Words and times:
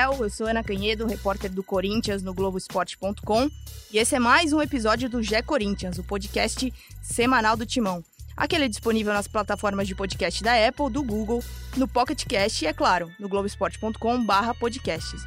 eu 0.00 0.30
sou 0.30 0.46
Ana 0.46 0.64
Canhedo, 0.64 1.06
repórter 1.06 1.52
do 1.52 1.62
Corinthians 1.62 2.22
no 2.22 2.32
Globoesporte.com 2.32 3.50
e 3.92 3.98
esse 3.98 4.14
é 4.14 4.18
mais 4.18 4.50
um 4.50 4.62
episódio 4.62 5.10
do 5.10 5.22
Gé 5.22 5.42
Corinthians, 5.42 5.98
o 5.98 6.02
podcast 6.02 6.72
semanal 7.02 7.54
do 7.54 7.66
Timão. 7.66 8.02
Aquele 8.34 8.64
é 8.64 8.68
disponível 8.68 9.12
nas 9.12 9.28
plataformas 9.28 9.86
de 9.86 9.94
podcast 9.94 10.42
da 10.42 10.54
Apple, 10.66 10.88
do 10.88 11.02
Google, 11.02 11.44
no 11.76 11.86
Pocket 11.86 12.24
Cast 12.24 12.64
e, 12.64 12.68
é 12.68 12.72
claro, 12.72 13.12
no 13.20 13.28
Globoesporte.com 13.28 14.24
barra 14.24 14.54
podcasts. 14.54 15.22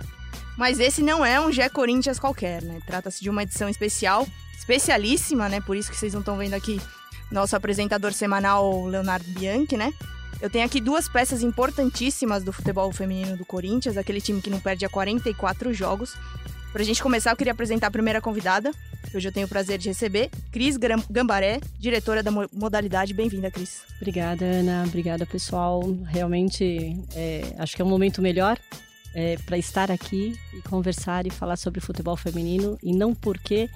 Mas 0.58 0.80
esse 0.80 1.04
não 1.04 1.24
é 1.24 1.40
um 1.40 1.52
Gé 1.52 1.70
Corinthians 1.70 2.18
qualquer, 2.18 2.64
né? 2.64 2.80
Trata-se 2.88 3.22
de 3.22 3.30
uma 3.30 3.44
edição 3.44 3.70
especial, 3.70 4.28
especialíssima, 4.58 5.48
né? 5.50 5.62
Por 5.62 5.78
isso 5.78 5.92
que 5.92 5.98
vocês 5.98 6.14
não 6.14 6.22
estão 6.22 6.36
vendo 6.36 6.56
aqui 6.56 6.82
nosso 7.32 7.56
apresentador 7.56 8.12
semanal, 8.12 8.88
Leonardo 8.88 9.30
Bianchi, 9.30 9.78
né? 9.78 9.94
Eu 10.42 10.50
tenho 10.50 10.66
aqui 10.66 10.82
duas 10.82 11.08
peças 11.08 11.42
importantíssimas 11.42 12.44
do 12.44 12.52
futebol 12.52 12.92
feminino 12.92 13.38
do 13.38 13.46
Corinthians, 13.46 13.98
aquele 13.98 14.20
time 14.20 14.42
que 14.42 14.50
não 14.50 14.60
perde 14.60 14.86
há 14.86 14.90
44 14.90 15.74
jogos. 15.74 16.16
Para 16.72 16.82
a 16.82 16.86
gente 16.86 17.04
começar, 17.04 17.32
eu 17.32 17.38
queria 17.38 17.54
apresentar 17.54 17.88
a 17.88 17.92
primeira 17.92 18.20
convidada. 18.20 18.72
Hoje 19.14 19.28
eu 19.28 19.32
tenho 19.32 19.46
o 19.46 19.50
prazer 19.50 19.78
de 19.78 19.90
receber 19.90 20.32
Cris 20.52 20.76
Gambaré, 21.10 21.60
diretora 21.78 22.24
da 22.24 22.32
modalidade. 22.32 23.14
Bem-vinda, 23.14 23.52
Cris. 23.52 23.84
Obrigada, 23.98 24.44
Ana. 24.44 24.84
Obrigada, 24.88 25.24
pessoal. 25.24 25.84
Realmente, 26.08 27.00
é, 27.16 27.54
acho 27.60 27.76
que 27.76 27.82
é 27.82 27.86
um 27.86 27.90
momento 27.90 28.24
melhor 28.24 28.58
é, 29.14 29.38
para 29.46 29.58
estar 29.58 29.92
aqui 29.92 30.36
e 30.52 30.62
conversar 30.64 31.28
e 31.28 31.30
falar 31.30 31.58
sobre 31.58 31.80
futebol 31.80 32.18
feminino 32.18 32.78
e 32.82 32.92
não 32.92 33.14
porque 33.14 33.70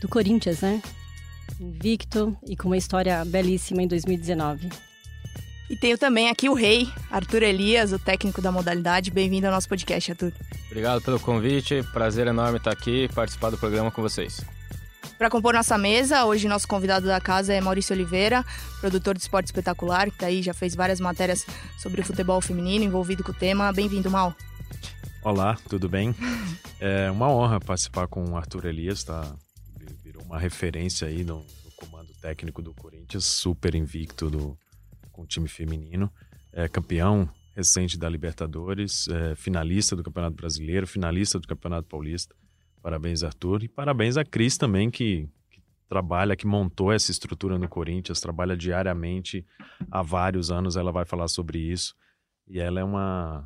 do 0.00 0.08
Corinthians, 0.08 0.62
né? 0.62 0.80
Invicto 1.60 2.34
e 2.48 2.56
com 2.56 2.68
uma 2.68 2.76
história 2.78 3.22
belíssima 3.24 3.82
em 3.82 3.86
2019. 3.86 4.70
E 5.70 5.76
tenho 5.76 5.96
também 5.96 6.28
aqui 6.28 6.48
o 6.48 6.52
rei, 6.52 6.92
Arthur 7.08 7.44
Elias, 7.44 7.92
o 7.92 7.98
técnico 7.98 8.42
da 8.42 8.50
modalidade. 8.50 9.08
Bem-vindo 9.08 9.46
ao 9.46 9.52
nosso 9.52 9.68
podcast, 9.68 10.10
Arthur. 10.10 10.32
Obrigado 10.66 11.00
pelo 11.00 11.20
convite, 11.20 11.80
prazer 11.92 12.26
enorme 12.26 12.58
estar 12.58 12.72
aqui 12.72 13.04
e 13.04 13.08
participar 13.08 13.50
do 13.50 13.56
programa 13.56 13.88
com 13.88 14.02
vocês. 14.02 14.44
Para 15.16 15.30
compor 15.30 15.54
nossa 15.54 15.78
mesa, 15.78 16.24
hoje 16.24 16.48
nosso 16.48 16.66
convidado 16.66 17.06
da 17.06 17.20
casa 17.20 17.54
é 17.54 17.60
Maurício 17.60 17.94
Oliveira, 17.94 18.44
produtor 18.80 19.14
de 19.14 19.20
esporte 19.20 19.46
espetacular, 19.46 20.08
que 20.08 20.16
está 20.16 20.26
aí, 20.26 20.42
já 20.42 20.52
fez 20.52 20.74
várias 20.74 20.98
matérias 20.98 21.46
sobre 21.78 22.00
o 22.00 22.04
futebol 22.04 22.40
feminino 22.40 22.84
envolvido 22.84 23.22
com 23.22 23.30
o 23.30 23.34
tema. 23.34 23.72
Bem-vindo, 23.72 24.10
Mal. 24.10 24.34
Olá, 25.22 25.56
tudo 25.68 25.88
bem? 25.88 26.12
É 26.82 27.10
uma 27.10 27.30
honra 27.30 27.60
participar 27.60 28.08
com 28.08 28.24
o 28.24 28.36
Arthur 28.38 28.64
Elias, 28.64 29.04
tá? 29.04 29.30
Virou 30.02 30.22
uma 30.22 30.38
referência 30.38 31.06
aí 31.06 31.22
no, 31.22 31.44
no 31.62 31.70
comando 31.76 32.10
técnico 32.22 32.62
do 32.62 32.72
Corinthians, 32.72 33.26
super 33.26 33.74
invicto 33.74 34.30
do, 34.30 34.56
com 35.20 35.24
o 35.24 35.26
time 35.26 35.48
feminino, 35.48 36.10
é 36.50 36.66
campeão 36.66 37.28
recente 37.54 37.98
da 37.98 38.08
Libertadores, 38.08 39.06
é, 39.08 39.34
finalista 39.34 39.94
do 39.94 40.02
Campeonato 40.02 40.34
Brasileiro, 40.34 40.86
finalista 40.86 41.38
do 41.38 41.46
Campeonato 41.46 41.88
Paulista. 41.88 42.34
Parabéns, 42.82 43.22
Arthur. 43.22 43.62
E 43.62 43.68
parabéns 43.68 44.16
a 44.16 44.24
Cris 44.24 44.56
também, 44.56 44.90
que, 44.90 45.28
que 45.50 45.60
trabalha, 45.88 46.34
que 46.34 46.46
montou 46.46 46.90
essa 46.90 47.10
estrutura 47.10 47.58
no 47.58 47.68
Corinthians, 47.68 48.20
trabalha 48.20 48.56
diariamente 48.56 49.44
há 49.90 50.00
vários 50.00 50.50
anos. 50.50 50.76
Ela 50.76 50.90
vai 50.90 51.04
falar 51.04 51.28
sobre 51.28 51.58
isso. 51.58 51.94
E 52.48 52.58
ela 52.58 52.80
é 52.80 52.84
uma, 52.84 53.44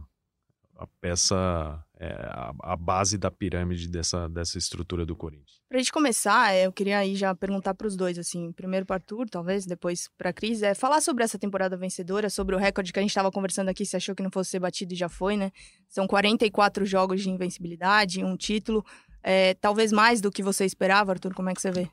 a 0.77 0.87
peça, 1.01 1.85
é, 1.99 2.07
a, 2.12 2.53
a, 2.61 2.77
base 2.77 3.17
da 3.17 3.31
pirâmide 3.31 3.89
dessa, 3.89 4.29
dessa 4.29 4.59
estrutura 4.59 5.07
do 5.07 5.15
Corinthians. 5.15 5.61
Para 5.69 5.79
a 5.79 5.81
gente 5.81 5.93
começar, 5.93 6.55
é, 6.55 6.67
eu 6.67 6.73
queria 6.73 6.99
aí 6.99 7.15
já 7.15 7.35
perguntar 7.35 7.75
para 7.75 7.87
os 7.87 7.97
dois, 7.97 8.19
assim, 8.19 8.53
primeiro 8.53 8.85
para 8.85 8.97
Arthur, 8.97 9.29
talvez, 9.29 9.67
depois 9.67 10.09
para 10.19 10.31
a 10.31 10.33
Cris, 10.33 10.62
é 10.62 10.75
falar 10.75 11.01
sobre 11.01 11.23
essa 11.23 11.39
temporada 11.39 11.77
vencedora, 11.77 12.29
sobre 12.29 12.55
o 12.55 12.59
recorde 12.59 12.93
que 12.93 12.99
a 12.99 13.03
gente 13.03 13.11
estava 13.11 13.31
conversando 13.31 13.69
aqui, 13.69 13.87
se 13.87 13.97
achou 13.97 14.15
que 14.15 14.23
não 14.23 14.31
fosse 14.31 14.51
ser 14.51 14.61
batido 14.61 14.93
e 14.93 14.97
já 14.97 15.09
foi, 15.09 15.37
né? 15.37 15.53
São 15.89 16.07
44 16.07 16.85
jogos 16.85 17.23
de 17.23 17.31
invencibilidade, 17.31 18.25
um 18.25 18.37
título, 18.37 18.85
é, 19.23 19.55
talvez 19.55 19.93
mais 19.93 20.21
do 20.21 20.31
que 20.31 20.43
você 20.43 20.65
esperava, 20.65 21.12
Arthur, 21.12 21.35
como 21.35 21.51
é 21.51 21.55
que 21.55 21.61
você 21.61 21.71
vê? 21.71 21.89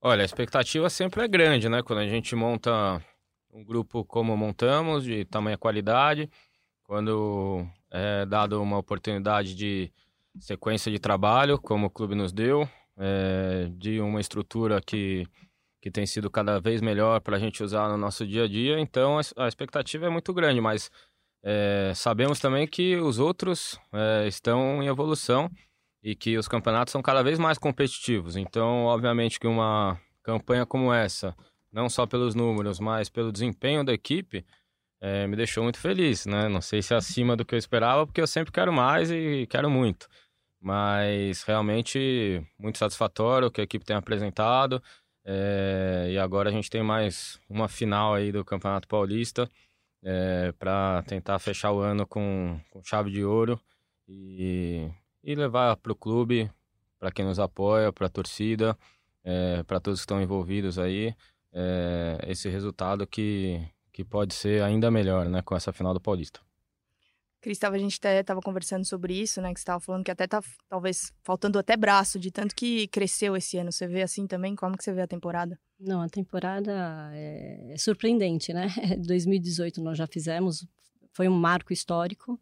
Olha, 0.00 0.22
a 0.22 0.24
expectativa 0.24 0.88
sempre 0.88 1.24
é 1.24 1.28
grande, 1.28 1.68
né? 1.68 1.82
Quando 1.82 1.98
a 1.98 2.06
gente 2.06 2.36
monta 2.36 3.02
um 3.52 3.64
grupo 3.64 4.04
como 4.04 4.36
montamos, 4.36 5.02
de 5.02 5.24
tamanha 5.24 5.58
qualidade, 5.58 6.30
quando 6.84 7.66
é 7.90 8.26
dado 8.26 8.60
uma 8.62 8.78
oportunidade 8.78 9.54
de 9.54 9.92
sequência 10.38 10.90
de 10.90 10.98
trabalho, 10.98 11.58
como 11.58 11.86
o 11.86 11.90
clube 11.90 12.14
nos 12.14 12.32
deu, 12.32 12.68
é, 12.96 13.68
de 13.72 14.00
uma 14.00 14.20
estrutura 14.20 14.80
que, 14.80 15.26
que 15.80 15.90
tem 15.90 16.06
sido 16.06 16.30
cada 16.30 16.60
vez 16.60 16.80
melhor 16.80 17.20
para 17.20 17.36
a 17.36 17.40
gente 17.40 17.62
usar 17.62 17.88
no 17.88 17.96
nosso 17.96 18.26
dia 18.26 18.44
a 18.44 18.48
dia. 18.48 18.78
Então 18.80 19.18
a, 19.18 19.44
a 19.44 19.48
expectativa 19.48 20.06
é 20.06 20.10
muito 20.10 20.32
grande, 20.34 20.60
mas 20.60 20.90
é, 21.42 21.92
sabemos 21.94 22.40
também 22.40 22.66
que 22.66 22.96
os 22.96 23.18
outros 23.18 23.78
é, 23.92 24.26
estão 24.26 24.82
em 24.82 24.86
evolução 24.86 25.50
e 26.02 26.14
que 26.14 26.36
os 26.36 26.48
campeonatos 26.48 26.92
são 26.92 27.02
cada 27.02 27.22
vez 27.22 27.38
mais 27.38 27.58
competitivos. 27.58 28.36
Então, 28.36 28.84
obviamente, 28.84 29.40
que 29.40 29.46
uma 29.46 30.00
campanha 30.22 30.66
como 30.66 30.92
essa, 30.92 31.36
não 31.72 31.88
só 31.88 32.06
pelos 32.06 32.34
números, 32.34 32.80
mas 32.80 33.08
pelo 33.08 33.32
desempenho 33.32 33.84
da 33.84 33.92
equipe, 33.92 34.44
é, 35.00 35.26
me 35.26 35.36
deixou 35.36 35.62
muito 35.62 35.78
feliz, 35.78 36.26
né? 36.26 36.48
Não 36.48 36.60
sei 36.60 36.82
se 36.82 36.94
é 36.94 36.96
acima 36.96 37.36
do 37.36 37.44
que 37.44 37.54
eu 37.54 37.58
esperava, 37.58 38.06
porque 38.06 38.20
eu 38.20 38.26
sempre 38.26 38.52
quero 38.52 38.72
mais 38.72 39.10
e 39.10 39.46
quero 39.48 39.70
muito. 39.70 40.08
Mas 40.60 41.42
realmente 41.42 42.42
muito 42.58 42.78
satisfatório 42.78 43.48
o 43.48 43.50
que 43.50 43.60
a 43.60 43.64
equipe 43.64 43.84
tem 43.84 43.96
apresentado. 43.96 44.82
É, 45.24 46.08
e 46.10 46.18
agora 46.18 46.48
a 46.48 46.52
gente 46.52 46.70
tem 46.70 46.82
mais 46.82 47.40
uma 47.48 47.68
final 47.68 48.14
aí 48.14 48.30
do 48.30 48.44
Campeonato 48.44 48.86
Paulista 48.86 49.48
é, 50.02 50.52
para 50.52 51.02
tentar 51.02 51.38
fechar 51.40 51.72
o 51.72 51.80
ano 51.80 52.06
com, 52.06 52.60
com 52.70 52.82
chave 52.84 53.10
de 53.10 53.24
ouro 53.24 53.60
e, 54.08 54.88
e 55.22 55.34
levar 55.34 55.76
para 55.76 55.92
o 55.92 55.96
clube, 55.96 56.50
para 56.98 57.10
quem 57.10 57.24
nos 57.24 57.40
apoia, 57.40 57.92
para 57.92 58.06
a 58.06 58.10
torcida, 58.10 58.78
é, 59.24 59.64
para 59.64 59.80
todos 59.80 60.00
que 60.00 60.04
estão 60.04 60.22
envolvidos 60.22 60.78
aí, 60.78 61.12
é, 61.52 62.18
esse 62.28 62.48
resultado 62.48 63.04
que, 63.04 63.60
que 63.96 64.04
pode 64.04 64.34
ser 64.34 64.62
ainda 64.62 64.90
melhor, 64.90 65.26
né, 65.26 65.40
com 65.40 65.56
essa 65.56 65.72
final 65.72 65.94
do 65.94 66.00
Paulista. 66.00 66.38
Cris, 67.40 67.58
a 67.62 67.78
gente 67.78 67.96
até 67.96 68.20
estava 68.20 68.42
conversando 68.42 68.84
sobre 68.84 69.14
isso, 69.14 69.40
né, 69.40 69.54
que 69.54 69.58
você 69.58 69.62
estava 69.62 69.80
falando 69.80 70.04
que 70.04 70.10
até 70.10 70.26
tá 70.26 70.42
talvez 70.68 71.14
faltando 71.22 71.58
até 71.58 71.78
braço 71.78 72.18
de 72.18 72.30
tanto 72.30 72.54
que 72.54 72.88
cresceu 72.88 73.34
esse 73.34 73.56
ano. 73.56 73.72
Você 73.72 73.86
vê 73.86 74.02
assim 74.02 74.26
também? 74.26 74.54
Como 74.54 74.76
que 74.76 74.84
você 74.84 74.92
vê 74.92 75.00
a 75.00 75.06
temporada? 75.06 75.58
Não, 75.80 76.02
a 76.02 76.10
temporada 76.10 77.10
é, 77.14 77.72
é 77.72 77.78
surpreendente, 77.78 78.52
né? 78.52 78.66
2018 79.06 79.80
nós 79.80 79.96
já 79.96 80.06
fizemos, 80.06 80.66
foi 81.12 81.26
um 81.26 81.34
marco 81.34 81.72
histórico 81.72 82.38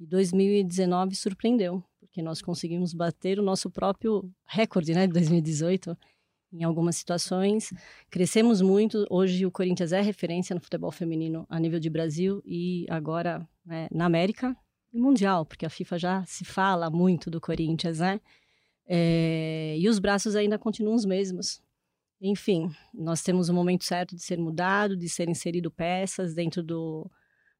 e 0.00 0.06
2019 0.06 1.14
surpreendeu, 1.14 1.84
porque 2.00 2.20
nós 2.20 2.42
conseguimos 2.42 2.92
bater 2.92 3.38
o 3.38 3.44
nosso 3.44 3.70
próprio 3.70 4.28
recorde, 4.44 4.92
né, 4.92 5.06
de 5.06 5.12
2018 5.12 5.96
em 6.52 6.64
algumas 6.64 6.96
situações. 6.96 7.72
Crescemos 8.10 8.60
muito. 8.60 9.06
Hoje 9.10 9.44
o 9.44 9.50
Corinthians 9.50 9.92
é 9.92 10.00
referência 10.00 10.54
no 10.54 10.60
futebol 10.60 10.90
feminino 10.90 11.46
a 11.48 11.58
nível 11.58 11.80
de 11.80 11.90
Brasil 11.90 12.42
e 12.44 12.86
agora 12.88 13.46
né, 13.64 13.88
na 13.90 14.06
América 14.06 14.56
e 14.92 14.98
mundial, 14.98 15.44
porque 15.44 15.66
a 15.66 15.70
FIFA 15.70 15.98
já 15.98 16.24
se 16.24 16.44
fala 16.44 16.90
muito 16.90 17.30
do 17.30 17.40
Corinthians, 17.40 17.98
né? 17.98 18.20
É, 18.88 19.76
e 19.78 19.88
os 19.88 19.98
braços 19.98 20.36
ainda 20.36 20.58
continuam 20.58 20.94
os 20.94 21.04
mesmos. 21.04 21.60
Enfim, 22.20 22.70
nós 22.94 23.22
temos 23.22 23.48
o 23.48 23.54
momento 23.54 23.84
certo 23.84 24.14
de 24.14 24.22
ser 24.22 24.38
mudado, 24.38 24.96
de 24.96 25.08
ser 25.08 25.28
inserido 25.28 25.70
peças 25.70 26.34
dentro 26.34 26.62
do, 26.62 27.10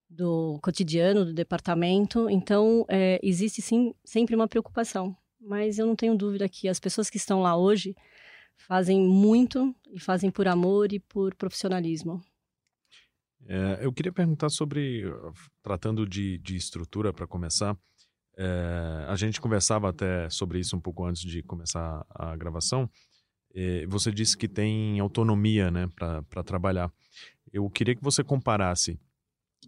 do 0.08 0.58
cotidiano 0.62 1.24
do 1.24 1.34
departamento. 1.34 2.30
Então, 2.30 2.86
é, 2.88 3.20
existe 3.22 3.60
sim 3.60 3.92
sempre 4.04 4.34
uma 4.34 4.48
preocupação. 4.48 5.14
Mas 5.38 5.78
eu 5.78 5.86
não 5.86 5.94
tenho 5.94 6.16
dúvida 6.16 6.48
que 6.48 6.68
as 6.68 6.80
pessoas 6.80 7.10
que 7.10 7.18
estão 7.18 7.42
lá 7.42 7.56
hoje 7.56 7.94
fazem 8.56 9.00
muito 9.00 9.74
e 9.92 10.00
fazem 10.00 10.30
por 10.30 10.48
amor 10.48 10.92
e 10.92 11.00
por 11.00 11.34
profissionalismo. 11.34 12.22
É, 13.48 13.78
eu 13.80 13.92
queria 13.92 14.12
perguntar 14.12 14.48
sobre, 14.48 15.04
tratando 15.62 16.06
de, 16.06 16.38
de 16.38 16.56
estrutura 16.56 17.12
para 17.12 17.26
começar, 17.26 17.76
é, 18.36 19.06
a 19.08 19.16
gente 19.16 19.40
conversava 19.40 19.88
até 19.88 20.28
sobre 20.28 20.58
isso 20.58 20.76
um 20.76 20.80
pouco 20.80 21.04
antes 21.04 21.22
de 21.22 21.42
começar 21.42 22.04
a 22.10 22.36
gravação. 22.36 22.90
É, 23.54 23.86
você 23.86 24.12
disse 24.12 24.36
que 24.36 24.46
tem 24.46 25.00
autonomia 25.00 25.70
né, 25.70 25.88
para 25.96 26.42
trabalhar. 26.44 26.92
Eu 27.50 27.68
queria 27.70 27.94
que 27.94 28.02
você 28.02 28.22
comparasse 28.22 29.00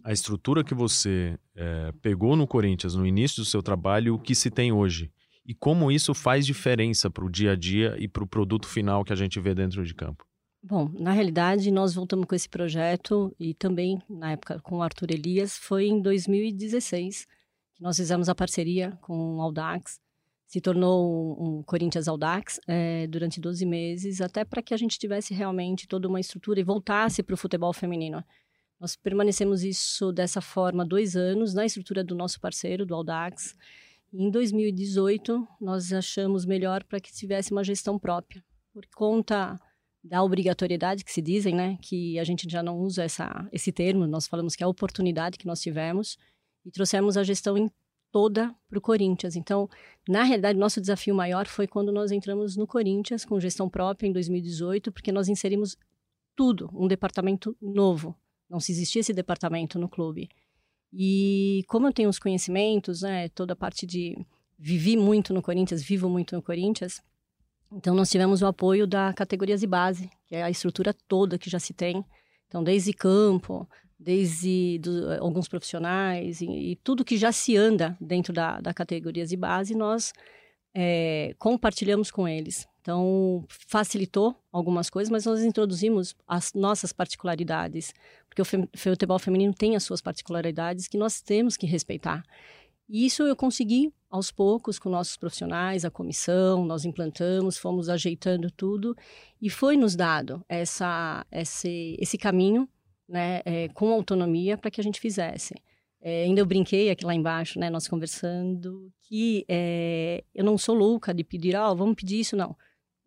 a 0.03 0.13
estrutura 0.13 0.63
que 0.63 0.75
você 0.75 1.37
é, 1.55 1.91
pegou 2.01 2.35
no 2.35 2.45
Corinthians 2.45 2.93
no 2.93 3.07
início 3.07 3.41
do 3.41 3.45
seu 3.45 3.63
trabalho 3.63 4.07
e 4.07 4.11
o 4.11 4.19
que 4.19 4.35
se 4.35 4.51
tem 4.51 4.71
hoje 4.71 5.11
e 5.49 5.55
como 5.55 5.91
isso 5.91 6.13
faz 6.13 6.45
diferença 6.45 7.09
para 7.09 7.25
o 7.25 7.29
dia 7.29 7.53
a 7.53 7.55
dia 7.55 7.95
e 7.97 8.07
para 8.07 8.23
o 8.23 8.27
produto 8.27 8.67
final 8.67 9.03
que 9.03 9.11
a 9.11 9.15
gente 9.15 9.39
vê 9.39 9.55
dentro 9.55 9.83
de 9.83 9.95
campo? 9.95 10.23
Bom, 10.61 10.91
na 10.99 11.11
realidade, 11.11 11.71
nós 11.71 11.95
voltamos 11.95 12.27
com 12.27 12.35
esse 12.35 12.47
projeto 12.47 13.35
e 13.39 13.55
também, 13.55 13.99
na 14.07 14.33
época, 14.33 14.59
com 14.59 14.77
o 14.77 14.83
Arthur 14.83 15.09
Elias, 15.09 15.57
foi 15.57 15.87
em 15.87 15.99
2016 16.03 17.25
que 17.73 17.81
nós 17.81 17.97
fizemos 17.97 18.29
a 18.29 18.35
parceria 18.35 18.95
com 19.01 19.37
o 19.37 19.41
Audax, 19.41 19.99
se 20.45 20.61
tornou 20.61 21.35
um 21.41 21.63
Corinthians 21.63 22.07
Audax 22.07 22.59
é, 22.67 23.07
durante 23.07 23.41
12 23.41 23.65
meses, 23.65 24.21
até 24.21 24.45
para 24.45 24.61
que 24.61 24.75
a 24.75 24.77
gente 24.77 24.99
tivesse 24.99 25.33
realmente 25.33 25.87
toda 25.87 26.07
uma 26.07 26.19
estrutura 26.19 26.59
e 26.59 26.63
voltasse 26.63 27.23
para 27.23 27.33
o 27.33 27.37
futebol 27.37 27.73
feminino. 27.73 28.23
Nós 28.79 28.95
permanecemos 28.95 29.63
isso 29.63 30.11
dessa 30.11 30.41
forma 30.41 30.85
dois 30.85 31.15
anos 31.15 31.55
na 31.55 31.65
estrutura 31.65 32.03
do 32.03 32.13
nosso 32.13 32.39
parceiro, 32.39 32.85
do 32.85 32.93
Audax, 32.93 33.55
Em 34.11 34.31
2018, 34.31 35.47
nós 35.61 35.93
achamos 35.93 36.45
melhor 36.45 36.83
para 36.83 36.99
que 36.99 37.13
tivesse 37.13 37.51
uma 37.51 37.63
gestão 37.63 37.99
própria, 37.99 38.43
por 38.73 38.83
conta 38.95 39.59
da 40.03 40.23
obrigatoriedade 40.23 41.03
que 41.03 41.11
se 41.11 41.21
dizem, 41.21 41.53
né? 41.53 41.77
Que 41.81 42.17
a 42.17 42.23
gente 42.23 42.49
já 42.49 42.63
não 42.63 42.79
usa 42.79 43.03
essa, 43.03 43.47
esse 43.51 43.71
termo, 43.71 44.07
nós 44.07 44.27
falamos 44.27 44.55
que 44.55 44.63
é 44.63 44.65
a 44.65 44.69
oportunidade 44.69 45.37
que 45.37 45.45
nós 45.45 45.61
tivemos 45.61 46.17
e 46.65 46.71
trouxemos 46.71 47.17
a 47.17 47.23
gestão 47.23 47.57
em 47.57 47.69
toda 48.11 48.55
para 48.67 48.79
o 48.79 48.81
Corinthians. 48.81 49.35
Então, 49.35 49.69
na 50.07 50.23
realidade, 50.23 50.57
nosso 50.57 50.81
desafio 50.81 51.13
maior 51.13 51.45
foi 51.45 51.67
quando 51.67 51.91
nós 51.91 52.11
entramos 52.11 52.55
no 52.55 52.65
Corinthians 52.65 53.23
com 53.23 53.39
gestão 53.39 53.69
própria 53.69 54.07
em 54.07 54.11
2018, 54.11 54.91
porque 54.91 55.11
nós 55.11 55.27
inserimos 55.27 55.77
tudo, 56.35 56.69
um 56.73 56.87
departamento 56.87 57.55
novo. 57.61 58.15
Não 58.49 58.59
se 58.59 58.71
existia 58.71 59.01
esse 59.01 59.13
departamento 59.13 59.77
no 59.77 59.87
clube. 59.87 60.29
E 60.91 61.63
como 61.67 61.87
eu 61.87 61.93
tenho 61.93 62.09
os 62.09 62.19
conhecimentos, 62.19 63.01
né, 63.01 63.29
toda 63.29 63.53
a 63.53 63.55
parte 63.55 63.85
de 63.85 64.17
vivi 64.57 64.97
muito 64.97 65.33
no 65.33 65.41
Corinthians, 65.41 65.83
vivo 65.83 66.09
muito 66.09 66.35
no 66.35 66.41
Corinthians, 66.41 67.01
então 67.71 67.93
nós 67.93 68.09
tivemos 68.09 68.41
o 68.41 68.47
apoio 68.47 68.87
da 68.87 69.13
categorias 69.13 69.61
de 69.61 69.67
base, 69.67 70.09
que 70.27 70.35
é 70.35 70.43
a 70.43 70.49
estrutura 70.49 70.93
toda 71.07 71.37
que 71.37 71.49
já 71.49 71.59
se 71.59 71.73
tem. 71.73 72.03
Então, 72.47 72.63
desde 72.63 72.91
campo, 72.93 73.69
desde 73.97 74.79
do, 74.79 75.11
alguns 75.19 75.47
profissionais 75.47 76.41
e, 76.41 76.45
e, 76.71 76.75
tudo 76.77 77.05
que 77.05 77.17
já 77.17 77.31
se 77.31 77.55
anda 77.55 77.95
dentro 78.01 78.33
da, 78.33 78.59
da 78.59 78.73
categorias 78.73 79.29
de 79.29 79.37
base, 79.37 79.75
nós 79.75 80.13
é, 80.73 81.35
compartilhamos 81.37 82.09
com 82.09 82.27
eles. 82.27 82.67
Então, 82.81 83.45
facilitou 83.49 84.35
algumas 84.51 84.89
coisas, 84.89 85.11
mas 85.11 85.25
nós 85.25 85.43
introduzimos 85.43 86.15
as 86.27 86.53
nossas 86.53 86.91
particularidades, 86.91 87.93
porque 88.39 88.55
o 88.55 88.69
futebol 88.77 89.19
feminino 89.19 89.53
tem 89.53 89.75
as 89.75 89.83
suas 89.83 90.01
particularidades 90.01 90.87
que 90.87 90.97
nós 90.97 91.21
temos 91.21 91.57
que 91.57 91.65
respeitar. 91.65 92.23
E 92.87 93.05
isso 93.05 93.23
eu 93.23 93.35
consegui 93.35 93.93
aos 94.09 94.31
poucos 94.31 94.79
com 94.79 94.89
nossos 94.89 95.15
profissionais, 95.15 95.85
a 95.85 95.91
comissão, 95.91 96.65
nós 96.65 96.85
implantamos, 96.85 97.57
fomos 97.57 97.89
ajeitando 97.89 98.49
tudo 98.49 98.95
e 99.41 99.49
foi 99.49 99.77
nos 99.77 99.95
dado 99.95 100.43
essa, 100.49 101.25
esse, 101.31 101.95
esse 101.99 102.17
caminho 102.17 102.67
né, 103.07 103.41
é, 103.45 103.67
com 103.69 103.91
autonomia 103.91 104.57
para 104.57 104.71
que 104.71 104.81
a 104.81 104.83
gente 104.83 104.99
fizesse. 104.99 105.53
É, 106.01 106.23
ainda 106.23 106.39
eu 106.41 106.45
brinquei 106.45 106.89
aqui 106.89 107.05
lá 107.05 107.13
embaixo, 107.13 107.59
né, 107.59 107.69
nós 107.69 107.87
conversando, 107.87 108.91
que 109.01 109.45
é, 109.47 110.23
eu 110.33 110.43
não 110.43 110.57
sou 110.57 110.73
louca 110.73 111.13
de 111.13 111.23
pedir, 111.23 111.55
ah, 111.55 111.73
vamos 111.73 111.95
pedir 111.95 112.21
isso, 112.21 112.35
não. 112.35 112.55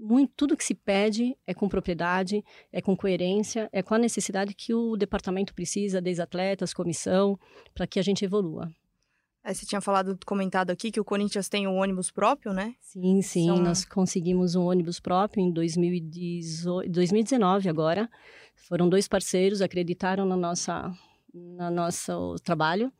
Muito, 0.05 0.33
tudo 0.37 0.57
que 0.57 0.65
se 0.65 0.75
pede 0.75 1.37
é 1.47 1.55
com 1.55 1.69
propriedade, 1.69 2.43
é 2.73 2.83
com 2.83 2.97
coerência, 2.97 3.69
é 3.73 3.85
com 3.85 3.95
a 3.95 3.99
necessidade 3.99 4.53
que 4.53 4.75
o 4.75 4.97
departamento 4.97 5.55
precisa, 5.55 6.01
desde 6.01 6.21
atletas, 6.21 6.75
comissão, 6.75 7.39
para 7.73 7.87
que 7.87 8.01
a 8.01 8.03
gente 8.03 8.25
evolua. 8.25 8.69
É, 9.45 9.55
você 9.55 9.65
tinha 9.65 9.81
falado, 9.81 10.19
comentado 10.27 10.71
aqui 10.71 10.91
que 10.91 10.99
o 10.99 11.05
Corinthians 11.05 11.49
tem 11.49 11.69
um 11.69 11.77
ônibus 11.77 12.11
próprio, 12.11 12.53
né? 12.53 12.75
Sim, 12.81 13.23
sim, 13.23 13.47
São... 13.47 13.59
nós 13.59 13.85
conseguimos 13.85 14.57
um 14.57 14.65
ônibus 14.65 14.99
próprio 14.99 15.41
em 15.41 15.53
2018, 15.53 16.91
2019 16.91 17.69
agora. 17.69 18.11
Foram 18.57 18.89
dois 18.89 19.07
parceiros, 19.07 19.63
acreditaram 19.63 20.27
na 20.27 20.37
nossa, 20.37 20.93
na 21.33 21.71
nosso 21.71 22.35
trabalho, 22.43 22.93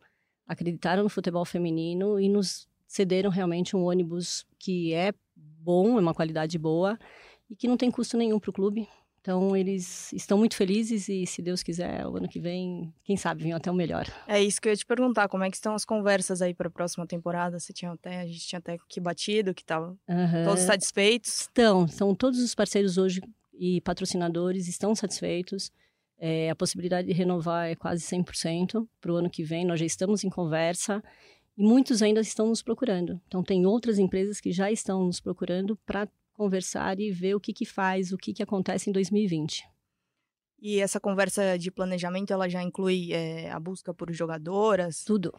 acreditaram 0.47 1.03
no 1.03 1.09
futebol 1.09 1.45
feminino 1.45 2.21
e 2.21 2.29
nos 2.29 2.69
cederam 2.87 3.31
realmente 3.31 3.77
um 3.77 3.85
ônibus 3.85 4.47
que 4.57 4.93
é 4.93 5.13
bom, 5.63 5.99
é 5.99 6.01
uma 6.01 6.15
qualidade 6.15 6.59
boa 6.59 6.99
e 7.49 7.57
que 7.57 7.69
não 7.69 7.77
tem 7.77 7.91
custo 7.91 8.17
nenhum 8.17 8.39
para 8.39 8.51
o 8.51 8.53
clube. 8.53 8.89
Então, 9.21 9.57
eles 9.57 10.13
estão 10.13 10.37
muito 10.37 10.57
felizes 10.57 11.09
e, 11.09 11.25
se 11.27 11.41
Deus 11.41 11.63
quiser, 11.63 12.05
o 12.09 12.17
ano 12.17 12.29
que 12.29 12.41
vem, 12.41 12.93
quem 13.05 13.17
sabe, 13.17 13.45
venham 13.45 13.57
até 13.57 13.71
o 13.71 13.75
melhor. 13.75 14.05
É 14.27 14.43
isso 14.43 14.61
que 14.61 14.67
eu 14.67 14.73
ia 14.73 14.77
te 14.77 14.85
perguntar, 14.85 15.29
como 15.29 15.45
é 15.45 15.51
que 15.51 15.55
estão 15.55 15.77
as 15.77 15.85
conversas 15.85 16.43
aí 16.43 16.53
para 16.53 16.67
a 16.67 16.71
próxima 16.71 17.07
temporada? 17.07 17.61
Você 17.61 17.73
tinha 17.73 17.93
até, 17.93 18.23
a 18.23 18.27
gente 18.27 18.41
tinha 18.41 18.59
até 18.59 18.77
que 18.89 19.01
batido, 19.01 19.55
que 19.55 19.63
estavam 19.63 19.97
uhum. 20.09 20.45
todos 20.45 20.63
satisfeitos? 20.63 21.43
Estão, 21.43 21.87
são 21.87 22.13
todos 22.17 22.41
os 22.41 22.53
parceiros 22.53 22.99
hoje 22.99 23.21
e 23.55 23.81
patrocinadores 23.83 24.67
estão 24.67 24.93
satisfeitos. 24.93 25.71
É, 26.19 26.51
a 26.51 26.57
possibilidade 26.57 27.07
de 27.07 27.15
renovar 27.15 27.69
é 27.69 27.77
quase 27.77 28.05
100% 28.05 28.89
para 29.01 29.13
o 29.13 29.17
ano 29.17 29.31
que 29.31 29.45
vem. 29.45 29.65
Nós 29.65 29.79
já 29.79 29.87
estamos 29.87 30.25
em 30.25 30.31
conversa 30.31 31.01
e 31.57 31.63
muitos 31.63 32.03
ainda 32.03 32.21
estão 32.21 32.49
nos 32.49 32.63
procurando. 32.63 33.21
Então, 33.27 33.43
tem 33.43 33.67
outras 33.67 33.99
empresas 33.99 34.41
que 34.41 34.53
já 34.53 34.71
estão 34.71 35.05
nos 35.05 35.21
procurando 35.21 35.77
para 35.85 36.09
conversar 36.33 36.99
e 36.99 37.11
ver 37.11 37.35
o 37.35 37.41
que, 37.41 37.53
que 37.53 37.65
faz, 37.65 38.13
o 38.13 38.17
que, 38.17 38.33
que 38.33 38.43
acontece 38.43 38.89
em 38.89 38.93
2020. 38.93 39.65
E 40.61 40.79
essa 40.79 41.01
conversa 41.01 41.59
de 41.59 41.71
planejamento, 41.71 42.33
ela 42.33 42.49
já 42.49 42.63
inclui 42.63 43.13
é, 43.13 43.51
a 43.51 43.59
busca 43.59 43.93
por 43.93 44.13
jogadoras? 44.13 45.05
Tudo. 45.05 45.33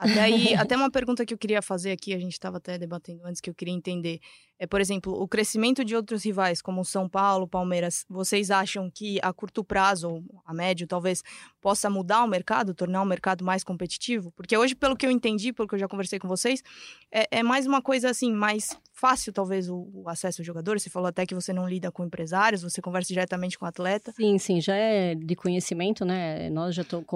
Até 0.00 0.18
aí, 0.18 0.54
até 0.56 0.74
uma 0.74 0.90
pergunta 0.90 1.26
que 1.26 1.34
eu 1.34 1.38
queria 1.38 1.60
fazer 1.60 1.92
aqui, 1.92 2.14
a 2.14 2.18
gente 2.18 2.32
estava 2.32 2.56
até 2.56 2.78
debatendo 2.78 3.20
antes 3.26 3.40
que 3.40 3.50
eu 3.50 3.54
queria 3.54 3.74
entender. 3.74 4.18
É, 4.58 4.66
por 4.66 4.80
exemplo, 4.80 5.12
o 5.12 5.28
crescimento 5.28 5.84
de 5.84 5.96
outros 5.96 6.24
rivais, 6.24 6.60
como 6.60 6.84
São 6.84 7.08
Paulo, 7.08 7.46
Palmeiras, 7.46 8.04
vocês 8.08 8.50
acham 8.50 8.90
que 8.90 9.18
a 9.22 9.32
curto 9.32 9.64
prazo, 9.64 10.10
ou 10.10 10.24
a 10.44 10.52
médio 10.52 10.86
talvez, 10.86 11.22
possa 11.60 11.88
mudar 11.88 12.24
o 12.24 12.26
mercado, 12.26 12.74
tornar 12.74 13.00
o 13.00 13.06
mercado 13.06 13.44
mais 13.44 13.64
competitivo? 13.64 14.30
Porque 14.32 14.56
hoje, 14.56 14.74
pelo 14.74 14.96
que 14.96 15.06
eu 15.06 15.10
entendi, 15.10 15.52
pelo 15.52 15.66
que 15.68 15.74
eu 15.74 15.78
já 15.78 15.88
conversei 15.88 16.18
com 16.18 16.28
vocês, 16.28 16.62
é, 17.10 17.38
é 17.38 17.42
mais 17.42 17.66
uma 17.66 17.80
coisa 17.80 18.10
assim, 18.10 18.32
mais 18.32 18.78
fácil 18.92 19.32
talvez 19.32 19.70
o, 19.70 19.88
o 19.94 20.08
acesso 20.10 20.42
ao 20.42 20.44
jogador. 20.44 20.78
Você 20.78 20.90
falou 20.90 21.08
até 21.08 21.24
que 21.24 21.34
você 21.34 21.54
não 21.54 21.66
lida 21.66 21.90
com 21.90 22.04
empresários, 22.04 22.62
você 22.62 22.82
conversa 22.82 23.08
diretamente 23.08 23.58
com 23.58 23.64
o 23.64 23.68
atleta. 23.68 24.12
Sim, 24.12 24.36
sim, 24.36 24.60
já 24.60 24.76
é 24.76 25.14
de 25.14 25.34
conhecimento, 25.34 26.04
né? 26.04 26.50
Nós 26.50 26.74
já 26.74 26.82
estamos, 26.82 27.08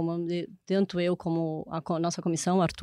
tanto 0.64 0.98
eu 0.98 1.14
como 1.14 1.66
a 1.70 1.98
nossa 1.98 2.22
comissão, 2.22 2.62
Arthur, 2.62 2.73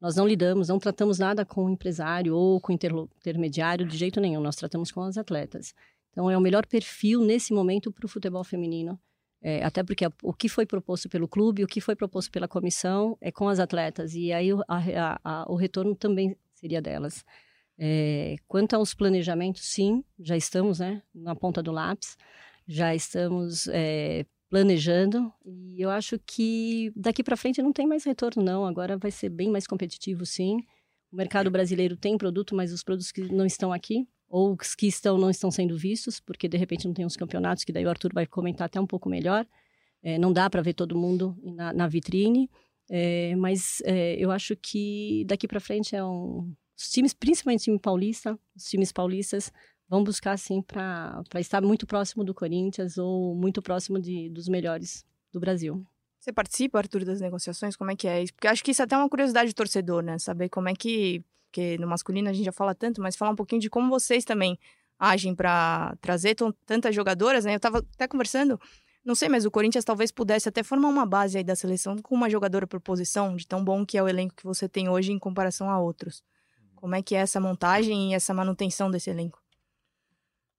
nós 0.00 0.16
não 0.16 0.26
lidamos, 0.26 0.68
não 0.68 0.78
tratamos 0.78 1.18
nada 1.18 1.44
com 1.44 1.64
o 1.64 1.70
empresário 1.70 2.34
ou 2.34 2.60
com 2.60 2.72
o 2.72 2.74
intermediário 2.74 3.86
de 3.86 3.96
jeito 3.96 4.20
nenhum, 4.20 4.40
nós 4.40 4.56
tratamos 4.56 4.92
com 4.92 5.00
as 5.02 5.16
atletas. 5.16 5.74
Então, 6.10 6.30
é 6.30 6.36
o 6.36 6.40
melhor 6.40 6.66
perfil 6.66 7.20
nesse 7.20 7.52
momento 7.52 7.90
para 7.90 8.06
o 8.06 8.08
futebol 8.08 8.44
feminino. 8.44 9.00
É, 9.42 9.62
até 9.62 9.82
porque 9.82 10.06
o 10.22 10.32
que 10.32 10.48
foi 10.48 10.64
proposto 10.64 11.08
pelo 11.08 11.28
clube, 11.28 11.64
o 11.64 11.66
que 11.66 11.80
foi 11.80 11.94
proposto 11.94 12.30
pela 12.30 12.48
comissão 12.48 13.18
é 13.20 13.30
com 13.30 13.48
as 13.48 13.58
atletas. 13.58 14.14
E 14.14 14.32
aí 14.32 14.50
a, 14.52 14.58
a, 14.68 15.20
a, 15.24 15.52
o 15.52 15.54
retorno 15.54 15.94
também 15.94 16.36
seria 16.54 16.80
delas. 16.80 17.24
É, 17.78 18.36
quanto 18.46 18.74
aos 18.74 18.94
planejamentos, 18.94 19.62
sim, 19.62 20.04
já 20.18 20.36
estamos 20.36 20.78
né, 20.78 21.02
na 21.14 21.34
ponta 21.34 21.62
do 21.62 21.72
lápis, 21.72 22.16
já 22.66 22.94
estamos 22.94 23.68
é, 23.68 24.24
planejando 24.54 25.32
e 25.44 25.82
eu 25.82 25.90
acho 25.90 26.16
que 26.24 26.92
daqui 26.94 27.24
para 27.24 27.36
frente 27.36 27.60
não 27.60 27.72
tem 27.72 27.88
mais 27.88 28.04
retorno 28.04 28.40
não, 28.40 28.64
agora 28.64 28.96
vai 28.96 29.10
ser 29.10 29.28
bem 29.28 29.50
mais 29.50 29.66
competitivo 29.66 30.24
sim. 30.24 30.58
O 31.10 31.16
mercado 31.16 31.50
brasileiro 31.50 31.96
tem 31.96 32.16
produto, 32.16 32.54
mas 32.54 32.72
os 32.72 32.84
produtos 32.84 33.10
que 33.10 33.20
não 33.32 33.44
estão 33.44 33.72
aqui 33.72 34.06
ou 34.28 34.56
os 34.60 34.76
que 34.76 34.86
estão 34.86 35.18
não 35.18 35.28
estão 35.28 35.50
sendo 35.50 35.76
vistos, 35.76 36.20
porque 36.20 36.46
de 36.46 36.56
repente 36.56 36.86
não 36.86 36.94
tem 36.94 37.04
os 37.04 37.16
campeonatos, 37.16 37.64
que 37.64 37.72
daí 37.72 37.84
o 37.84 37.90
Arthur 37.90 38.12
vai 38.14 38.28
comentar 38.28 38.66
até 38.66 38.80
um 38.80 38.86
pouco 38.86 39.08
melhor. 39.08 39.44
É, 40.00 40.18
não 40.18 40.32
dá 40.32 40.48
para 40.48 40.62
ver 40.62 40.74
todo 40.74 40.96
mundo 40.96 41.36
na, 41.42 41.72
na 41.72 41.88
vitrine, 41.88 42.48
é, 42.88 43.34
mas 43.34 43.82
é, 43.84 44.14
eu 44.20 44.30
acho 44.30 44.54
que 44.54 45.24
daqui 45.26 45.48
para 45.48 45.58
frente 45.58 45.96
é 45.96 46.04
um 46.04 46.54
os 46.76 46.90
times, 46.90 47.12
principalmente 47.12 47.62
o 47.62 47.64
time 47.64 47.78
paulista, 47.80 48.38
os 48.54 48.64
times 48.64 48.92
paulistas 48.92 49.52
vão 49.88 50.02
buscar, 50.02 50.32
assim, 50.32 50.62
para 50.62 51.22
estar 51.36 51.62
muito 51.62 51.86
próximo 51.86 52.24
do 52.24 52.34
Corinthians 52.34 52.98
ou 52.98 53.34
muito 53.34 53.62
próximo 53.62 54.00
de, 54.00 54.28
dos 54.30 54.48
melhores 54.48 55.04
do 55.32 55.40
Brasil. 55.40 55.84
Você 56.18 56.32
participa, 56.32 56.78
Arthur, 56.78 57.04
das 57.04 57.20
negociações? 57.20 57.76
Como 57.76 57.90
é 57.90 57.96
que 57.96 58.08
é 58.08 58.22
isso? 58.22 58.32
Porque 58.32 58.48
acho 58.48 58.64
que 58.64 58.70
isso 58.70 58.80
é 58.80 58.84
até 58.86 58.96
uma 58.96 59.08
curiosidade 59.08 59.50
do 59.50 59.54
torcedor, 59.54 60.02
né? 60.02 60.18
Saber 60.18 60.48
como 60.48 60.68
é 60.68 60.74
que. 60.74 61.22
Porque 61.46 61.76
no 61.78 61.86
masculino 61.86 62.28
a 62.30 62.32
gente 62.32 62.46
já 62.46 62.52
fala 62.52 62.74
tanto, 62.74 63.00
mas 63.00 63.14
falar 63.14 63.30
um 63.30 63.36
pouquinho 63.36 63.60
de 63.60 63.70
como 63.70 63.88
vocês 63.90 64.24
também 64.24 64.58
agem 64.98 65.34
para 65.34 65.94
trazer 66.00 66.34
tantas 66.64 66.94
jogadoras, 66.94 67.44
né? 67.44 67.54
Eu 67.54 67.60
tava 67.60 67.78
até 67.78 68.08
conversando, 68.08 68.58
não 69.04 69.14
sei, 69.14 69.28
mas 69.28 69.44
o 69.44 69.50
Corinthians 69.50 69.84
talvez 69.84 70.10
pudesse 70.10 70.48
até 70.48 70.62
formar 70.62 70.88
uma 70.88 71.04
base 71.04 71.36
aí 71.36 71.44
da 71.44 71.54
seleção 71.54 71.96
com 71.98 72.14
uma 72.14 72.30
jogadora 72.30 72.66
por 72.66 72.80
posição, 72.80 73.36
de 73.36 73.46
tão 73.46 73.62
bom 73.62 73.84
que 73.84 73.98
é 73.98 74.02
o 74.02 74.08
elenco 74.08 74.34
que 74.34 74.44
você 74.44 74.66
tem 74.66 74.88
hoje 74.88 75.12
em 75.12 75.18
comparação 75.18 75.68
a 75.68 75.78
outros. 75.78 76.22
Como 76.74 76.94
é 76.94 77.02
que 77.02 77.14
é 77.14 77.18
essa 77.18 77.38
montagem 77.38 78.12
e 78.12 78.14
essa 78.14 78.32
manutenção 78.32 78.90
desse 78.90 79.10
elenco? 79.10 79.43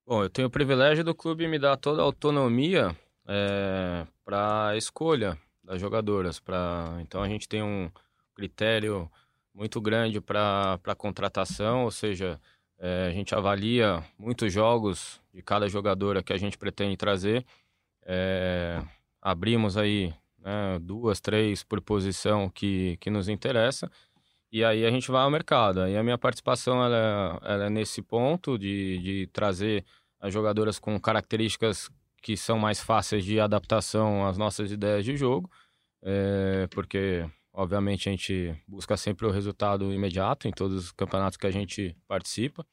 Bom, 0.08 0.22
eu 0.22 0.30
tenho 0.30 0.48
o 0.48 0.52
privilégio 0.52 1.04
do 1.04 1.16
clube 1.16 1.48
me 1.48 1.58
dar 1.58 1.78
toda 1.78 2.00
a 2.00 2.06
autonomia 2.06 2.96
é, 3.28 4.06
para 4.24 4.68
a 4.68 4.78
escolha 4.78 5.36
das 5.64 5.82
jogadoras. 5.82 6.40
Pra... 6.40 7.00
Então 7.02 7.24
a 7.24 7.28
gente 7.28 7.50
tem 7.50 7.64
um 7.64 7.90
critério 8.36 9.10
muito 9.52 9.82
grande 9.82 10.22
para 10.22 10.96
contratação, 10.96 11.86
ou 11.86 11.92
seja, 11.92 12.40
é, 12.78 13.08
a 13.08 13.12
gente 13.12 13.34
avalia 13.34 14.04
muitos 14.16 14.54
jogos 14.54 15.20
de 15.34 15.42
cada 15.42 15.68
jogadora 15.68 16.22
que 16.22 16.34
a 16.34 16.38
gente 16.38 16.56
pretende 16.56 16.96
trazer. 16.96 17.44
É, 18.06 18.84
abrimos 19.20 19.76
aí 19.76 20.14
né, 20.38 20.78
duas, 20.80 21.20
três 21.20 21.64
por 21.64 21.82
posição 21.82 22.48
que, 22.48 22.96
que 22.98 23.10
nos 23.10 23.28
interessa. 23.28 23.90
E 24.56 24.64
aí 24.64 24.86
a 24.86 24.90
gente 24.90 25.12
vai 25.12 25.22
ao 25.22 25.30
mercado. 25.30 25.82
A 25.82 26.02
minha 26.02 26.18
participação 26.18 26.82
ela, 26.82 27.42
é, 27.44 27.54
ela 27.54 27.66
é 27.66 27.70
nesse 27.70 28.02
ponto 28.02 28.58
de, 28.58 29.00
de 29.00 29.28
trazer 29.34 29.84
as 30.18 30.34
jogadoras 30.34 30.80
com 30.80 30.98
características 30.98 31.90
que 32.22 32.38
são 32.38 32.58
mais 32.58 32.80
fáceis 32.80 33.26
de 33.26 33.38
adaptação 33.38 34.26
às 34.26 34.38
nossas 34.38 34.72
ideias 34.72 35.04
de 35.04 35.18
jogo, 35.18 35.52
é, 36.02 36.68
porque 36.72 37.30
obviamente 37.52 38.08
a 38.08 38.14
gente 38.14 38.56
busca 38.66 38.96
sempre 38.96 39.28
o 39.28 39.30
resultado 39.30 39.92
imediato 39.92 40.48
em 40.48 40.52
todos 40.52 40.86
os 40.86 40.92
campeonatos 40.94 41.36
que 41.36 41.48
a 41.48 41.52
gente 41.52 41.94
participa. 42.08 42.66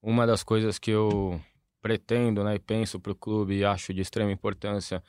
Uma 0.00 0.28
das 0.28 0.44
coisas 0.44 0.78
que 0.78 0.92
eu 0.92 1.40
pretendo 1.82 2.44
né, 2.44 2.54
e 2.54 2.60
penso 2.60 3.00
para 3.00 3.10
o 3.10 3.16
clube 3.16 3.56
e 3.56 3.64
acho 3.64 3.92
de 3.92 4.02
extrema 4.02 4.30
importância 4.30 5.02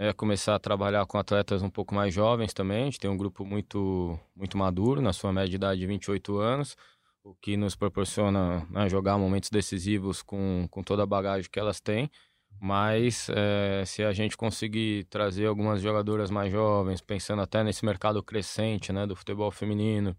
é 0.00 0.14
começar 0.14 0.54
a 0.54 0.58
trabalhar 0.58 1.04
com 1.04 1.18
atletas 1.18 1.62
um 1.62 1.68
pouco 1.68 1.94
mais 1.94 2.14
jovens 2.14 2.54
também. 2.54 2.80
A 2.80 2.84
gente 2.86 2.98
tem 2.98 3.10
um 3.10 3.18
grupo 3.18 3.44
muito, 3.44 4.18
muito 4.34 4.56
maduro, 4.56 5.02
na 5.02 5.12
sua 5.12 5.30
média 5.30 5.50
de 5.50 5.56
idade 5.56 5.78
de 5.78 5.86
28 5.86 6.38
anos, 6.38 6.74
o 7.22 7.34
que 7.34 7.54
nos 7.54 7.76
proporciona 7.76 8.66
né, 8.70 8.88
jogar 8.88 9.18
momentos 9.18 9.50
decisivos 9.50 10.22
com, 10.22 10.66
com 10.70 10.82
toda 10.82 11.02
a 11.02 11.06
bagagem 11.06 11.50
que 11.50 11.60
elas 11.60 11.82
têm. 11.82 12.10
Mas 12.58 13.28
é, 13.28 13.84
se 13.84 14.02
a 14.02 14.10
gente 14.10 14.38
conseguir 14.38 15.04
trazer 15.04 15.44
algumas 15.44 15.82
jogadoras 15.82 16.30
mais 16.30 16.50
jovens, 16.50 17.02
pensando 17.02 17.42
até 17.42 17.62
nesse 17.62 17.84
mercado 17.84 18.22
crescente 18.22 18.94
né, 18.94 19.06
do 19.06 19.14
futebol 19.14 19.50
feminino, 19.50 20.16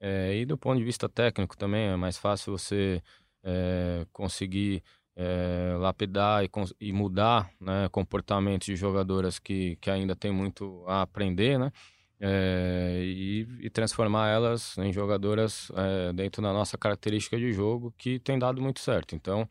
é, 0.00 0.36
e 0.36 0.44
do 0.44 0.58
ponto 0.58 0.76
de 0.76 0.84
vista 0.84 1.08
técnico 1.08 1.56
também, 1.56 1.86
é 1.86 1.96
mais 1.96 2.18
fácil 2.18 2.52
você 2.58 3.02
é, 3.42 4.06
conseguir 4.12 4.82
é, 5.16 5.76
lapidar 5.78 6.44
e, 6.44 6.50
e, 6.80 6.92
mudar 6.92 7.50
né, 7.60 7.88
comportamentos 7.90 8.66
de 8.66 8.76
jogadoras 8.76 9.38
que, 9.38 9.76
que 9.76 9.90
ainda 9.90 10.16
tem 10.16 10.32
muito 10.32 10.84
a 10.86 11.02
aprender, 11.02 11.58
né? 11.58 11.70
É, 12.20 13.00
e, 13.02 13.46
e, 13.60 13.70
transformar 13.70 14.28
elas 14.28 14.78
em 14.78 14.92
jogadoras 14.92 15.70
é, 15.74 16.12
dentro 16.12 16.40
da 16.40 16.52
nossa 16.52 16.78
característica 16.78 17.36
de 17.36 17.52
jogo 17.52 17.92
que 17.98 18.18
tem 18.20 18.38
dado 18.38 18.62
muito 18.62 18.80
certo. 18.80 19.14
Então, 19.14 19.48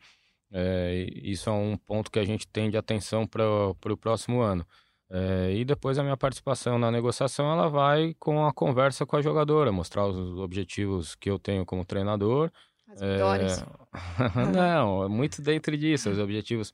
é, 0.50 1.06
isso 1.22 1.48
é 1.50 1.52
um 1.52 1.76
ponto 1.76 2.10
que 2.10 2.18
a 2.18 2.24
gente 2.24 2.46
tem 2.48 2.70
de 2.70 2.76
atenção 2.76 3.26
para 3.26 3.44
o 3.44 3.96
próximo 3.96 4.40
ano. 4.40 4.66
É, 5.10 5.52
e 5.54 5.64
depois 5.64 5.98
a 5.98 6.02
minha 6.02 6.16
participação 6.16 6.78
na 6.78 6.90
negociação 6.90 7.52
ela 7.52 7.68
vai 7.68 8.14
com 8.18 8.46
a 8.46 8.52
conversa 8.52 9.04
com 9.06 9.16
a 9.16 9.22
jogadora, 9.22 9.70
mostrar 9.70 10.06
os 10.06 10.38
objetivos 10.38 11.14
que 11.14 11.30
eu 11.30 11.38
tenho 11.38 11.64
como 11.66 11.84
treinador. 11.84 12.50
As 12.94 13.00
vitórias. 13.00 13.62
É... 13.62 13.64
Não, 14.54 15.08
muito 15.08 15.42
dentro 15.42 15.76
disso, 15.76 16.10
os 16.10 16.18
objetivos 16.18 16.72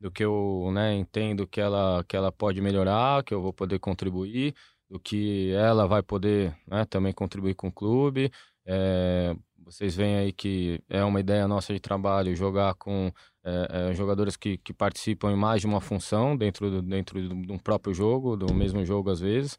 do 0.00 0.10
que 0.10 0.24
eu 0.24 0.70
né, 0.72 0.94
entendo 0.94 1.46
que 1.46 1.60
ela, 1.60 2.04
que 2.08 2.16
ela 2.16 2.32
pode 2.32 2.60
melhorar, 2.60 3.22
que 3.22 3.32
eu 3.32 3.40
vou 3.40 3.52
poder 3.52 3.78
contribuir, 3.78 4.54
do 4.90 4.98
que 4.98 5.52
ela 5.52 5.86
vai 5.86 6.02
poder 6.02 6.54
né, 6.66 6.84
também 6.84 7.12
contribuir 7.12 7.54
com 7.54 7.68
o 7.68 7.72
clube. 7.72 8.30
É, 8.66 9.34
vocês 9.64 9.94
veem 9.94 10.16
aí 10.16 10.32
que 10.32 10.80
é 10.88 11.04
uma 11.04 11.20
ideia 11.20 11.46
nossa 11.46 11.72
de 11.72 11.80
trabalho 11.80 12.34
jogar 12.34 12.74
com 12.74 13.12
é, 13.44 13.90
é, 13.90 13.94
jogadores 13.94 14.36
que, 14.36 14.58
que 14.58 14.72
participam 14.72 15.32
em 15.32 15.36
mais 15.36 15.60
de 15.60 15.66
uma 15.66 15.80
função 15.80 16.36
dentro, 16.36 16.70
do, 16.70 16.82
dentro 16.82 17.20
de 17.20 17.52
um 17.52 17.58
próprio 17.58 17.94
jogo, 17.94 18.36
do 18.36 18.52
mesmo 18.52 18.84
jogo 18.84 19.08
às 19.08 19.20
vezes. 19.20 19.56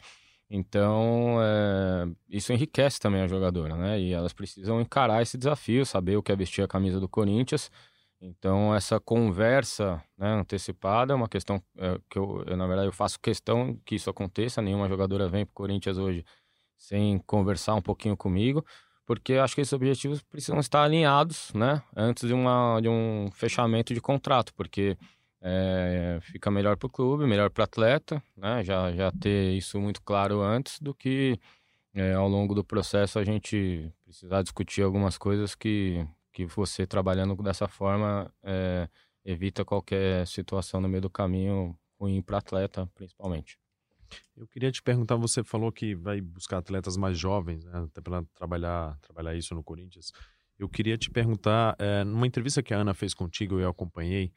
Então, 0.50 1.38
é, 1.42 2.08
isso 2.30 2.54
enriquece 2.54 3.00
também 3.00 3.22
a 3.22 3.28
jogadora, 3.28 3.76
né? 3.76 4.00
E 4.00 4.14
elas 4.14 4.34
precisam 4.34 4.80
encarar 4.82 5.22
esse 5.22 5.38
desafio, 5.38 5.86
saber 5.86 6.18
o 6.18 6.24
que 6.24 6.32
é 6.32 6.36
vestir 6.36 6.64
a 6.64 6.68
camisa 6.68 7.00
do 7.00 7.10
Corinthians. 7.10 7.72
Então, 8.22 8.74
essa 8.74 9.00
conversa 9.00 10.02
né, 10.18 10.34
antecipada 10.34 11.14
é 11.14 11.16
uma 11.16 11.28
questão 11.28 11.62
é, 11.78 12.00
que 12.10 12.18
eu, 12.18 12.44
eu, 12.48 12.56
na 12.56 12.68
verdade, 12.68 12.88
eu 12.88 12.94
faço 12.94 13.20
questão 13.20 13.78
que 13.86 13.96
isso 13.96 14.10
aconteça. 14.10 14.62
Nenhuma 14.62 14.88
jogadora 14.88 15.28
vem 15.28 15.46
para 15.46 15.52
o 15.52 15.56
Corinthians 15.56 15.98
hoje 15.98 16.24
sem 16.78 17.18
conversar 17.20 17.76
um 17.76 17.82
pouquinho 17.82 18.16
comigo 18.16 18.64
porque 19.06 19.34
acho 19.34 19.56
que 19.56 19.62
esses 19.62 19.74
objetivos 19.74 20.22
precisam 20.22 20.60
estar 20.60 20.84
alinhados, 20.84 21.52
né, 21.54 21.82
antes 21.96 22.28
de, 22.28 22.34
uma, 22.34 22.80
de 22.82 22.88
um 22.88 23.30
fechamento 23.32 23.94
de 23.94 24.02
contrato, 24.02 24.54
porque 24.54 24.98
é, 25.46 26.20
fica 26.22 26.50
melhor 26.50 26.78
para 26.78 26.88
o 26.88 26.90
clube, 26.90 27.28
melhor 27.28 27.50
para 27.50 27.62
o 27.62 27.64
atleta, 27.66 28.24
né, 28.36 28.64
já, 28.64 28.94
já 28.94 29.12
ter 29.12 29.52
isso 29.52 29.80
muito 29.80 30.02
claro 30.02 30.42
antes 30.42 30.80
do 30.80 30.96
que 30.96 31.38
é, 31.94 32.14
ao 32.14 32.30
longo 32.30 32.56
do 32.56 32.64
processo 32.64 33.20
a 33.20 33.26
gente 33.26 33.92
precisar 34.06 34.42
discutir 34.42 34.82
algumas 34.82 35.18
coisas 35.18 35.54
que, 35.54 36.08
que 36.32 36.46
você 36.46 36.88
trabalhando 36.88 37.36
dessa 37.44 37.68
forma 37.68 38.34
é, 38.42 38.88
evita 39.26 39.66
qualquer 39.66 40.26
situação 40.26 40.80
no 40.80 40.88
meio 40.88 41.02
do 41.02 41.10
caminho 41.10 41.78
ruim 42.00 42.22
para 42.22 42.38
atleta, 42.38 42.90
principalmente. 42.96 43.60
Eu 44.38 44.48
queria 44.48 44.72
te 44.72 44.82
perguntar, 44.82 45.16
você 45.18 45.44
falou 45.44 45.72
que 45.72 45.94
vai 45.94 46.22
buscar 46.22 46.60
atletas 46.60 46.96
mais 46.96 47.20
jovens, 47.20 47.66
né, 47.66 47.86
até 47.86 48.00
para 48.00 48.24
trabalhar, 48.34 48.98
trabalhar 49.02 49.36
isso 49.36 49.54
no 49.54 49.64
Corinthians. 49.64 50.14
Eu 50.58 50.70
queria 50.70 50.98
te 50.98 51.10
perguntar, 51.10 51.76
é, 51.80 52.04
numa 52.06 52.28
entrevista 52.28 52.64
que 52.64 52.74
a 52.74 52.78
Ana 52.78 52.94
fez 52.94 53.14
contigo, 53.14 53.60
eu 53.60 53.70
acompanhei, 53.70 54.32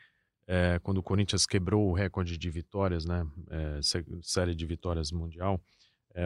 é, 0.47 0.79
quando 0.83 0.99
o 0.99 1.03
Corinthians 1.03 1.47
quebrou 1.47 1.89
o 1.89 1.93
recorde 1.93 2.39
de 2.39 2.51
vitórias, 2.51 3.05
né, 3.05 3.27
é, 3.51 3.81
série 4.23 4.55
de 4.55 4.67
vitórias 4.67 5.11
mundial, 5.13 5.61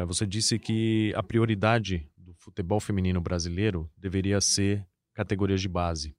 você 0.07 0.25
disse 0.25 0.57
que 0.57 1.13
a 1.17 1.23
prioridade 1.23 2.09
do 2.17 2.33
futebol 2.35 2.79
feminino 2.79 3.21
brasileiro 3.21 3.91
deveria 3.97 4.41
ser 4.41 4.87
categorias 5.13 5.61
de 5.61 5.69
base. 5.69 6.17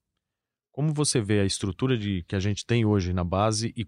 Como 0.71 0.93
você 0.93 1.21
vê 1.21 1.39
a 1.39 1.45
estrutura 1.45 1.97
de, 1.97 2.23
que 2.23 2.35
a 2.35 2.39
gente 2.39 2.65
tem 2.65 2.85
hoje 2.85 3.13
na 3.13 3.23
base 3.23 3.73
e 3.77 3.87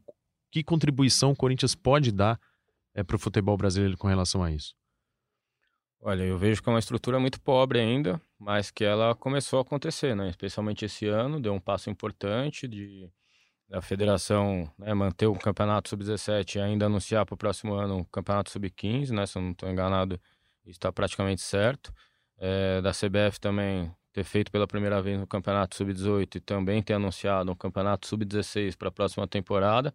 que 0.51 0.63
contribuição 0.63 1.32
o 1.32 1.36
Corinthians 1.36 1.75
pode 1.75 2.12
dar 2.12 2.39
é, 2.93 3.03
para 3.03 3.15
o 3.15 3.20
futebol 3.20 3.58
brasileiro 3.58 3.98
com 3.98 4.08
relação 4.08 4.43
a 4.43 4.51
isso? 4.51 4.75
Olha, 6.00 6.24
eu 6.24 6.38
vejo 6.38 6.62
que 6.62 6.70
é 6.70 6.72
uma 6.72 6.79
estrutura 6.79 7.20
muito 7.20 7.41
pobre 7.41 7.79
ainda, 7.79 8.22
mas 8.38 8.70
que 8.70 8.84
ela 8.84 9.15
começou 9.15 9.60
a 9.60 9.62
acontecer, 9.62 10.15
né? 10.15 10.29
Especialmente 10.29 10.84
esse 10.84 11.08
ano, 11.08 11.41
deu 11.41 11.53
um 11.53 11.60
passo 11.60 11.89
importante 11.89 12.67
de 12.67 13.10
da 13.67 13.82
federação 13.82 14.70
né, 14.77 14.93
manter 14.93 15.27
o 15.27 15.36
campeonato 15.36 15.89
sub-17 15.89 16.55
e 16.55 16.60
ainda 16.60 16.86
anunciar 16.86 17.25
para 17.25 17.34
o 17.34 17.38
próximo 17.38 17.74
ano 17.74 18.00
o 18.00 18.05
campeonato 18.05 18.51
sub-15, 18.51 19.12
né? 19.12 19.25
Se 19.25 19.38
eu 19.38 19.41
não 19.41 19.51
estou 19.51 19.70
enganado, 19.70 20.20
está 20.65 20.91
praticamente 20.91 21.41
certo. 21.41 21.93
É, 22.38 22.82
da 22.82 22.91
CBF 22.91 23.39
também 23.39 23.91
ter 24.12 24.24
feito 24.24 24.51
pela 24.51 24.67
primeira 24.67 25.01
vez 25.01 25.20
no 25.20 25.25
campeonato 25.25 25.75
sub-18 25.75 26.36
e 26.36 26.39
também 26.39 26.82
ter 26.84 26.93
anunciado 26.93 27.51
um 27.51 27.55
campeonato 27.55 28.08
sub-16 28.08 28.75
para 28.77 28.89
a 28.89 28.91
próxima 28.91 29.27
temporada. 29.27 29.93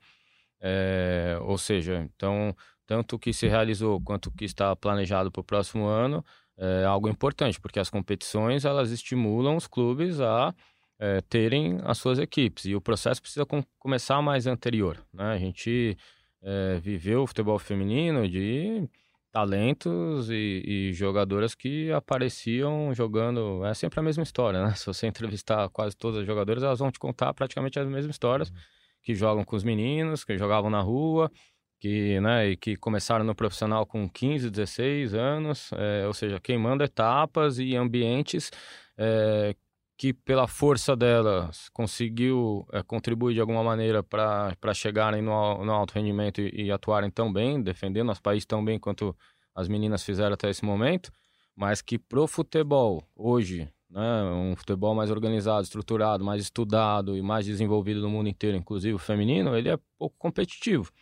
É, 0.61 1.39
ou 1.43 1.57
seja, 1.57 1.97
então 1.99 2.57
tanto 2.85 3.17
o 3.17 3.19
que 3.19 3.33
se 3.33 3.47
realizou 3.47 4.01
quanto 4.01 4.27
o 4.27 4.33
que 4.33 4.45
está 4.45 4.75
planejado 4.75 5.31
para 5.31 5.41
o 5.41 5.45
próximo 5.45 5.87
ano 5.87 6.25
é 6.57 6.85
algo 6.85 7.09
importante, 7.09 7.61
porque 7.61 7.79
as 7.79 7.89
competições 7.89 8.65
elas 8.65 8.91
estimulam 8.91 9.57
os 9.57 9.69
clubes 9.69 10.21
a 10.21 10.53
é, 10.99 11.21
terem 11.23 11.79
as 11.85 11.99
suas 11.99 12.19
equipes 12.19 12.65
e 12.65 12.75
o 12.75 12.81
processo 12.81 13.23
precisa 13.23 13.47
com, 13.47 13.63
começar 13.79 14.21
mais 14.21 14.47
anterior. 14.47 15.03
Né? 15.13 15.25
A 15.25 15.39
gente 15.39 15.97
é, 16.43 16.79
viveu 16.81 17.23
o 17.23 17.27
futebol 17.27 17.59
feminino 17.59 18.29
de 18.29 18.89
talentos 19.31 20.31
e, 20.31 20.63
e, 20.67 20.93
jogadoras 20.93 21.55
que 21.55 21.93
apareciam 21.93 22.93
jogando. 22.95 23.65
É 23.65 23.75
sempre 23.75 24.01
a 24.01 24.03
mesma 24.03 24.23
história, 24.23 24.65
né? 24.65 24.75
Se 24.77 24.87
você 24.87 25.07
entrevistar 25.07 25.69
quase 25.69 25.97
todas 25.97 26.21
as 26.21 26.27
jogadoras, 26.27 26.63
elas 26.63 26.79
vão 26.79 26.91
te 26.91 26.99
contar 26.99 27.33
praticamente 27.35 27.79
as 27.79 27.87
mesmas 27.87 28.15
histórias. 28.15 28.51
Uhum. 28.51 28.57
Que 29.03 29.15
jogam 29.15 29.45
com 29.45 29.55
os 29.55 29.63
meninos, 29.63 30.25
que 30.25 30.37
jogavam 30.37 30.69
na 30.69 30.81
rua, 30.81 31.31
que, 31.79 32.19
né, 32.21 32.49
e 32.51 32.57
que 32.57 32.77
começaram 32.77 33.25
no 33.25 33.35
profissional 33.35 33.87
com 33.87 34.09
15, 34.09 34.51
16 34.51 35.15
anos, 35.15 35.71
é, 35.73 36.07
ou 36.07 36.13
seja, 36.13 36.41
queimando 36.41 36.83
etapas 36.83 37.59
e 37.59 37.77
ambientes 37.77 38.51
é, 38.97 39.55
que, 39.99 40.13
pela 40.13 40.47
força 40.47 40.95
delas, 40.95 41.69
conseguiu 41.71 42.65
é, 42.73 42.85
contribuir 42.85 43.35
de 43.35 43.41
alguma 43.41 43.65
maneira 43.65 44.01
para 44.01 44.73
chegarem 44.73 45.21
no, 45.21 45.65
no 45.65 45.73
alto 45.73 45.93
rendimento 45.93 46.41
e, 46.41 46.67
e, 46.67 46.71
atuarem 46.71 47.11
tão 47.11 47.33
bem, 47.33 47.61
defendendo 47.61 48.07
nosso 48.07 48.23
país 48.23 48.47
tão 48.47 48.65
bem 48.65 48.79
quanto 48.79 49.15
as 49.53 49.67
meninas 49.67 50.05
fizeram 50.05 50.35
até 50.35 50.49
esse 50.49 50.65
momento, 50.65 51.11
mas 51.57 51.83
que 51.83 51.99
pro 51.99 52.29
futebol, 52.29 53.03
hoje, 53.17 53.69
né, 53.91 54.23
um 54.31 54.55
futebol 54.55 54.95
mais 54.95 55.11
organizado, 55.11 55.65
estruturado, 55.65 56.25
mais 56.25 56.43
estudado 56.43 57.17
e 57.17 57.21
mais 57.21 57.45
desenvolvido 57.45 58.01
no 58.01 58.09
mundo 58.09 58.29
inteiro, 58.29 58.57
inclusive 58.57 58.95
o 58.95 58.99
feminino, 58.99 59.57
ele 59.57 59.69
é 59.69 59.79
pouco 59.99 60.15
competitivo. 60.17 60.93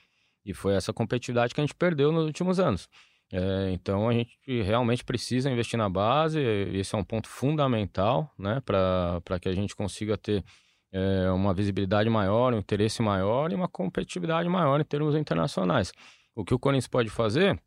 E 0.43 0.55
foi 0.55 0.73
essa 0.73 0.95
competitividade 0.95 1.55
que 1.55 1.61
a 1.61 1.65
gente 1.65 1.75
perdeu 1.75 2.11
nos 2.11 2.25
últimos 2.25 2.59
anos. 2.59 2.89
É, 3.33 3.71
então 3.73 4.09
a 4.09 4.13
gente 4.13 4.63
realmente 4.63 5.05
precisa 5.05 5.51
investir 5.51 5.77
na 5.77 5.89
base, 5.89 6.41
esse 6.41 6.95
é 6.95 6.99
um 6.99 7.03
ponto 7.03 7.29
fundamental 7.29 8.33
né, 8.39 8.63
para 8.65 9.41
que 9.41 9.49
a 9.49 9.53
gente 9.53 9.75
consiga 9.75 10.17
ter 10.17 10.45
é, 10.93 11.31
uma 11.31 11.53
visibilidade 11.53 12.09
maior, 12.09 12.55
um 12.55 12.59
interesse 12.59 13.03
maior 13.03 13.51
e 13.51 13.55
uma 13.55 13.69
competitividade 13.69 14.49
maior 14.49 14.81
em 14.81 14.85
termos 14.85 15.17
internacionais. 15.17 15.93
O 16.35 16.45
que 16.45 16.55
o 16.55 16.59
Corinthians 16.59 16.87
pode 16.87 17.11
fazer, 17.11 17.61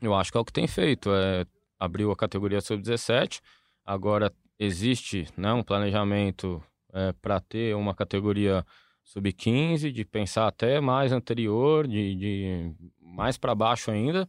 eu 0.00 0.14
acho 0.14 0.30
que 0.30 0.36
é 0.36 0.40
o 0.40 0.44
que 0.44 0.52
tem 0.52 0.66
feito, 0.66 1.10
é, 1.10 1.46
abriu 1.78 2.10
a 2.12 2.16
categoria 2.16 2.60
sub-17, 2.60 3.40
agora 3.84 4.32
existe 4.58 5.26
né, 5.36 5.52
um 5.52 5.62
planejamento 5.62 6.62
é, 6.92 7.12
para 7.12 7.40
ter 7.40 7.74
uma 7.74 7.94
categoria 7.94 8.64
sub-15, 9.04 9.90
de 9.90 10.04
pensar 10.04 10.46
até 10.46 10.80
mais 10.80 11.12
anterior, 11.12 11.86
de, 11.88 12.14
de 12.14 12.72
mais 13.00 13.38
para 13.38 13.54
baixo 13.54 13.90
ainda, 13.90 14.28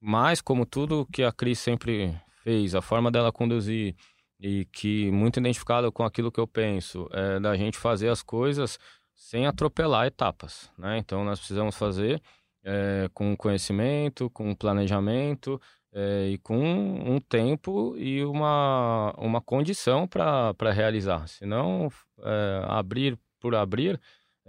mas 0.00 0.40
como 0.40 0.66
tudo 0.66 1.06
que 1.12 1.22
a 1.22 1.32
Cris 1.32 1.58
sempre 1.58 2.18
fez, 2.42 2.74
a 2.74 2.82
forma 2.82 3.10
dela 3.10 3.32
conduzir 3.32 3.94
e 4.40 4.64
que 4.66 5.10
muito 5.10 5.40
identificado 5.40 5.90
com 5.90 6.04
aquilo 6.04 6.30
que 6.30 6.38
eu 6.38 6.46
penso, 6.46 7.08
é 7.12 7.40
da 7.40 7.56
gente 7.56 7.76
fazer 7.76 8.08
as 8.08 8.22
coisas 8.22 8.78
sem 9.14 9.46
atropelar 9.46 10.06
etapas, 10.06 10.70
né? 10.78 10.98
Então 10.98 11.24
nós 11.24 11.38
precisamos 11.38 11.76
fazer 11.76 12.22
é, 12.64 13.08
com 13.12 13.36
conhecimento, 13.36 14.30
com 14.30 14.54
planejamento, 14.54 15.60
é, 15.92 16.28
e 16.28 16.38
com 16.38 16.56
um 16.56 17.18
tempo 17.18 17.96
e 17.96 18.24
uma, 18.24 19.12
uma 19.18 19.40
condição 19.40 20.06
para 20.06 20.72
realizar. 20.72 21.26
Senão, 21.26 21.88
é, 22.20 22.62
abrir 22.66 23.18
por 23.40 23.54
abrir 23.54 24.00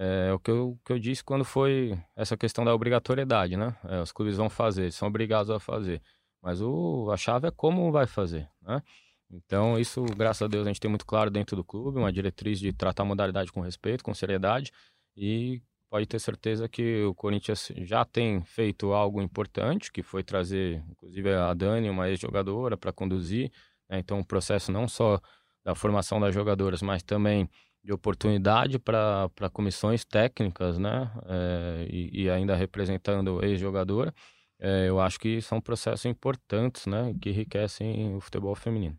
é, 0.01 0.32
o 0.32 0.39
que 0.39 0.50
eu, 0.50 0.79
que 0.86 0.94
eu 0.94 0.98
disse 0.98 1.22
quando 1.22 1.44
foi 1.44 2.00
essa 2.15 2.38
questão 2.38 2.63
da 2.63 2.74
obrigatoriedade, 2.74 3.58
né? 3.58 3.75
É, 3.84 4.01
os 4.01 4.13
clubes 4.13 4.38
vão 4.38 4.50
fazer, 4.50 4.94
são 4.94 5.10
obrigados 5.10 5.50
a 5.51 5.60
fazer. 5.60 6.01
Mas 6.41 6.62
o, 6.62 7.12
a 7.12 7.18
chave 7.18 7.50
é 7.50 7.51
como 7.51 7.91
vai 7.91 8.08
fazer, 8.08 8.50
né? 8.62 8.82
Então, 9.29 9.77
isso, 9.77 10.01
graças 10.15 10.41
a 10.41 10.48
Deus, 10.48 10.65
a 10.65 10.70
gente 10.70 10.79
tem 10.79 10.89
muito 10.89 11.06
claro 11.06 11.29
dentro 11.29 11.53
do 11.53 11.65
clube, 11.65 12.00
uma 12.00 12.13
diretriz 12.13 12.62
de 12.62 12.72
tratar 12.72 13.03
a 13.03 13.06
modalidade 13.06 13.51
com 13.51 13.60
respeito, 13.60 14.01
com 14.01 14.13
seriedade, 14.13 14.72
e 15.18 15.62
pode 15.89 16.06
ter 16.06 16.20
certeza 16.20 16.70
que 16.70 17.03
o 17.03 17.13
Corinthians 17.13 17.70
já 17.79 18.06
tem 18.06 18.41
feito 18.44 18.94
algo 18.94 19.22
importante, 19.22 19.91
que 19.91 20.01
foi 20.01 20.24
trazer, 20.24 20.82
inclusive, 20.89 21.34
a 21.34 21.53
Dani, 21.53 21.89
uma 21.89 22.08
ex-jogadora, 22.10 22.77
para 22.77 22.94
conduzir. 22.94 23.51
Né? 23.89 24.00
Então, 24.00 24.22
o 24.22 24.25
processo 24.25 24.72
não 24.72 24.88
só 24.88 25.20
da 25.62 25.75
formação 25.75 26.22
das 26.22 26.34
jogadoras, 26.34 26.82
mas 26.82 27.03
também 27.03 27.50
de 27.83 27.93
oportunidade 27.93 28.77
para 28.77 29.50
comissões 29.51 30.03
técnicas, 30.03 30.77
né? 30.77 31.12
É, 31.25 31.88
e, 31.89 32.24
e, 32.24 32.29
ainda 32.29 32.55
representando 32.55 33.43
ex-jogadora. 33.43 34.13
É, 34.59 34.89
eu 34.89 35.00
acho 35.00 35.19
que 35.19 35.41
são 35.41 35.62
processos 35.62 36.05
importantes, 36.05 36.86
né? 36.86 37.15
Que 37.21 37.29
enriquecem 37.29 38.15
o 38.15 38.19
futebol 38.19 38.53
feminino. 38.55 38.98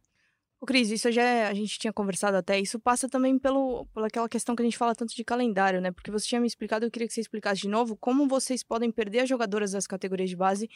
O 0.63 0.67
Cris, 0.67 0.91
isso 0.91 1.11
já 1.11 1.49
a 1.49 1.55
gente 1.55 1.79
tinha 1.79 1.93
conversado 1.93 2.37
até, 2.37 2.61
isso 2.61 2.79
passa 2.79 3.09
também 3.09 3.39
pelo, 3.39 3.87
pelaquela 3.95 4.29
questão 4.29 4.55
que 4.55 4.61
a 4.61 4.65
gente 4.65 4.77
fala 4.77 4.95
tanto 4.95 5.15
de 5.15 5.25
calendário, 5.25 5.81
né? 5.81 5.91
Porque 5.91 6.11
você 6.11 6.27
tinha 6.27 6.41
me 6.41 6.47
explicado, 6.47 6.85
eu 6.85 6.91
queria 6.91 7.09
que 7.09 7.15
você 7.15 7.21
explicasse 7.23 7.63
de 7.63 7.69
novo 7.69 7.97
como 7.97 8.29
vocês 8.29 8.63
podem 8.63 8.93
perder 8.93 9.21
as 9.21 9.29
jogadoras 9.29 9.73
das 9.73 9.87
categorias 9.87 10.29
de 10.29 10.37
base 10.37 10.69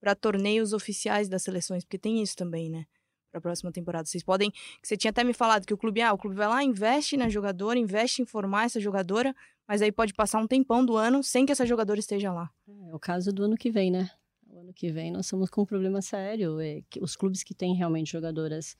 para 0.00 0.14
torneios 0.14 0.72
oficiais 0.72 1.28
das 1.28 1.42
seleções, 1.42 1.84
porque 1.84 1.98
tem 1.98 2.22
isso 2.22 2.36
também, 2.36 2.70
né? 2.70 2.84
Para 3.32 3.38
a 3.38 3.42
próxima 3.42 3.72
temporada. 3.72 4.04
Vocês 4.04 4.22
podem. 4.22 4.52
Você 4.82 4.94
tinha 4.94 5.10
até 5.10 5.24
me 5.24 5.32
falado 5.32 5.64
que 5.64 5.72
o 5.72 5.78
clube, 5.78 6.02
ah, 6.02 6.12
o 6.12 6.18
clube 6.18 6.36
vai 6.36 6.46
lá, 6.46 6.62
investe 6.62 7.16
na 7.16 7.30
jogadora, 7.30 7.78
investe 7.78 8.20
em 8.20 8.26
formar 8.26 8.66
essa 8.66 8.78
jogadora, 8.78 9.34
mas 9.66 9.80
aí 9.80 9.90
pode 9.90 10.12
passar 10.12 10.38
um 10.38 10.46
tempão 10.46 10.84
do 10.84 10.98
ano 10.98 11.22
sem 11.22 11.46
que 11.46 11.52
essa 11.52 11.64
jogadora 11.64 11.98
esteja 11.98 12.30
lá. 12.30 12.50
É 12.88 12.94
o 12.94 12.98
caso 12.98 13.32
do 13.32 13.42
ano 13.44 13.56
que 13.56 13.70
vem, 13.70 13.90
né? 13.90 14.10
O 14.46 14.60
ano 14.60 14.74
que 14.74 14.92
vem 14.92 15.10
nós 15.10 15.24
estamos 15.24 15.48
com 15.48 15.62
um 15.62 15.66
problema 15.66 16.02
sério. 16.02 16.60
É 16.60 16.82
que 16.90 17.02
os 17.02 17.16
clubes 17.16 17.42
que 17.42 17.54
têm 17.54 17.74
realmente 17.74 18.12
jogadoras 18.12 18.76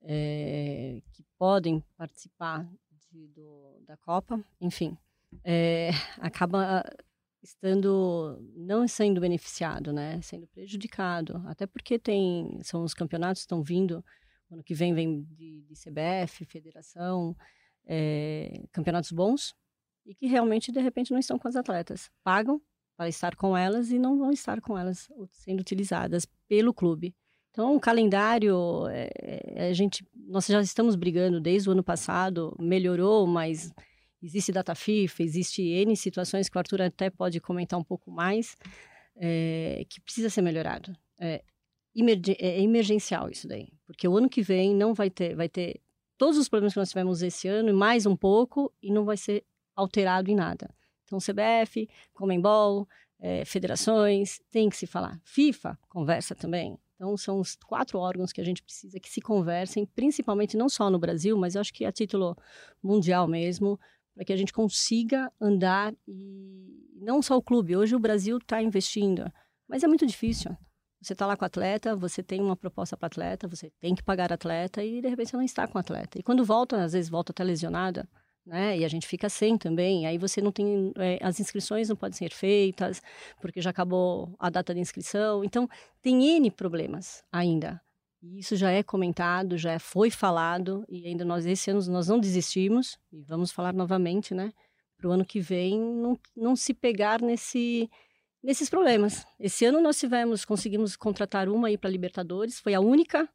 é, 0.00 1.02
que 1.12 1.22
podem 1.38 1.84
participar 1.94 2.66
de, 3.10 3.28
do, 3.28 3.78
da 3.86 3.98
Copa, 3.98 4.42
enfim, 4.58 4.96
é, 5.44 5.90
acaba 6.18 6.82
estando 7.42 8.38
não 8.54 8.86
sendo 8.86 9.20
beneficiado, 9.20 9.92
né, 9.92 10.20
sendo 10.22 10.46
prejudicado, 10.46 11.42
até 11.46 11.66
porque 11.66 11.98
tem 11.98 12.58
são 12.62 12.84
os 12.84 12.94
campeonatos 12.94 13.42
estão 13.42 13.62
vindo 13.62 14.04
ano 14.50 14.62
que 14.62 14.74
vem 14.74 14.94
vem 14.94 15.22
de, 15.22 15.62
de 15.62 15.74
CBF, 15.74 16.44
Federação, 16.44 17.36
é, 17.86 18.62
campeonatos 18.70 19.10
bons 19.10 19.54
e 20.04 20.14
que 20.14 20.26
realmente 20.26 20.70
de 20.70 20.80
repente 20.80 21.10
não 21.10 21.18
estão 21.18 21.38
com 21.38 21.48
as 21.48 21.56
atletas, 21.56 22.10
pagam 22.22 22.60
para 22.96 23.08
estar 23.08 23.34
com 23.34 23.56
elas 23.56 23.90
e 23.90 23.98
não 23.98 24.18
vão 24.18 24.30
estar 24.30 24.60
com 24.60 24.78
elas 24.78 25.08
sendo 25.30 25.60
utilizadas 25.60 26.26
pelo 26.46 26.72
clube. 26.74 27.14
Então, 27.50 27.76
o 27.76 27.80
calendário, 27.80 28.56
é, 28.88 29.68
a 29.68 29.72
gente, 29.74 30.06
nós 30.14 30.46
já 30.46 30.60
estamos 30.62 30.96
brigando 30.96 31.38
desde 31.38 31.68
o 31.68 31.72
ano 31.72 31.84
passado, 31.84 32.56
melhorou, 32.58 33.26
mas 33.26 33.70
existe 34.22 34.52
data 34.52 34.74
FIFA, 34.74 35.22
existe 35.22 35.62
N 35.62 35.96
situações 35.96 36.48
que 36.48 36.56
o 36.56 36.58
Arthur 36.58 36.82
até 36.82 37.10
pode 37.10 37.40
comentar 37.40 37.78
um 37.78 37.84
pouco 37.84 38.10
mais, 38.10 38.56
é, 39.16 39.84
que 39.88 40.00
precisa 40.00 40.30
ser 40.30 40.42
melhorado. 40.42 40.96
É, 41.20 41.42
é 42.38 42.60
emergencial 42.60 43.28
isso 43.28 43.46
daí, 43.46 43.68
porque 43.86 44.08
o 44.08 44.16
ano 44.16 44.28
que 44.28 44.42
vem 44.42 44.74
não 44.74 44.94
vai 44.94 45.10
ter, 45.10 45.34
vai 45.34 45.48
ter 45.48 45.80
todos 46.16 46.38
os 46.38 46.48
problemas 46.48 46.72
que 46.72 46.78
nós 46.78 46.88
tivemos 46.88 47.22
esse 47.22 47.48
ano 47.48 47.68
e 47.68 47.72
mais 47.72 48.06
um 48.06 48.16
pouco 48.16 48.72
e 48.82 48.90
não 48.90 49.04
vai 49.04 49.16
ser 49.16 49.44
alterado 49.74 50.30
em 50.30 50.34
nada. 50.34 50.72
Então, 51.04 51.18
CBF, 51.18 51.88
Comembol, 52.14 52.88
é, 53.20 53.44
federações, 53.44 54.40
tem 54.50 54.70
que 54.70 54.76
se 54.76 54.86
falar. 54.86 55.20
FIFA, 55.24 55.78
conversa 55.88 56.34
também. 56.34 56.78
Então, 56.94 57.16
são 57.16 57.40
os 57.40 57.56
quatro 57.56 57.98
órgãos 57.98 58.32
que 58.32 58.40
a 58.40 58.44
gente 58.44 58.62
precisa 58.62 58.98
que 59.00 59.10
se 59.10 59.20
conversem, 59.20 59.84
principalmente 59.84 60.56
não 60.56 60.68
só 60.68 60.88
no 60.88 60.98
Brasil, 60.98 61.36
mas 61.36 61.54
eu 61.54 61.60
acho 61.60 61.74
que 61.74 61.84
a 61.84 61.92
título 61.92 62.36
mundial 62.82 63.26
mesmo, 63.26 63.78
para 64.14 64.24
que 64.24 64.32
a 64.32 64.36
gente 64.36 64.52
consiga 64.52 65.32
andar 65.40 65.94
e 66.06 66.88
não 67.00 67.22
só 67.22 67.36
o 67.36 67.42
clube. 67.42 67.76
Hoje 67.76 67.94
o 67.94 67.98
Brasil 67.98 68.38
está 68.38 68.62
investindo, 68.62 69.30
mas 69.68 69.82
é 69.82 69.88
muito 69.88 70.06
difícil. 70.06 70.56
Você 71.00 71.14
está 71.14 71.26
lá 71.26 71.36
com 71.36 71.44
o 71.44 71.46
atleta, 71.46 71.96
você 71.96 72.22
tem 72.22 72.40
uma 72.40 72.54
proposta 72.54 72.96
para 72.96 73.08
atleta, 73.08 73.48
você 73.48 73.72
tem 73.80 73.94
que 73.94 74.04
pagar 74.04 74.32
atleta 74.32 74.84
e 74.84 75.00
de 75.00 75.08
repente 75.08 75.30
você 75.30 75.36
não 75.36 75.44
está 75.44 75.66
com 75.66 75.76
o 75.76 75.80
atleta. 75.80 76.18
E 76.18 76.22
quando 76.22 76.44
volta, 76.44 76.80
às 76.80 76.92
vezes 76.92 77.10
volta 77.10 77.32
até 77.32 77.42
lesionada, 77.42 78.08
né? 78.46 78.78
E 78.78 78.84
a 78.84 78.88
gente 78.88 79.06
fica 79.06 79.28
sem 79.28 79.56
também. 79.56 80.06
Aí 80.06 80.18
você 80.18 80.40
não 80.40 80.52
tem. 80.52 80.92
É, 80.96 81.18
as 81.22 81.40
inscrições 81.40 81.88
não 81.88 81.96
podem 81.96 82.16
ser 82.16 82.32
feitas, 82.32 83.00
porque 83.40 83.60
já 83.60 83.70
acabou 83.70 84.34
a 84.38 84.50
data 84.50 84.74
de 84.74 84.80
inscrição. 84.80 85.44
Então, 85.44 85.68
tem 86.00 86.36
N 86.36 86.50
problemas 86.50 87.24
ainda. 87.32 87.80
E 88.22 88.38
isso 88.38 88.54
já 88.54 88.70
é 88.70 88.82
comentado, 88.82 89.58
já 89.58 89.78
foi 89.78 90.10
falado, 90.10 90.84
e 90.88 91.06
ainda 91.06 91.24
nós, 91.24 91.44
esse 91.44 91.70
ano, 91.70 91.80
nós 91.86 92.08
não 92.08 92.20
desistimos, 92.20 92.96
e 93.12 93.22
vamos 93.22 93.50
falar 93.50 93.74
novamente, 93.74 94.32
né? 94.32 94.52
Para 94.96 95.08
o 95.08 95.12
ano 95.12 95.24
que 95.24 95.40
vem, 95.40 95.80
não, 95.80 96.18
não 96.36 96.54
se 96.54 96.72
pegar 96.72 97.20
nesse, 97.20 97.90
nesses 98.42 98.70
problemas. 98.70 99.26
Esse 99.40 99.64
ano 99.64 99.80
nós 99.80 99.98
tivemos, 99.98 100.44
conseguimos 100.44 100.94
contratar 100.94 101.48
uma 101.48 101.66
aí 101.68 101.76
para 101.76 101.90
Libertadores, 101.90 102.60
foi 102.60 102.74
a 102.74 102.80
única, 102.80 103.28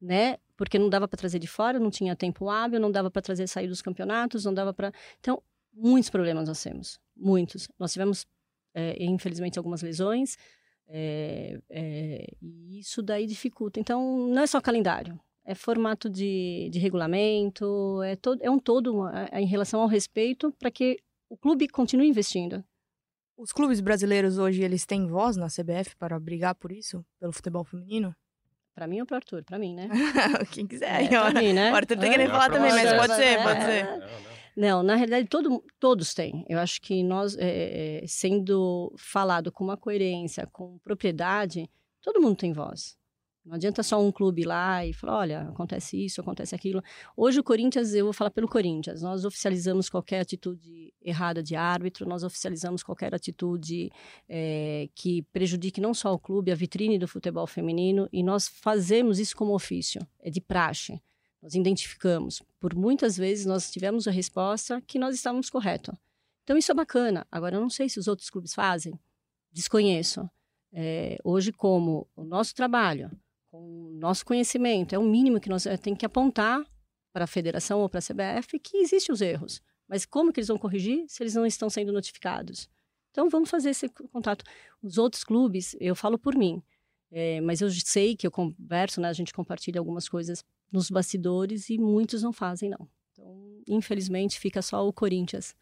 né? 0.00 0.38
porque 0.62 0.78
não 0.78 0.88
dava 0.88 1.08
para 1.08 1.16
trazer 1.16 1.40
de 1.40 1.48
fora, 1.48 1.80
não 1.80 1.90
tinha 1.90 2.14
tempo 2.14 2.48
hábil, 2.48 2.78
não 2.78 2.88
dava 2.88 3.10
para 3.10 3.20
trazer 3.20 3.48
sair 3.48 3.66
dos 3.66 3.82
campeonatos, 3.82 4.44
não 4.44 4.54
dava 4.54 4.72
para. 4.72 4.92
Então, 5.18 5.42
muitos 5.72 6.08
problemas 6.08 6.46
nós 6.46 6.62
temos, 6.62 7.00
muitos. 7.16 7.68
Nós 7.76 7.92
tivemos, 7.92 8.24
é, 8.72 9.02
infelizmente, 9.04 9.58
algumas 9.58 9.82
lesões, 9.82 10.36
é, 10.94 11.58
é, 11.70 12.26
e 12.42 12.78
isso 12.78 13.02
daí 13.02 13.26
dificulta. 13.26 13.80
Então, 13.80 14.28
não 14.28 14.42
é 14.42 14.46
só 14.46 14.60
calendário, 14.60 15.18
é 15.42 15.54
formato 15.54 16.10
de, 16.10 16.68
de 16.70 16.78
regulamento, 16.78 18.02
é, 18.02 18.14
todo, 18.14 18.42
é 18.42 18.50
um 18.50 18.58
todo 18.58 19.08
é, 19.08 19.40
em 19.40 19.46
relação 19.46 19.80
ao 19.80 19.88
respeito 19.88 20.52
para 20.58 20.70
que 20.70 20.98
o 21.30 21.36
clube 21.36 21.66
continue 21.66 22.06
investindo. 22.06 22.62
Os 23.38 23.52
clubes 23.52 23.80
brasileiros 23.80 24.36
hoje, 24.36 24.62
eles 24.62 24.84
têm 24.84 25.06
voz 25.06 25.36
na 25.36 25.46
CBF 25.46 25.96
para 25.96 26.20
brigar 26.20 26.54
por 26.54 26.70
isso, 26.70 27.04
pelo 27.18 27.32
futebol 27.32 27.64
feminino? 27.64 28.14
Pra 28.74 28.86
mim 28.86 29.00
ou 29.00 29.06
pro 29.06 29.16
Arthur? 29.16 29.42
Pra 29.44 29.58
mim, 29.58 29.74
né? 29.74 29.88
Quem 30.52 30.66
quiser. 30.66 31.10
É, 31.10 31.40
mim, 31.40 31.52
né? 31.54 31.72
O 31.72 31.74
Arthur 31.74 31.96
tá 31.96 32.08
querendo 32.08 32.30
falar 32.30 32.50
também, 32.50 32.70
mas 32.70 32.92
pode 32.92 33.14
ser, 33.16 33.42
pode 33.42 33.64
ser. 33.64 33.84
Não, 33.84 34.31
na 34.56 34.94
realidade, 34.94 35.28
todo, 35.28 35.64
todos 35.78 36.14
têm. 36.14 36.44
Eu 36.48 36.58
acho 36.58 36.80
que 36.80 37.02
nós, 37.02 37.36
é, 37.38 38.04
sendo 38.06 38.92
falado 38.96 39.50
com 39.50 39.64
uma 39.64 39.76
coerência, 39.76 40.46
com 40.52 40.78
propriedade, 40.78 41.70
todo 42.02 42.20
mundo 42.20 42.36
tem 42.36 42.52
voz. 42.52 42.96
Não 43.44 43.54
adianta 43.54 43.82
só 43.82 44.00
um 44.00 44.12
clube 44.12 44.44
lá 44.44 44.86
e 44.86 44.92
falar, 44.92 45.18
olha, 45.18 45.40
acontece 45.48 46.04
isso, 46.04 46.20
acontece 46.20 46.54
aquilo. 46.54 46.80
Hoje 47.16 47.40
o 47.40 47.44
Corinthians, 47.44 47.92
eu 47.92 48.04
vou 48.04 48.12
falar 48.12 48.30
pelo 48.30 48.46
Corinthians, 48.46 49.02
nós 49.02 49.24
oficializamos 49.24 49.90
qualquer 49.90 50.20
atitude 50.20 50.94
errada 51.02 51.42
de 51.42 51.56
árbitro, 51.56 52.08
nós 52.08 52.22
oficializamos 52.22 52.84
qualquer 52.84 53.12
atitude 53.12 53.90
é, 54.28 54.88
que 54.94 55.22
prejudique 55.32 55.80
não 55.80 55.92
só 55.92 56.14
o 56.14 56.18
clube, 56.20 56.52
a 56.52 56.54
vitrine 56.54 56.98
do 57.00 57.08
futebol 57.08 57.46
feminino, 57.46 58.08
e 58.12 58.22
nós 58.22 58.46
fazemos 58.46 59.18
isso 59.18 59.36
como 59.36 59.54
ofício, 59.54 60.06
é 60.20 60.30
de 60.30 60.40
praxe. 60.40 61.02
Nós 61.42 61.54
identificamos. 61.54 62.42
Por 62.60 62.74
muitas 62.74 63.16
vezes 63.16 63.44
nós 63.44 63.70
tivemos 63.70 64.06
a 64.06 64.10
resposta 64.10 64.80
que 64.82 64.98
nós 64.98 65.14
estávamos 65.14 65.50
corretos. 65.50 65.94
Então 66.44 66.56
isso 66.56 66.70
é 66.70 66.74
bacana. 66.74 67.26
Agora, 67.30 67.56
eu 67.56 67.60
não 67.60 67.70
sei 67.70 67.88
se 67.88 67.98
os 67.98 68.06
outros 68.06 68.30
clubes 68.30 68.54
fazem, 68.54 68.98
desconheço. 69.50 70.28
É, 70.72 71.18
hoje, 71.24 71.52
como 71.52 72.08
o 72.16 72.24
nosso 72.24 72.54
trabalho 72.54 73.10
o 73.52 73.90
nosso 73.92 74.24
conhecimento. 74.24 74.94
É 74.94 74.98
o 74.98 75.04
mínimo 75.04 75.40
que 75.40 75.48
nós 75.48 75.66
eh, 75.66 75.76
temos 75.76 75.98
que 75.98 76.06
apontar 76.06 76.64
para 77.12 77.24
a 77.24 77.28
federação 77.28 77.80
ou 77.80 77.88
para 77.88 77.98
a 77.98 78.02
CBF 78.02 78.58
que 78.58 78.78
existem 78.78 79.12
os 79.12 79.20
erros. 79.20 79.60
Mas 79.86 80.06
como 80.06 80.32
que 80.32 80.40
eles 80.40 80.48
vão 80.48 80.58
corrigir 80.58 81.04
se 81.06 81.22
eles 81.22 81.34
não 81.34 81.44
estão 81.44 81.68
sendo 81.68 81.92
notificados? 81.92 82.68
Então, 83.10 83.28
vamos 83.28 83.50
fazer 83.50 83.70
esse 83.70 83.88
contato. 83.88 84.42
Os 84.82 84.96
outros 84.96 85.22
clubes, 85.22 85.76
eu 85.78 85.94
falo 85.94 86.18
por 86.18 86.34
mim, 86.34 86.62
é, 87.10 87.42
mas 87.42 87.60
eu 87.60 87.70
sei 87.70 88.16
que 88.16 88.26
eu 88.26 88.30
converso, 88.30 89.02
né, 89.02 89.08
a 89.08 89.12
gente 89.12 89.34
compartilha 89.34 89.78
algumas 89.78 90.08
coisas 90.08 90.42
nos 90.72 90.90
bastidores 90.90 91.68
e 91.68 91.78
muitos 91.78 92.22
não 92.22 92.32
fazem, 92.32 92.70
não. 92.70 92.88
Então, 93.12 93.62
infelizmente, 93.68 94.40
fica 94.40 94.62
só 94.62 94.86
o 94.86 94.92
Corinthians 94.92 95.54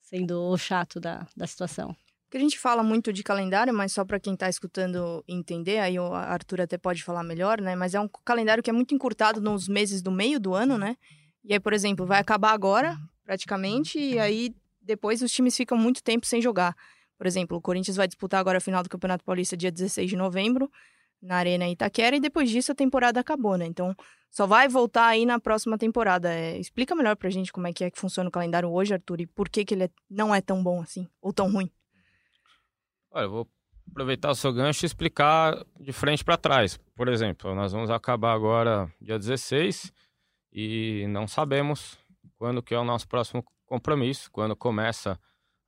sendo 0.00 0.40
o 0.40 0.58
chato 0.58 1.00
da, 1.00 1.26
da 1.36 1.46
situação. 1.46 1.96
Porque 2.24 2.38
a 2.38 2.40
gente 2.40 2.58
fala 2.58 2.82
muito 2.82 3.12
de 3.12 3.22
calendário, 3.22 3.72
mas 3.72 3.92
só 3.92 4.04
para 4.04 4.18
quem 4.18 4.34
está 4.34 4.48
escutando 4.48 5.24
entender, 5.28 5.78
aí 5.78 5.98
o 5.98 6.12
Arthur 6.12 6.62
até 6.62 6.76
pode 6.76 7.04
falar 7.04 7.22
melhor, 7.22 7.60
né? 7.60 7.76
Mas 7.76 7.94
é 7.94 8.00
um 8.00 8.08
calendário 8.24 8.62
que 8.62 8.70
é 8.70 8.72
muito 8.72 8.94
encurtado 8.94 9.40
nos 9.40 9.68
meses 9.68 10.02
do 10.02 10.10
meio 10.10 10.40
do 10.40 10.52
ano, 10.52 10.76
né? 10.76 10.96
E 11.44 11.52
aí, 11.52 11.60
por 11.60 11.72
exemplo, 11.72 12.04
vai 12.04 12.18
acabar 12.18 12.50
agora, 12.50 12.98
praticamente, 13.24 13.98
e 13.98 14.18
aí 14.18 14.52
depois 14.80 15.22
os 15.22 15.30
times 15.30 15.56
ficam 15.56 15.78
muito 15.78 16.02
tempo 16.02 16.26
sem 16.26 16.42
jogar. 16.42 16.76
Por 17.16 17.26
exemplo, 17.26 17.56
o 17.56 17.60
Corinthians 17.60 17.96
vai 17.96 18.08
disputar 18.08 18.40
agora 18.40 18.58
a 18.58 18.60
final 18.60 18.82
do 18.82 18.88
Campeonato 18.88 19.24
Paulista 19.24 19.56
dia 19.56 19.70
16 19.70 20.10
de 20.10 20.16
novembro, 20.16 20.70
na 21.26 21.36
Arena 21.36 21.68
Itaquera 21.68 22.16
e 22.16 22.20
depois 22.20 22.48
disso 22.48 22.72
a 22.72 22.74
temporada 22.74 23.20
acabou, 23.20 23.56
né? 23.56 23.66
Então 23.66 23.94
só 24.30 24.46
vai 24.46 24.68
voltar 24.68 25.06
aí 25.06 25.24
na 25.24 25.40
próxima 25.40 25.78
temporada. 25.78 26.32
É, 26.32 26.58
explica 26.58 26.94
melhor 26.94 27.16
pra 27.16 27.30
gente 27.30 27.52
como 27.52 27.66
é 27.66 27.72
que 27.72 27.84
é 27.84 27.90
que 27.90 27.98
funciona 27.98 28.28
o 28.28 28.32
calendário 28.32 28.70
hoje, 28.70 28.94
Arthur, 28.94 29.20
e 29.20 29.26
por 29.26 29.48
que, 29.48 29.64
que 29.64 29.74
ele 29.74 29.84
é, 29.84 29.90
não 30.10 30.34
é 30.34 30.40
tão 30.40 30.62
bom 30.62 30.80
assim, 30.80 31.08
ou 31.20 31.32
tão 31.32 31.50
ruim. 31.50 31.70
Olha, 33.10 33.24
eu 33.24 33.30
vou 33.30 33.48
aproveitar 33.90 34.30
o 34.30 34.34
seu 34.34 34.52
gancho 34.52 34.84
e 34.84 34.86
explicar 34.86 35.64
de 35.80 35.92
frente 35.92 36.24
para 36.24 36.36
trás. 36.36 36.78
Por 36.94 37.08
exemplo, 37.08 37.54
nós 37.54 37.72
vamos 37.72 37.90
acabar 37.90 38.32
agora 38.32 38.92
dia 39.00 39.18
16 39.18 39.92
e 40.52 41.06
não 41.08 41.26
sabemos 41.26 41.98
quando 42.36 42.62
que 42.62 42.74
é 42.74 42.78
o 42.78 42.84
nosso 42.84 43.08
próximo 43.08 43.42
compromisso, 43.64 44.30
quando 44.30 44.54
começa 44.54 45.18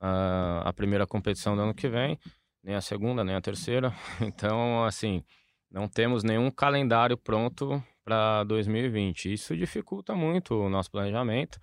uh, 0.00 0.60
a 0.64 0.72
primeira 0.72 1.06
competição 1.06 1.56
do 1.56 1.62
ano 1.62 1.74
que 1.74 1.88
vem, 1.88 2.18
nem 2.62 2.74
a 2.74 2.80
segunda, 2.80 3.24
nem 3.24 3.34
a 3.34 3.40
terceira. 3.40 3.94
Então, 4.20 4.84
assim, 4.84 5.24
não 5.70 5.88
temos 5.88 6.22
nenhum 6.24 6.50
calendário 6.50 7.16
pronto 7.16 7.82
para 8.04 8.44
2020. 8.44 9.32
Isso 9.32 9.56
dificulta 9.56 10.14
muito 10.14 10.54
o 10.54 10.70
nosso 10.70 10.90
planejamento, 10.90 11.58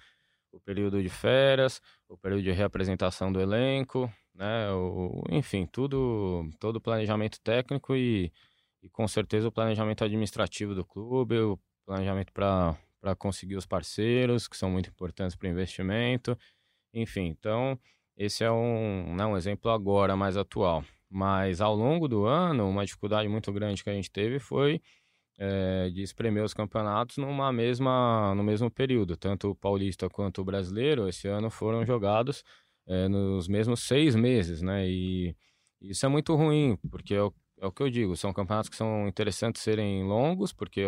o 0.52 0.60
período 0.60 1.02
de 1.02 1.10
férias, 1.10 1.82
o 2.08 2.18
período 2.18 2.44
de 2.44 2.52
reapresentação 2.52 3.32
do 3.32 3.42
elenco, 3.42 4.12
né? 4.34 4.72
O, 4.72 5.24
enfim, 5.32 5.66
tudo, 5.66 6.50
todo 6.60 6.78
o 6.78 6.82
planejamento 6.82 7.40
técnico 7.42 7.96
e, 7.96 8.32
e 8.84 8.90
com 8.90 9.08
certeza 9.08 9.48
o 9.48 9.52
planejamento 9.52 10.04
administrativo 10.04 10.76
do 10.76 10.86
clube, 10.86 11.40
o 11.40 11.60
planejamento 11.86 12.32
para 12.32 13.16
conseguir 13.18 13.56
os 13.56 13.66
parceiros, 13.66 14.48
que 14.48 14.58
são 14.58 14.70
muito 14.70 14.90
importantes 14.90 15.36
para 15.36 15.48
o 15.48 15.52
investimento. 15.52 16.38
Enfim, 16.94 17.26
então 17.26 17.80
esse 18.16 18.44
é 18.44 18.52
um, 18.52 19.16
né, 19.16 19.26
um 19.26 19.36
exemplo 19.36 19.72
agora 19.72 20.16
mais 20.16 20.38
atual. 20.38 20.84
Mas 21.10 21.62
ao 21.62 21.76
longo 21.76 22.08
do 22.08 22.26
ano, 22.26 22.68
uma 22.68 22.86
dificuldade 22.86 23.28
muito 23.30 23.52
grande 23.54 23.84
que 23.84 23.90
a 23.90 23.94
gente 23.94 24.12
teve 24.12 24.40
foi 24.40 24.82
é, 25.38 25.90
de 25.90 26.02
espremer 26.02 26.44
os 26.44 26.54
campeonatos 26.54 27.18
numa 27.18 27.52
mesma, 27.52 28.34
no 28.36 28.44
mesmo 28.44 28.70
período. 28.70 29.18
Tanto 29.18 29.52
o 29.52 29.56
paulista 29.56 30.10
quanto 30.10 30.42
o 30.42 30.46
brasileiro 30.46 31.08
esse 31.08 31.28
ano 31.28 31.50
foram 31.50 31.86
jogados 31.86 32.44
é, 32.88 33.08
nos 33.08 33.48
mesmos 33.48 33.82
seis 33.82 34.16
meses, 34.16 34.62
né? 34.62 34.88
E 34.88 35.36
isso 35.82 36.06
é 36.06 36.10
muito 36.10 36.36
ruim, 36.36 36.78
porque 36.90 37.14
é 37.14 37.22
o, 37.22 37.34
é 37.60 37.68
o, 37.68 37.72
que 37.72 37.84
eu 37.84 37.90
digo, 37.90 38.16
são 38.16 38.34
campeonatos 38.34 38.70
que 38.70 38.76
são 38.76 39.08
interessantes 39.08 39.62
serem 39.62 40.04
longos, 40.04 40.54
porque 40.54 40.82
a, 40.82 40.88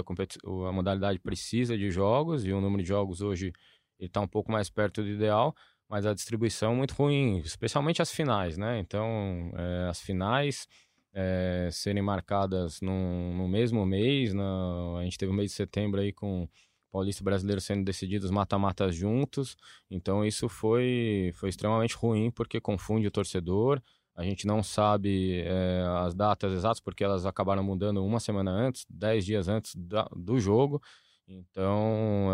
a 0.69 0.71
modalidade 0.71 1.19
precisa 1.19 1.77
de 1.77 1.89
jogos 1.91 2.45
e 2.45 2.51
o 2.53 2.61
número 2.61 2.81
de 2.83 2.89
jogos 2.89 3.21
hoje 3.21 3.51
está 3.99 4.21
um 4.21 4.27
pouco 4.27 4.51
mais 4.51 4.69
perto 4.69 5.01
do 5.01 5.09
ideal, 5.09 5.55
mas 5.89 6.05
a 6.05 6.13
distribuição 6.13 6.73
é 6.73 6.75
muito 6.75 6.93
ruim, 6.93 7.37
especialmente 7.39 8.01
as 8.01 8.11
finais, 8.11 8.57
né? 8.57 8.79
Então, 8.79 9.51
é, 9.55 9.89
as 9.89 10.01
finais 10.01 10.67
é, 11.13 11.69
serem 11.71 12.03
marcadas 12.03 12.81
no, 12.81 13.33
no 13.33 13.47
mesmo 13.47 13.85
mês, 13.85 14.33
na, 14.33 14.97
a 14.99 15.03
gente 15.03 15.17
teve 15.17 15.31
o 15.31 15.35
mês 15.35 15.51
de 15.51 15.55
setembro 15.55 16.01
aí 16.01 16.11
com 16.11 16.47
Paulista 16.91 17.23
Brasileiro 17.23 17.61
sendo 17.61 17.83
decididos 17.83 18.29
mata-matas 18.29 18.95
juntos. 18.95 19.55
Então 19.89 20.25
isso 20.25 20.49
foi, 20.49 21.31
foi 21.35 21.49
extremamente 21.49 21.95
ruim 21.95 22.31
porque 22.31 22.59
confunde 22.59 23.07
o 23.07 23.11
torcedor. 23.11 23.81
A 24.15 24.23
gente 24.23 24.47
não 24.47 24.63
sabe 24.63 25.41
é, 25.41 25.83
as 25.99 26.13
datas 26.13 26.51
exatas 26.53 26.79
porque 26.79 27.03
elas 27.03 27.25
acabaram 27.25 27.63
mudando 27.63 28.03
uma 28.03 28.19
semana 28.19 28.51
antes, 28.51 28.85
dez 28.89 29.25
dias 29.25 29.47
antes 29.47 29.75
da, 29.75 30.07
do 30.15 30.39
jogo. 30.39 30.81
Então 31.27 32.29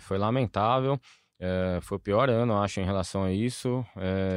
foi 0.00 0.18
lamentável. 0.18 0.98
É, 1.44 1.80
foi 1.82 1.96
o 1.96 2.00
pior 2.00 2.30
ano, 2.30 2.56
acho, 2.62 2.78
em 2.80 2.84
relação 2.84 3.24
a 3.24 3.32
isso. 3.32 3.84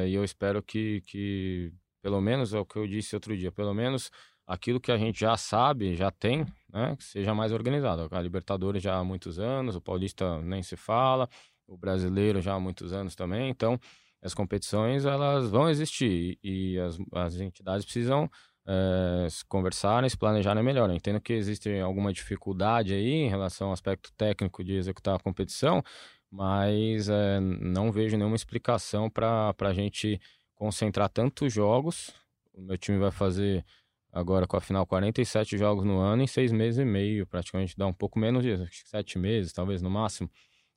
e 0.08 0.12
eu 0.12 0.24
espero 0.24 0.60
que, 0.60 1.00
que, 1.02 1.72
pelo 2.02 2.20
menos 2.20 2.52
é 2.52 2.58
o 2.58 2.66
que 2.66 2.76
eu 2.76 2.86
disse 2.86 3.14
outro 3.14 3.36
dia, 3.36 3.52
pelo 3.52 3.72
menos 3.72 4.10
aquilo 4.44 4.80
que 4.80 4.90
a 4.90 4.96
gente 4.96 5.20
já 5.20 5.36
sabe, 5.36 5.94
já 5.94 6.10
tem, 6.10 6.44
né, 6.72 6.96
que 6.96 7.04
seja 7.04 7.32
mais 7.32 7.52
organizado. 7.52 8.08
A 8.10 8.20
Libertadores 8.20 8.82
já 8.82 8.96
há 8.96 9.04
muitos 9.04 9.38
anos, 9.38 9.76
o 9.76 9.80
Paulista 9.80 10.40
nem 10.42 10.64
se 10.64 10.76
fala, 10.76 11.28
o 11.66 11.76
Brasileiro 11.76 12.40
já 12.40 12.54
há 12.54 12.60
muitos 12.60 12.92
anos 12.92 13.14
também. 13.14 13.50
Então, 13.50 13.78
as 14.22 14.34
competições 14.34 15.04
elas 15.04 15.48
vão 15.48 15.68
existir 15.68 16.38
e 16.42 16.78
as, 16.78 16.98
as 17.12 17.40
entidades 17.40 17.84
precisam 17.84 18.28
é, 18.66 19.28
se 19.30 19.44
conversarem, 19.44 20.08
se 20.08 20.16
planejarem 20.16 20.62
melhor. 20.62 20.90
Eu 20.90 20.96
entendo 20.96 21.20
que 21.20 21.32
existe 21.32 21.78
alguma 21.80 22.12
dificuldade 22.12 22.92
aí 22.92 23.12
em 23.12 23.28
relação 23.28 23.68
ao 23.68 23.72
aspecto 23.72 24.12
técnico 24.16 24.64
de 24.64 24.74
executar 24.74 25.16
a 25.16 25.20
competição, 25.20 25.82
mas 26.30 27.08
é, 27.08 27.40
não 27.40 27.90
vejo 27.92 28.16
nenhuma 28.16 28.36
explicação 28.36 29.08
para 29.10 29.54
a 29.58 29.72
gente 29.72 30.20
concentrar 30.54 31.08
tantos 31.08 31.52
jogos. 31.52 32.12
O 32.54 32.60
meu 32.60 32.76
time 32.76 32.98
vai 32.98 33.10
fazer 33.10 33.64
agora 34.12 34.46
com 34.46 34.56
a 34.56 34.60
final 34.60 34.86
47 34.86 35.58
jogos 35.58 35.84
no 35.84 35.98
ano 35.98 36.22
em 36.22 36.26
seis 36.26 36.50
meses 36.50 36.78
e 36.78 36.84
meio, 36.84 37.26
praticamente 37.26 37.76
dá 37.76 37.86
um 37.86 37.92
pouco 37.92 38.18
menos 38.18 38.42
de 38.42 38.56
sete 38.86 39.18
meses, 39.18 39.52
talvez 39.52 39.82
no 39.82 39.90
máximo. 39.90 40.30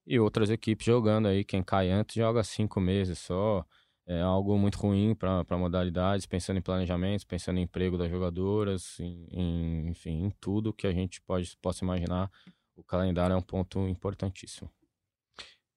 E 0.06 0.20
outras 0.20 0.50
equipes 0.50 0.86
jogando 0.86 1.28
aí, 1.28 1.44
quem 1.44 1.64
cai 1.64 1.90
antes 1.90 2.16
joga 2.16 2.44
cinco 2.44 2.80
meses 2.80 3.20
só. 3.20 3.66
É 4.08 4.22
algo 4.22 4.58
muito 4.58 4.80
ruim 4.80 5.14
para 5.14 5.58
modalidades, 5.58 6.26
pensando 6.26 6.58
em 6.58 6.64
planejamentos, 6.64 7.24
pensando 7.24 7.60
em 7.60 7.64
emprego 7.64 7.96
das 7.96 8.10
jogadoras, 8.10 9.00
em, 9.00 9.28
em, 9.32 9.88
enfim, 9.88 10.26
em 10.26 10.32
tudo 10.42 10.74
que 10.74 10.88
a 10.88 10.92
gente 10.92 11.22
pode, 11.22 11.56
possa 11.62 11.86
imaginar. 11.86 12.32
O 12.76 12.84
calendário 12.84 13.36
é 13.36 13.38
um 13.38 13.42
ponto 13.42 13.88
importantíssimo. 13.88 14.70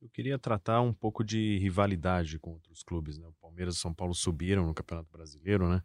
Eu 0.02 0.10
queria 0.10 0.36
tratar 0.36 0.80
um 0.80 0.92
pouco 0.92 1.22
de 1.22 1.58
rivalidade 1.58 2.36
com 2.36 2.50
outros 2.50 2.82
clubes. 2.82 3.18
Né? 3.18 3.28
O 3.28 3.32
Palmeiras 3.34 3.76
e 3.76 3.78
São 3.78 3.94
Paulo 3.94 4.12
subiram 4.12 4.66
no 4.66 4.74
Campeonato 4.74 5.08
Brasileiro, 5.12 5.68
né? 5.68 5.80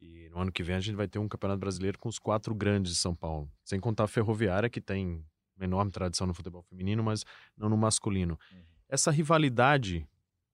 E 0.00 0.28
no 0.30 0.40
ano 0.40 0.50
que 0.50 0.64
vem 0.64 0.74
a 0.74 0.80
gente 0.80 0.96
vai 0.96 1.06
ter 1.06 1.20
um 1.20 1.28
campeonato 1.28 1.60
brasileiro 1.60 1.96
com 1.96 2.08
os 2.08 2.18
quatro 2.18 2.52
grandes 2.56 2.94
de 2.94 2.98
São 2.98 3.14
Paulo. 3.14 3.48
Sem 3.64 3.78
contar 3.78 4.02
a 4.04 4.08
Ferroviária, 4.08 4.68
que 4.68 4.80
tem 4.80 5.24
uma 5.56 5.64
enorme 5.64 5.92
tradição 5.92 6.26
no 6.26 6.34
futebol 6.34 6.60
feminino, 6.62 7.04
mas 7.04 7.24
não 7.56 7.68
no 7.68 7.76
masculino. 7.76 8.36
Uhum. 8.52 8.64
Essa 8.88 9.12
rivalidade 9.12 10.04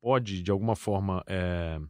pode, 0.03 0.43
de 0.43 0.51
alguma 0.51 0.77
forma. 0.77 1.25
É... 1.27 1.81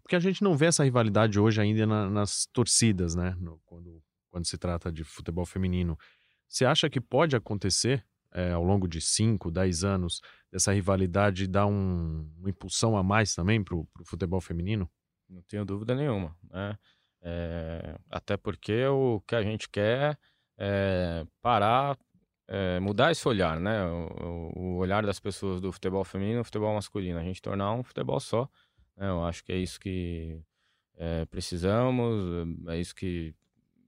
Porque 0.00 0.14
a 0.14 0.20
gente 0.20 0.44
não 0.44 0.56
vê 0.56 0.66
essa 0.66 0.84
rivalidade 0.84 1.40
hoje 1.40 1.60
ainda 1.60 1.84
na, 1.88 2.08
nas 2.08 2.46
torcidas, 2.52 3.16
né? 3.16 3.36
No, 3.40 3.58
quando, 3.66 4.00
quando 4.30 4.46
se 4.46 4.56
trata 4.56 4.92
de 4.92 5.02
futebol 5.02 5.44
feminino. 5.44 5.98
Você 6.46 6.64
acha 6.64 6.88
que 6.88 7.00
pode 7.00 7.34
acontecer 7.34 8.06
é, 8.32 8.52
ao 8.52 8.62
longo 8.62 8.86
de 8.86 9.00
5, 9.00 9.50
10 9.50 9.84
anos, 9.84 10.20
dessa 10.50 10.72
rivalidade 10.72 11.46
dar 11.46 11.66
um, 11.66 12.30
uma 12.38 12.50
impulsão 12.50 12.96
a 12.96 13.02
mais 13.02 13.34
também 13.34 13.62
para 13.62 13.76
o 13.76 13.86
futebol 14.04 14.40
feminino? 14.40 14.90
Não 15.28 15.42
tenho 15.42 15.64
dúvida 15.64 15.94
nenhuma. 15.94 16.36
Né? 16.50 16.78
É, 17.20 17.98
até 18.10 18.36
porque 18.36 18.86
o 18.86 19.20
que 19.26 19.34
a 19.34 19.42
gente 19.42 19.68
quer 19.68 20.18
é 20.56 21.24
parar, 21.42 21.96
é, 22.46 22.80
mudar 22.80 23.12
esse 23.12 23.26
olhar, 23.28 23.60
né? 23.60 23.84
O, 23.86 24.52
o, 24.56 24.76
olhar 24.76 25.04
das 25.04 25.20
pessoas 25.20 25.60
do 25.60 25.70
futebol 25.70 26.04
feminino 26.04 26.40
e 26.40 26.44
futebol 26.44 26.74
masculino. 26.74 27.18
A 27.18 27.22
gente 27.22 27.42
tornar 27.42 27.72
um 27.72 27.82
futebol 27.82 28.18
só. 28.18 28.48
Né? 28.96 29.08
Eu 29.08 29.24
acho 29.24 29.44
que 29.44 29.52
é 29.52 29.56
isso 29.56 29.78
que 29.78 30.40
é, 30.96 31.24
precisamos, 31.26 32.48
é 32.68 32.78
isso 32.78 32.94
que 32.94 33.34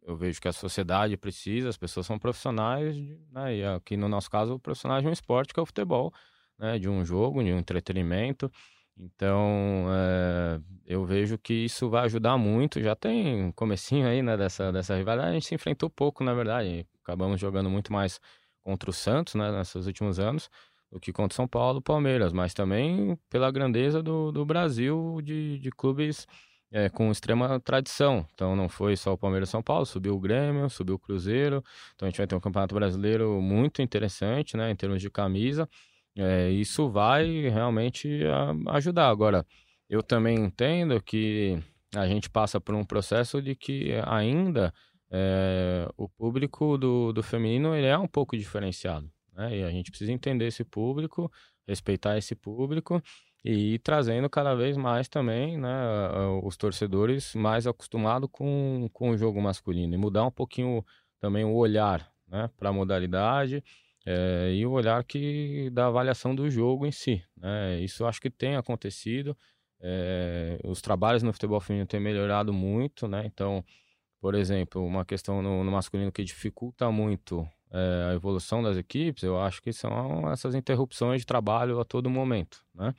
eu 0.02 0.16
vejo 0.16 0.40
que 0.40 0.48
a 0.48 0.52
sociedade 0.52 1.16
precisa. 1.16 1.68
As 1.68 1.76
pessoas 1.76 2.06
são 2.06 2.18
profissionais, 2.18 2.96
né? 3.30 3.56
e 3.56 3.64
aqui 3.64 3.96
no 3.96 4.08
nosso 4.08 4.30
caso, 4.30 4.58
profissionais 4.58 5.02
de 5.02 5.08
um 5.08 5.12
esporte 5.12 5.54
que 5.54 5.60
é 5.60 5.62
o 5.62 5.66
futebol, 5.66 6.12
né? 6.60 6.78
de 6.78 6.88
um 6.88 7.04
jogo, 7.04 7.42
de 7.42 7.52
um 7.52 7.58
entretenimento. 7.58 8.50
Então, 8.96 9.86
é, 9.90 10.60
eu 10.86 11.04
vejo 11.04 11.38
que 11.38 11.54
isso 11.54 11.88
vai 11.88 12.04
ajudar 12.04 12.36
muito. 12.36 12.80
Já 12.82 12.94
tem 12.94 13.44
um 13.44 13.52
comecinho 13.52 14.06
aí, 14.06 14.22
né, 14.22 14.36
dessa, 14.36 14.70
dessa 14.70 14.94
rivalidade. 14.94 15.30
A 15.30 15.34
gente 15.34 15.46
se 15.46 15.54
enfrentou 15.54 15.88
pouco, 15.88 16.22
na 16.22 16.34
verdade. 16.34 16.86
Acabamos 17.02 17.40
jogando 17.40 17.70
muito 17.70 17.92
mais 17.92 18.20
contra 18.62 18.90
o 18.90 18.92
Santos, 18.92 19.34
né, 19.34 19.50
nesses 19.50 19.86
últimos 19.86 20.20
anos, 20.20 20.50
do 20.92 21.00
que 21.00 21.12
contra 21.12 21.32
o 21.32 21.36
São 21.36 21.48
Paulo 21.48 21.78
e 21.78 21.82
Palmeiras. 21.82 22.32
Mas 22.32 22.52
também 22.52 23.18
pela 23.30 23.50
grandeza 23.50 24.02
do, 24.02 24.30
do 24.30 24.44
Brasil 24.44 25.20
de, 25.22 25.58
de 25.58 25.70
clubes 25.70 26.26
é, 26.70 26.88
com 26.88 27.10
extrema 27.10 27.58
tradição. 27.58 28.26
Então, 28.34 28.54
não 28.54 28.68
foi 28.68 28.96
só 28.96 29.12
o 29.12 29.18
Palmeiras 29.18 29.48
São 29.48 29.62
Paulo, 29.62 29.86
subiu 29.86 30.14
o 30.14 30.20
Grêmio, 30.20 30.68
subiu 30.68 30.96
o 30.96 30.98
Cruzeiro. 30.98 31.64
Então, 31.94 32.06
a 32.06 32.10
gente 32.10 32.18
vai 32.18 32.26
ter 32.26 32.34
um 32.34 32.40
campeonato 32.40 32.74
brasileiro 32.74 33.40
muito 33.40 33.82
interessante, 33.82 34.56
né, 34.56 34.70
em 34.70 34.76
termos 34.76 35.00
de 35.00 35.10
camisa. 35.10 35.68
É, 36.20 36.50
isso 36.50 36.90
vai 36.90 37.48
realmente 37.48 38.24
a, 38.26 38.76
ajudar. 38.76 39.08
Agora, 39.08 39.46
eu 39.88 40.02
também 40.02 40.36
entendo 40.38 41.02
que 41.02 41.58
a 41.94 42.06
gente 42.06 42.28
passa 42.28 42.60
por 42.60 42.74
um 42.74 42.84
processo 42.84 43.40
de 43.40 43.54
que 43.54 43.92
ainda 44.04 44.72
é, 45.10 45.88
o 45.96 46.08
público 46.08 46.76
do, 46.76 47.12
do 47.12 47.22
feminino 47.22 47.74
ele 47.74 47.86
é 47.86 47.96
um 47.96 48.06
pouco 48.06 48.36
diferenciado. 48.36 49.10
Né? 49.32 49.58
E 49.58 49.64
a 49.64 49.70
gente 49.70 49.90
precisa 49.90 50.12
entender 50.12 50.46
esse 50.46 50.62
público, 50.62 51.32
respeitar 51.66 52.18
esse 52.18 52.34
público 52.34 53.02
e 53.42 53.74
ir 53.74 53.78
trazendo 53.78 54.28
cada 54.28 54.54
vez 54.54 54.76
mais 54.76 55.08
também 55.08 55.56
né, 55.56 55.70
os 56.42 56.56
torcedores 56.58 57.34
mais 57.34 57.66
acostumados 57.66 58.28
com, 58.30 58.90
com 58.92 59.10
o 59.10 59.16
jogo 59.16 59.40
masculino 59.40 59.94
e 59.94 59.98
mudar 59.98 60.26
um 60.26 60.30
pouquinho 60.30 60.84
também 61.18 61.44
o 61.44 61.54
olhar 61.54 62.06
né, 62.28 62.50
para 62.58 62.68
a 62.68 62.72
modalidade 62.72 63.64
é, 64.06 64.52
e 64.54 64.66
o 64.66 64.72
olhar 64.72 65.02
que 65.04 65.70
da 65.70 65.86
avaliação 65.86 66.34
do 66.34 66.50
jogo 66.50 66.86
em 66.86 66.92
si. 66.92 67.22
Né? 67.36 67.80
Isso 67.80 68.04
acho 68.04 68.20
que 68.20 68.30
tem 68.30 68.56
acontecido. 68.56 69.36
É, 69.80 70.58
os 70.64 70.80
trabalhos 70.80 71.22
no 71.22 71.32
futebol 71.32 71.60
feminino 71.60 71.86
têm 71.86 72.00
melhorado 72.00 72.52
muito, 72.52 73.08
né? 73.08 73.22
Então 73.24 73.64
por 74.20 74.34
exemplo, 74.34 74.84
uma 74.84 75.04
questão 75.04 75.40
no, 75.40 75.64
no 75.64 75.72
masculino 75.72 76.12
que 76.12 76.22
dificulta 76.22 76.90
muito 76.90 77.48
é, 77.72 78.10
a 78.10 78.14
evolução 78.14 78.62
das 78.62 78.76
equipes, 78.76 79.22
eu 79.22 79.40
acho 79.40 79.62
que 79.62 79.72
são 79.72 80.30
essas 80.30 80.54
interrupções 80.54 81.22
de 81.22 81.26
trabalho 81.26 81.80
a 81.80 81.84
todo 81.84 82.10
momento, 82.10 82.62
né? 82.74 82.94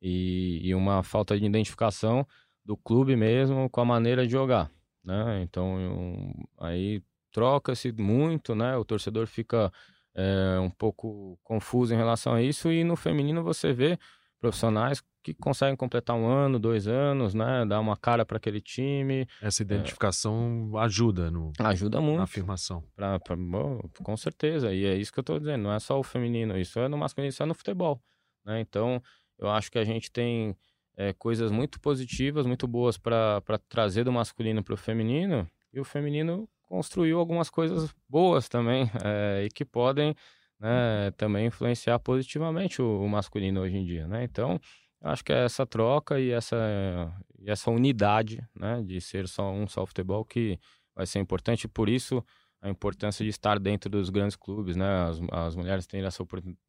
E, 0.00 0.60
e 0.64 0.74
uma 0.74 1.02
falta 1.02 1.38
de 1.38 1.44
identificação 1.44 2.26
do 2.64 2.76
clube 2.76 3.14
mesmo 3.16 3.68
com 3.68 3.80
a 3.80 3.84
maneira 3.84 4.26
de 4.26 4.32
jogar, 4.32 4.70
né? 5.04 5.42
Então, 5.42 5.78
eu, 5.78 6.34
aí 6.58 7.02
troca-se 7.30 7.92
muito, 7.92 8.54
né? 8.54 8.76
O 8.76 8.84
torcedor 8.84 9.26
fica 9.26 9.70
é, 10.14 10.58
um 10.60 10.70
pouco 10.70 11.38
confuso 11.42 11.94
em 11.94 11.96
relação 11.96 12.34
a 12.34 12.42
isso 12.42 12.70
e 12.70 12.84
no 12.84 12.96
feminino 12.96 13.42
você 13.42 13.72
vê 13.72 13.98
profissionais 14.40 15.02
que 15.22 15.32
conseguem 15.32 15.76
completar 15.76 16.16
um 16.16 16.26
ano, 16.26 16.58
dois 16.58 16.88
anos, 16.88 17.32
né? 17.32 17.64
Dar 17.64 17.78
uma 17.78 17.96
cara 17.96 18.26
para 18.26 18.38
aquele 18.38 18.60
time. 18.60 19.26
Essa 19.40 19.62
identificação 19.62 20.72
é... 20.74 20.78
ajuda 20.80 21.30
no 21.30 21.52
ajuda 21.60 22.00
muito 22.00 22.18
na 22.18 22.24
afirmação. 22.24 22.82
Pra, 22.96 23.20
pra, 23.20 23.36
bom, 23.36 23.78
com 24.02 24.16
certeza. 24.16 24.74
E 24.74 24.84
é 24.84 24.96
isso 24.96 25.12
que 25.12 25.20
eu 25.20 25.22
estou 25.22 25.38
dizendo. 25.38 25.62
Não 25.62 25.72
é 25.72 25.78
só 25.78 25.98
o 25.98 26.02
feminino, 26.02 26.58
isso 26.58 26.80
é 26.80 26.88
no 26.88 26.98
masculino, 26.98 27.28
isso 27.28 27.42
é 27.42 27.46
no 27.46 27.54
futebol. 27.54 28.02
Né? 28.44 28.60
Então, 28.60 29.00
eu 29.38 29.48
acho 29.48 29.70
que 29.70 29.78
a 29.78 29.84
gente 29.84 30.10
tem 30.10 30.56
é, 30.96 31.12
coisas 31.12 31.52
muito 31.52 31.80
positivas, 31.80 32.44
muito 32.44 32.66
boas 32.66 32.98
para 32.98 33.40
trazer 33.68 34.02
do 34.02 34.12
masculino 34.12 34.62
para 34.62 34.74
o 34.74 34.76
feminino. 34.76 35.48
E 35.72 35.80
o 35.80 35.84
feminino 35.84 36.48
construiu 36.72 37.18
algumas 37.18 37.50
coisas 37.50 37.94
boas 38.08 38.48
também 38.48 38.90
é, 39.04 39.44
e 39.44 39.50
que 39.50 39.62
podem 39.62 40.16
né, 40.58 41.10
também 41.18 41.48
influenciar 41.48 41.98
positivamente 41.98 42.80
o, 42.80 43.02
o, 43.02 43.08
masculino 43.10 43.60
hoje 43.60 43.76
em 43.76 43.84
dia, 43.84 44.06
né? 44.06 44.24
Então, 44.24 44.58
acho 45.02 45.22
que 45.22 45.34
é 45.34 45.44
essa 45.44 45.66
troca 45.66 46.18
e 46.18 46.30
essa, 46.30 46.56
e 47.38 47.50
essa 47.50 47.70
unidade, 47.70 48.42
né, 48.58 48.82
de 48.82 49.02
ser 49.02 49.28
só 49.28 49.52
um 49.52 49.68
só 49.68 49.84
futebol 49.84 50.24
que 50.24 50.58
vai 50.96 51.04
ser 51.04 51.18
importante. 51.18 51.68
Por 51.68 51.90
isso, 51.90 52.24
a 52.62 52.70
importância 52.70 53.22
de 53.22 53.28
estar 53.28 53.58
dentro 53.58 53.90
dos 53.90 54.08
grandes 54.08 54.36
clubes, 54.36 54.74
né? 54.74 55.10
As, 55.10 55.20
as 55.30 55.54
mulheres 55.54 55.86
têm 55.86 56.02
essa 56.02 56.22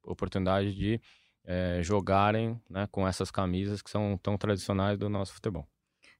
oportunidade 0.04 0.76
de 0.76 1.00
é, 1.46 1.80
jogarem 1.82 2.62
né, 2.70 2.89
com 2.92 3.08
essas 3.08 3.32
camisas 3.32 3.82
que 3.82 3.89
são 3.89 4.20
tão 4.22 4.38
tradicionais 4.38 4.98
do 4.98 5.08
nosso 5.08 5.34
futebol. 5.34 5.66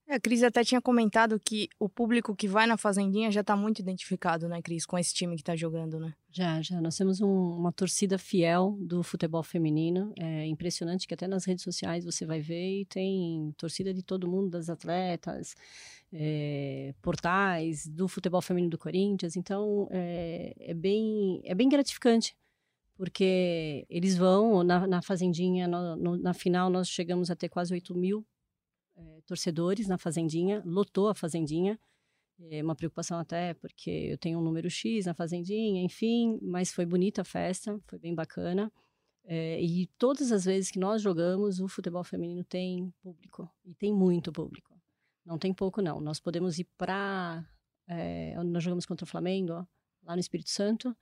É, 0.08 0.16
a 0.16 0.20
Cris 0.20 0.44
até 0.44 0.64
tinha 0.64 0.82
comentado 0.82 1.40
que 1.40 1.70
o 1.80 1.88
público 1.88 2.36
que 2.36 2.48
vai 2.48 2.68
na 2.68 2.78
Fazendinha 2.78 3.32
já 3.32 3.42
está 3.42 3.56
muito 3.56 3.80
identificado, 3.80 4.50
né, 4.50 4.62
Cris, 4.62 4.86
com 4.86 4.98
esse 4.98 5.14
time 5.14 5.36
que 5.36 5.42
está 5.42 5.56
jogando, 5.56 6.00
né? 6.00 6.14
Já, 6.30 6.62
já. 6.62 6.82
Nós 6.82 6.98
temos 6.98 7.22
um, 7.22 7.28
uma 7.28 7.72
torcida 7.72 8.18
fiel 8.18 8.78
do 8.82 9.02
futebol 9.02 9.44
feminino. 9.44 10.14
É 10.20 10.46
impressionante 10.46 11.08
que 11.08 11.14
até 11.14 11.28
nas 11.28 11.46
redes 11.46 11.64
sociais 11.64 12.04
você 12.04 12.26
vai 12.26 12.42
ver 12.42 12.82
e 12.82 12.86
tem 12.86 13.54
torcida 13.58 13.94
de 13.94 14.04
todo 14.04 14.28
mundo, 14.28 14.50
das 14.50 14.70
atletas, 14.70 15.56
é, 16.12 16.94
portais 17.02 17.88
do 17.88 18.08
futebol 18.08 18.42
feminino 18.42 18.72
do 18.72 18.78
Corinthians. 18.78 19.38
Então, 19.38 19.88
é, 19.90 20.54
é, 20.60 20.74
bem, 20.74 21.42
é 21.46 21.56
bem 21.56 21.70
gratificante 21.70 22.36
porque 22.96 23.86
eles 23.90 24.16
vão 24.16 24.64
na, 24.64 24.86
na 24.86 25.02
Fazendinha, 25.02 25.68
no, 25.68 25.96
no, 25.96 26.18
na 26.18 26.34
final 26.34 26.70
nós 26.70 26.88
chegamos 26.88 27.32
a 27.32 27.36
ter 27.36 27.50
quase 27.50 27.74
8 27.74 27.96
mil 27.96 28.24
é, 28.96 29.22
torcedores 29.26 29.88
na 29.88 29.98
Fazendinha, 29.98 30.62
lotou 30.66 31.10
a 31.10 31.16
Fazendinha. 31.16 31.80
É 32.52 32.64
uma 32.64 32.76
preocupação 32.76 33.20
até 33.20 33.54
porque 33.54 33.90
eu 33.90 34.18
tenho 34.18 34.40
um 34.40 34.42
número 34.42 34.70
X 34.70 35.06
na 35.06 35.14
Fazendinha, 35.14 35.82
enfim, 35.82 36.40
mas 36.42 36.74
foi 36.74 36.86
bonita 36.86 37.22
a 37.22 37.26
festa, 37.26 37.80
foi 37.88 38.00
bem 38.00 38.14
bacana. 38.14 38.72
É, 39.26 39.62
e 39.62 39.88
todas 39.98 40.32
as 40.32 40.44
vezes 40.46 40.70
que 40.70 40.80
nós 40.80 41.02
jogamos, 41.02 41.60
o 41.60 41.68
futebol 41.68 42.04
feminino 42.04 42.44
tem 42.44 42.94
público, 43.02 43.50
e 43.64 43.74
tem 43.74 43.94
muito 43.94 44.32
público. 44.32 44.74
Não 45.26 45.38
tem 45.38 45.54
pouco, 45.54 45.82
não. 45.82 46.02
Nós 46.02 46.20
podemos 46.20 46.60
ir 46.60 46.68
para. 46.78 47.48
É, 47.88 48.36
nós 48.44 48.64
jogamos 48.64 48.86
contra 48.86 49.06
o 49.06 49.08
Flamengo, 49.08 49.66
lá 50.04 50.16
no 50.16 50.20
Espírito 50.20 50.50
Santo, 50.50 50.96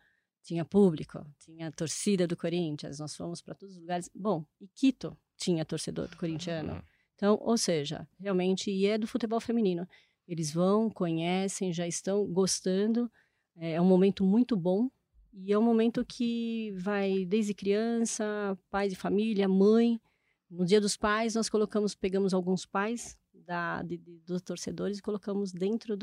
tinha 0.43 0.65
público, 0.65 1.25
tinha 1.39 1.71
torcida 1.71 2.27
do 2.27 2.35
Corinthians, 2.35 2.99
nós 2.99 3.15
fomos 3.15 3.41
para 3.41 3.55
todos 3.55 3.75
os 3.75 3.81
lugares. 3.81 4.09
Bom, 4.13 4.45
e 4.59 4.67
Quito 4.67 5.17
tinha 5.37 5.65
torcedor 5.65 6.07
do 6.07 6.17
corintiano. 6.17 6.83
Então, 7.21 7.37
ou 7.39 7.55
seja, 7.55 8.07
realmente, 8.19 8.71
e 8.71 8.87
é 8.87 8.97
do 8.97 9.05
futebol 9.05 9.39
feminino. 9.39 9.87
Eles 10.27 10.51
vão, 10.51 10.89
conhecem, 10.89 11.71
já 11.71 11.87
estão 11.87 12.25
gostando. 12.25 13.11
É, 13.55 13.73
é 13.73 13.81
um 13.81 13.85
momento 13.85 14.25
muito 14.25 14.57
bom 14.57 14.89
e 15.31 15.53
é 15.53 15.59
um 15.59 15.61
momento 15.61 16.03
que 16.03 16.71
vai 16.71 17.23
desde 17.23 17.53
criança, 17.53 18.57
pai 18.71 18.89
de 18.89 18.95
família, 18.95 19.47
mãe. 19.47 20.01
No 20.49 20.65
Dia 20.65 20.81
dos 20.81 20.97
Pais, 20.97 21.35
nós 21.35 21.47
colocamos, 21.47 21.93
pegamos 21.93 22.33
alguns 22.33 22.65
pais 22.65 23.15
da, 23.51 23.81
de, 23.83 23.97
de, 23.97 24.17
dos 24.19 24.41
torcedores 24.41 24.99
e 24.99 25.01
colocamos 25.01 25.51
dentro 25.51 25.97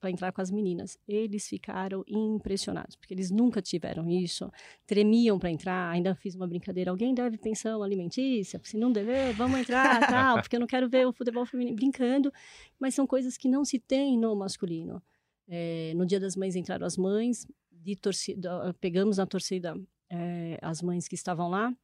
para 0.00 0.10
entrar 0.10 0.32
com 0.32 0.40
as 0.40 0.50
meninas. 0.50 0.98
Eles 1.06 1.46
ficaram 1.46 2.02
impressionados, 2.08 2.96
porque 2.96 3.12
eles 3.12 3.30
nunca 3.30 3.60
tiveram 3.60 4.08
isso, 4.08 4.50
tremiam 4.86 5.38
para 5.38 5.50
entrar. 5.50 5.90
Ainda 5.90 6.14
fiz 6.14 6.34
uma 6.34 6.46
brincadeira: 6.46 6.90
alguém 6.90 7.14
deve 7.14 7.36
pensão 7.36 7.82
alimentícia? 7.82 8.58
Se 8.64 8.78
não 8.78 8.90
dever, 8.90 9.34
vamos 9.34 9.60
entrar, 9.60 10.00
tal, 10.08 10.40
porque 10.40 10.56
eu 10.56 10.60
não 10.60 10.66
quero 10.66 10.88
ver 10.88 11.06
o 11.06 11.12
futebol 11.12 11.44
feminino 11.44 11.76
brincando. 11.76 12.32
Mas 12.80 12.94
são 12.94 13.06
coisas 13.06 13.36
que 13.36 13.46
não 13.46 13.62
se 13.62 13.78
tem 13.78 14.18
no 14.18 14.34
masculino. 14.34 15.02
É, 15.46 15.92
no 15.94 16.06
Dia 16.06 16.18
das 16.18 16.34
Mães 16.34 16.56
entraram 16.56 16.86
as 16.86 16.96
mães, 16.96 17.46
de 17.70 17.94
torcida, 17.94 18.74
pegamos 18.80 19.18
na 19.18 19.26
torcida 19.26 19.78
é, 20.08 20.58
as 20.62 20.80
mães 20.80 21.06
que 21.06 21.14
estavam 21.14 21.50
lá. 21.50 21.76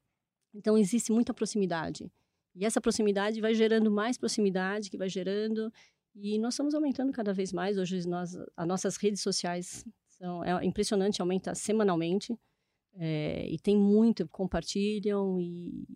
Então 0.54 0.78
existe 0.78 1.12
muita 1.12 1.34
proximidade. 1.34 2.10
E 2.54 2.64
essa 2.64 2.80
proximidade 2.80 3.40
vai 3.40 3.54
gerando 3.54 3.90
mais 3.90 4.18
proximidade, 4.18 4.90
que 4.90 4.98
vai 4.98 5.08
gerando. 5.08 5.72
E 6.14 6.38
nós 6.38 6.54
estamos 6.54 6.74
aumentando 6.74 7.12
cada 7.12 7.32
vez 7.32 7.52
mais. 7.52 7.78
Hoje, 7.78 8.06
nós, 8.06 8.36
as 8.56 8.66
nossas 8.66 8.96
redes 8.96 9.22
sociais 9.22 9.84
são 10.08 10.44
é 10.44 10.64
impressionante, 10.64 11.20
aumenta 11.20 11.54
semanalmente. 11.54 12.38
É, 12.94 13.46
e 13.48 13.58
tem 13.58 13.76
muito, 13.76 14.28
compartilham 14.28 15.40
e, 15.40 15.86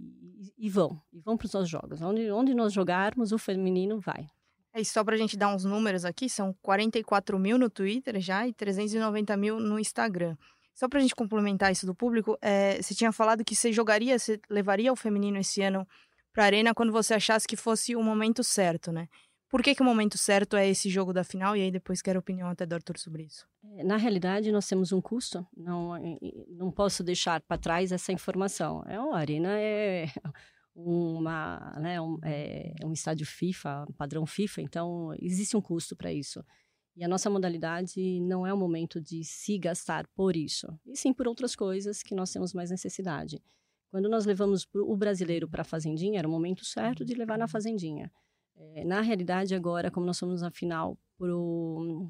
e, 0.57 0.71
vão. 0.71 1.01
E 1.13 1.21
vão 1.21 1.37
para 1.37 1.47
os 1.47 1.53
nossos 1.53 1.69
jogos. 1.69 2.01
Onde, 2.01 2.31
onde 2.31 2.55
nós 2.55 2.73
jogarmos, 2.73 3.33
o 3.33 3.39
feminino 3.39 4.01
vai. 4.01 4.27
É, 4.73 4.81
e 4.81 4.85
só 4.85 5.05
para 5.05 5.15
a 5.15 5.19
gente 5.19 5.37
dar 5.37 5.55
uns 5.55 5.65
números 5.65 6.07
aqui, 6.07 6.29
são 6.29 6.55
44 6.63 7.39
mil 7.39 7.59
no 7.59 7.69
Twitter 7.69 8.19
já 8.21 8.49
e 8.49 8.53
390 8.55 9.37
mil 9.37 9.61
no 9.61 9.79
Instagram. 9.79 10.37
Só 10.75 10.89
para 10.89 10.99
a 10.99 11.03
gente 11.03 11.15
complementar 11.15 11.73
isso 11.73 11.87
do 11.87 11.95
público, 11.95 12.37
é, 12.41 12.81
você 12.81 12.95
tinha 12.95 13.11
falado 13.11 13.45
que 13.45 13.57
você 13.57 13.73
jogaria, 13.73 14.19
você 14.19 14.39
levaria 14.51 14.93
o 14.93 14.97
feminino 14.97 15.39
esse 15.39 15.63
ano 15.63 15.87
para 16.37 16.45
a 16.45 16.47
arena 16.49 16.75
quando 16.75 16.93
você 16.93 17.15
achasse 17.15 17.49
que 17.49 17.57
fosse 17.57 17.97
o 17.97 18.03
momento 18.03 18.45
certo, 18.45 18.93
né? 18.93 19.09
Por 19.49 19.63
que, 19.63 19.75
que 19.75 19.81
o 19.81 19.85
momento 19.85 20.19
certo 20.19 20.55
é 20.55 20.69
esse 20.69 20.91
jogo 20.91 21.11
da 21.11 21.25
final? 21.25 21.57
E 21.57 21.63
aí 21.63 21.71
depois 21.71 22.03
quero 22.03 22.19
a 22.19 22.21
opinião 22.21 22.51
até 22.51 22.67
do 22.67 22.75
Arthur 22.75 22.99
sobre 22.99 23.23
isso. 23.23 23.47
É, 23.65 23.83
na 23.83 23.97
realidade, 23.97 24.53
nós 24.53 24.69
temos 24.69 24.93
um 24.93 25.01
custo. 25.01 25.47
Não, 25.57 25.95
não 26.51 26.71
posso 26.71 27.03
deixar 27.03 27.41
para 27.41 27.57
trás 27.57 27.91
essa 27.91 28.13
informação. 28.13 28.85
É 28.87 28.97
a 28.97 29.17
arena 29.17 29.49
é 29.59 30.09
uma, 30.75 31.75
né, 31.81 31.99
um, 31.99 32.19
é 32.23 32.75
um 32.85 32.93
estádio 32.93 33.25
FIFA, 33.25 33.87
padrão 33.97 34.27
FIFA, 34.27 34.61
então 34.61 35.15
existe 35.19 35.57
um 35.57 35.63
custo 35.63 35.97
para 35.97 36.13
isso. 36.13 36.45
E 36.95 37.03
a 37.03 37.09
nossa 37.09 37.31
modalidade 37.31 38.21
não 38.21 38.47
é 38.47 38.53
o 38.53 38.59
momento 38.59 39.01
de 39.01 39.25
se 39.25 39.57
gastar 39.57 40.07
por 40.09 40.37
isso, 40.37 40.67
e 40.85 40.95
sim 40.97 41.15
por 41.15 41.27
outras 41.27 41.57
coisas 41.57 42.03
que 42.03 42.15
nós 42.15 42.31
temos 42.31 42.53
mais 42.53 42.71
necessidade. 42.71 43.41
Quando 43.97 44.11
nós 44.11 44.27
levamos 44.27 44.69
o 44.75 44.95
brasileiro 44.95 45.49
para 45.49 45.63
a 45.63 45.65
fazendinha, 45.65 46.19
era 46.19 46.29
o 46.29 46.31
momento 46.31 46.63
certo 46.67 47.03
de 47.03 47.15
levar 47.15 47.39
na 47.39 47.49
fazendinha. 47.49 48.13
É, 48.55 48.85
na 48.85 49.01
realidade, 49.01 49.55
agora, 49.55 49.91
como 49.91 50.05
nós 50.05 50.19
somos 50.19 50.43
na 50.43 50.51
final 50.51 50.99
pro, 51.17 52.07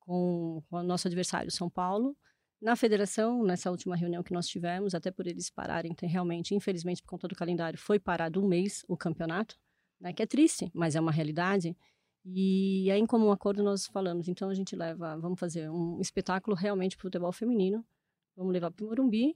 com, 0.00 0.62
com 0.68 0.76
o 0.76 0.82
nosso 0.82 1.08
adversário 1.08 1.50
São 1.50 1.70
Paulo, 1.70 2.14
na 2.60 2.76
federação, 2.76 3.42
nessa 3.42 3.70
última 3.70 3.96
reunião 3.96 4.22
que 4.22 4.34
nós 4.34 4.46
tivemos, 4.46 4.94
até 4.94 5.10
por 5.10 5.26
eles 5.26 5.48
pararem, 5.48 5.96
realmente, 6.02 6.54
infelizmente, 6.54 7.02
por 7.02 7.12
conta 7.12 7.26
do 7.26 7.34
calendário, 7.34 7.78
foi 7.78 7.98
parado 7.98 8.44
um 8.44 8.46
mês 8.46 8.84
o 8.86 8.94
campeonato, 8.94 9.56
né, 9.98 10.12
que 10.12 10.22
é 10.22 10.26
triste, 10.26 10.70
mas 10.74 10.94
é 10.94 11.00
uma 11.00 11.10
realidade. 11.10 11.74
E 12.22 12.90
aí, 12.90 13.00
em 13.00 13.06
comum 13.06 13.32
acordo, 13.32 13.62
nós 13.62 13.86
falamos, 13.86 14.28
então 14.28 14.50
a 14.50 14.54
gente 14.54 14.76
leva, 14.76 15.16
vamos 15.16 15.40
fazer 15.40 15.70
um 15.70 15.98
espetáculo 16.02 16.54
realmente 16.54 16.98
para 16.98 17.04
o 17.04 17.08
futebol 17.08 17.32
feminino, 17.32 17.82
vamos 18.36 18.52
levar 18.52 18.70
para 18.70 18.84
o 18.84 18.88
Morumbi 18.88 19.34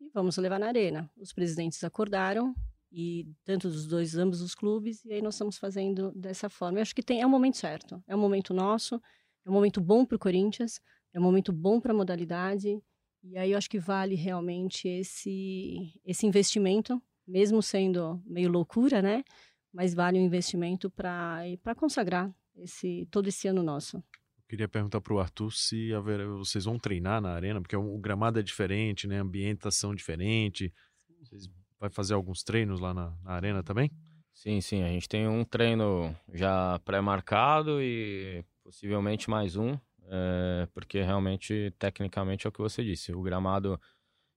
e 0.00 0.08
vamos 0.12 0.36
levar 0.36 0.58
na 0.58 0.66
arena. 0.66 1.10
Os 1.16 1.32
presidentes 1.32 1.82
acordaram 1.84 2.54
e 2.90 3.26
tanto 3.44 3.68
dos 3.68 3.86
dois 3.86 4.16
ambos 4.16 4.40
os 4.40 4.54
clubes 4.54 5.04
e 5.04 5.12
aí 5.12 5.22
nós 5.22 5.34
estamos 5.34 5.58
fazendo 5.58 6.12
dessa 6.12 6.48
forma. 6.48 6.78
Eu 6.78 6.82
acho 6.82 6.94
que 6.94 7.02
tem 7.02 7.20
é 7.20 7.26
o 7.26 7.30
momento 7.30 7.56
certo, 7.56 8.02
é 8.06 8.14
o 8.14 8.18
momento 8.18 8.54
nosso, 8.54 9.00
é 9.44 9.50
um 9.50 9.52
momento 9.52 9.80
bom 9.80 10.04
para 10.04 10.16
o 10.16 10.18
Corinthians, 10.18 10.80
é 11.12 11.18
um 11.18 11.22
momento 11.22 11.52
bom 11.52 11.80
para 11.80 11.92
a 11.92 11.96
modalidade 11.96 12.82
e 13.22 13.36
aí 13.36 13.52
eu 13.52 13.58
acho 13.58 13.68
que 13.68 13.78
vale 13.78 14.14
realmente 14.14 14.88
esse 14.88 16.00
esse 16.04 16.26
investimento, 16.26 17.00
mesmo 17.26 17.62
sendo 17.62 18.22
meio 18.24 18.48
loucura, 18.50 19.02
né? 19.02 19.24
Mas 19.72 19.94
vale 19.94 20.18
o 20.18 20.22
um 20.22 20.24
investimento 20.24 20.90
para 20.90 21.42
para 21.62 21.74
consagrar 21.74 22.32
esse 22.56 23.06
todo 23.10 23.28
esse 23.28 23.48
ano 23.48 23.62
nosso. 23.62 24.02
Queria 24.48 24.66
perguntar 24.66 25.00
para 25.02 25.12
o 25.12 25.20
Arthur 25.20 25.52
se 25.52 25.92
haver, 25.92 26.26
vocês 26.26 26.64
vão 26.64 26.78
treinar 26.78 27.20
na 27.20 27.32
arena, 27.32 27.60
porque 27.60 27.76
o 27.76 27.98
gramado 27.98 28.40
é 28.40 28.42
diferente, 28.42 29.06
né? 29.06 29.18
ambientação 29.18 29.94
diferente. 29.94 30.72
Vocês 31.20 31.48
vai 31.78 31.90
fazer 31.90 32.14
alguns 32.14 32.42
treinos 32.42 32.80
lá 32.80 32.94
na, 32.94 33.14
na 33.22 33.32
arena 33.32 33.62
também? 33.62 33.90
Sim, 34.32 34.60
sim. 34.60 34.82
A 34.82 34.88
gente 34.88 35.08
tem 35.08 35.28
um 35.28 35.44
treino 35.44 36.14
já 36.32 36.78
pré-marcado 36.84 37.82
e 37.82 38.44
possivelmente 38.62 39.28
mais 39.28 39.56
um, 39.56 39.76
é, 40.06 40.66
porque 40.72 41.02
realmente, 41.02 41.72
tecnicamente, 41.78 42.46
é 42.46 42.48
o 42.48 42.52
que 42.52 42.60
você 42.60 42.82
disse. 42.82 43.12
O 43.12 43.20
gramado 43.20 43.80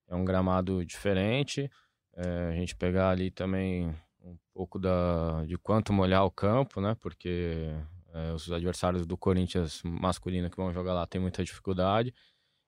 é 0.08 0.16
um 0.16 0.26
gramado 0.26 0.86
diferente. 0.86 1.70
É, 2.14 2.50
a 2.50 2.54
gente 2.54 2.76
pegar 2.76 3.12
ali 3.12 3.32
também 3.32 3.96
um 4.24 4.38
pouco 4.54 4.78
da, 4.78 5.46
de 5.46 5.58
quanto 5.58 5.94
molhar 5.94 6.26
o 6.26 6.32
campo, 6.32 6.82
né? 6.82 6.96
Porque 7.00 7.70
é, 8.14 8.32
os 8.34 8.52
adversários 8.52 9.06
do 9.06 9.18
Corinthians 9.18 9.82
masculino 9.84 10.50
que 10.50 10.58
vão 10.58 10.74
jogar 10.74 10.94
lá 10.94 11.06
têm 11.06 11.22
muita 11.22 11.44
dificuldade. 11.44 12.14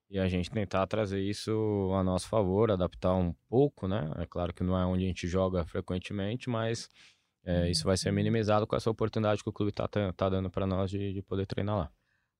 E 0.10 0.19
a 0.19 0.27
gente 0.27 0.51
tentar 0.51 0.86
trazer 0.86 1.21
isso 1.21 1.91
a 1.95 2.03
nosso 2.03 2.27
favor, 2.27 2.69
adaptar 2.69 3.15
um 3.15 3.34
pouco, 3.49 3.88
né? 3.88 4.12
É 4.17 4.25
claro 4.27 4.53
que 4.53 4.63
não 4.63 4.77
é 4.77 4.86
onde 4.86 5.06
a 5.06 5.08
gente 5.08 5.27
joga 5.27 5.65
frequentemente, 5.65 6.49
mas 6.49 6.88
é, 7.43 7.69
isso 7.69 7.84
vai 7.84 7.97
ser 7.97 8.12
minimizado 8.12 8.67
com 8.67 8.75
essa 8.75 8.89
oportunidade 8.89 9.43
que 9.43 9.49
o 9.49 9.53
clube 9.53 9.71
está 9.71 9.88
tá 9.88 10.29
dando 10.29 10.49
para 10.49 10.67
nós 10.67 10.91
de, 10.91 11.13
de, 11.13 11.21
poder 11.21 11.45
treinar 11.45 11.77
lá. 11.77 11.91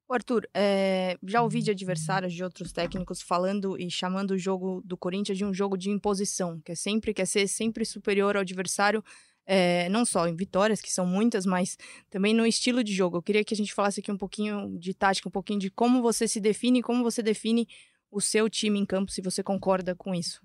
Arthur, 0.09 0.47
é, 0.53 1.17
já 1.23 1.41
ouvi 1.41 1.63
de 1.63 1.71
adversários 1.71 2.33
de 2.33 2.43
outros 2.43 2.71
técnicos 2.71 3.21
falando 3.21 3.75
e 3.79 3.89
chamando 3.89 4.31
o 4.31 4.37
jogo 4.37 4.79
do 4.85 4.95
Corinthians 4.95 5.37
de 5.37 5.43
um 5.43 5.51
jogo 5.51 5.75
de 5.75 5.89
imposição, 5.89 6.61
que 6.61 6.73
é 6.73 6.75
sempre 6.75 7.13
quer 7.13 7.25
ser 7.25 7.47
sempre 7.47 7.83
superior 7.83 8.35
ao 8.35 8.41
adversário, 8.41 9.03
é, 9.45 9.89
não 9.89 10.06
só 10.06 10.27
em 10.27 10.36
vitórias, 10.36 10.82
que 10.82 10.91
são 10.91 11.06
muitas, 11.06 11.45
mas 11.45 11.77
também 12.10 12.34
no 12.34 12.45
estilo 12.45 12.84
de 12.84 12.93
jogo. 12.93 13.17
Eu 13.17 13.21
queria 13.21 13.43
que 13.43 13.53
a 13.53 13.58
gente 13.58 13.73
falasse 13.73 13.99
aqui 13.99 14.12
um 14.12 14.17
pouquinho 14.17 14.77
de 14.77 14.93
tática, 14.93 15.27
um 15.27 15.32
pouquinho 15.32 15.60
de 15.60 15.69
como 15.69 16.01
você 16.01 16.27
se 16.27 16.39
define, 16.39 16.82
como 16.82 17.03
você 17.03 17.21
define 17.21 17.67
o 18.10 18.21
seu 18.21 18.49
time 18.49 18.79
em 18.79 18.86
campo, 18.86 19.12
se 19.12 19.21
você 19.21 19.43
concorda 19.43 19.95
com 19.95 20.13
isso. 20.13 20.41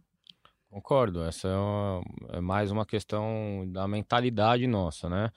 Concordo, 0.71 1.23
essa 1.25 1.49
é, 1.49 1.57
uma, 1.57 2.03
é, 2.31 2.41
mais 2.41 2.71
uma 2.71 2.85
questão 2.85 3.67
da 3.71 3.89
mentalidade 3.89 4.67
nossa, 4.67 5.09
né? 5.09 5.31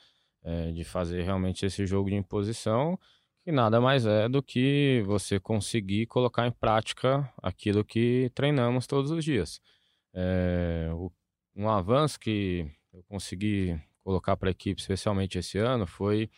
É, 0.43 0.71
de 0.71 0.83
fazer 0.83 1.21
realmente 1.21 1.65
esse 1.65 1.85
jogo 1.85 2.09
de 2.09 2.15
imposição, 2.15 2.99
que 3.43 3.51
nada 3.51 3.79
mais 3.79 4.05
é 4.05 4.27
do 4.27 4.41
que 4.41 5.03
você 5.05 5.39
conseguir 5.39 6.07
colocar 6.07 6.47
em 6.47 6.51
prática 6.51 7.31
aquilo 7.41 7.85
que 7.85 8.31
treinamos 8.33 8.87
todos 8.87 9.11
os 9.11 9.23
dias. 9.23 9.61
É, 10.13 10.89
o, 10.93 11.11
um 11.55 11.69
avanço 11.69 12.19
que 12.19 12.65
eu 12.93 13.03
consegui 13.03 13.79
colocar 14.03 14.35
para 14.35 14.49
a 14.49 14.51
equipe, 14.51 14.81
especialmente 14.81 15.37
esse 15.37 15.57
ano, 15.57 15.85
foi 15.85 16.29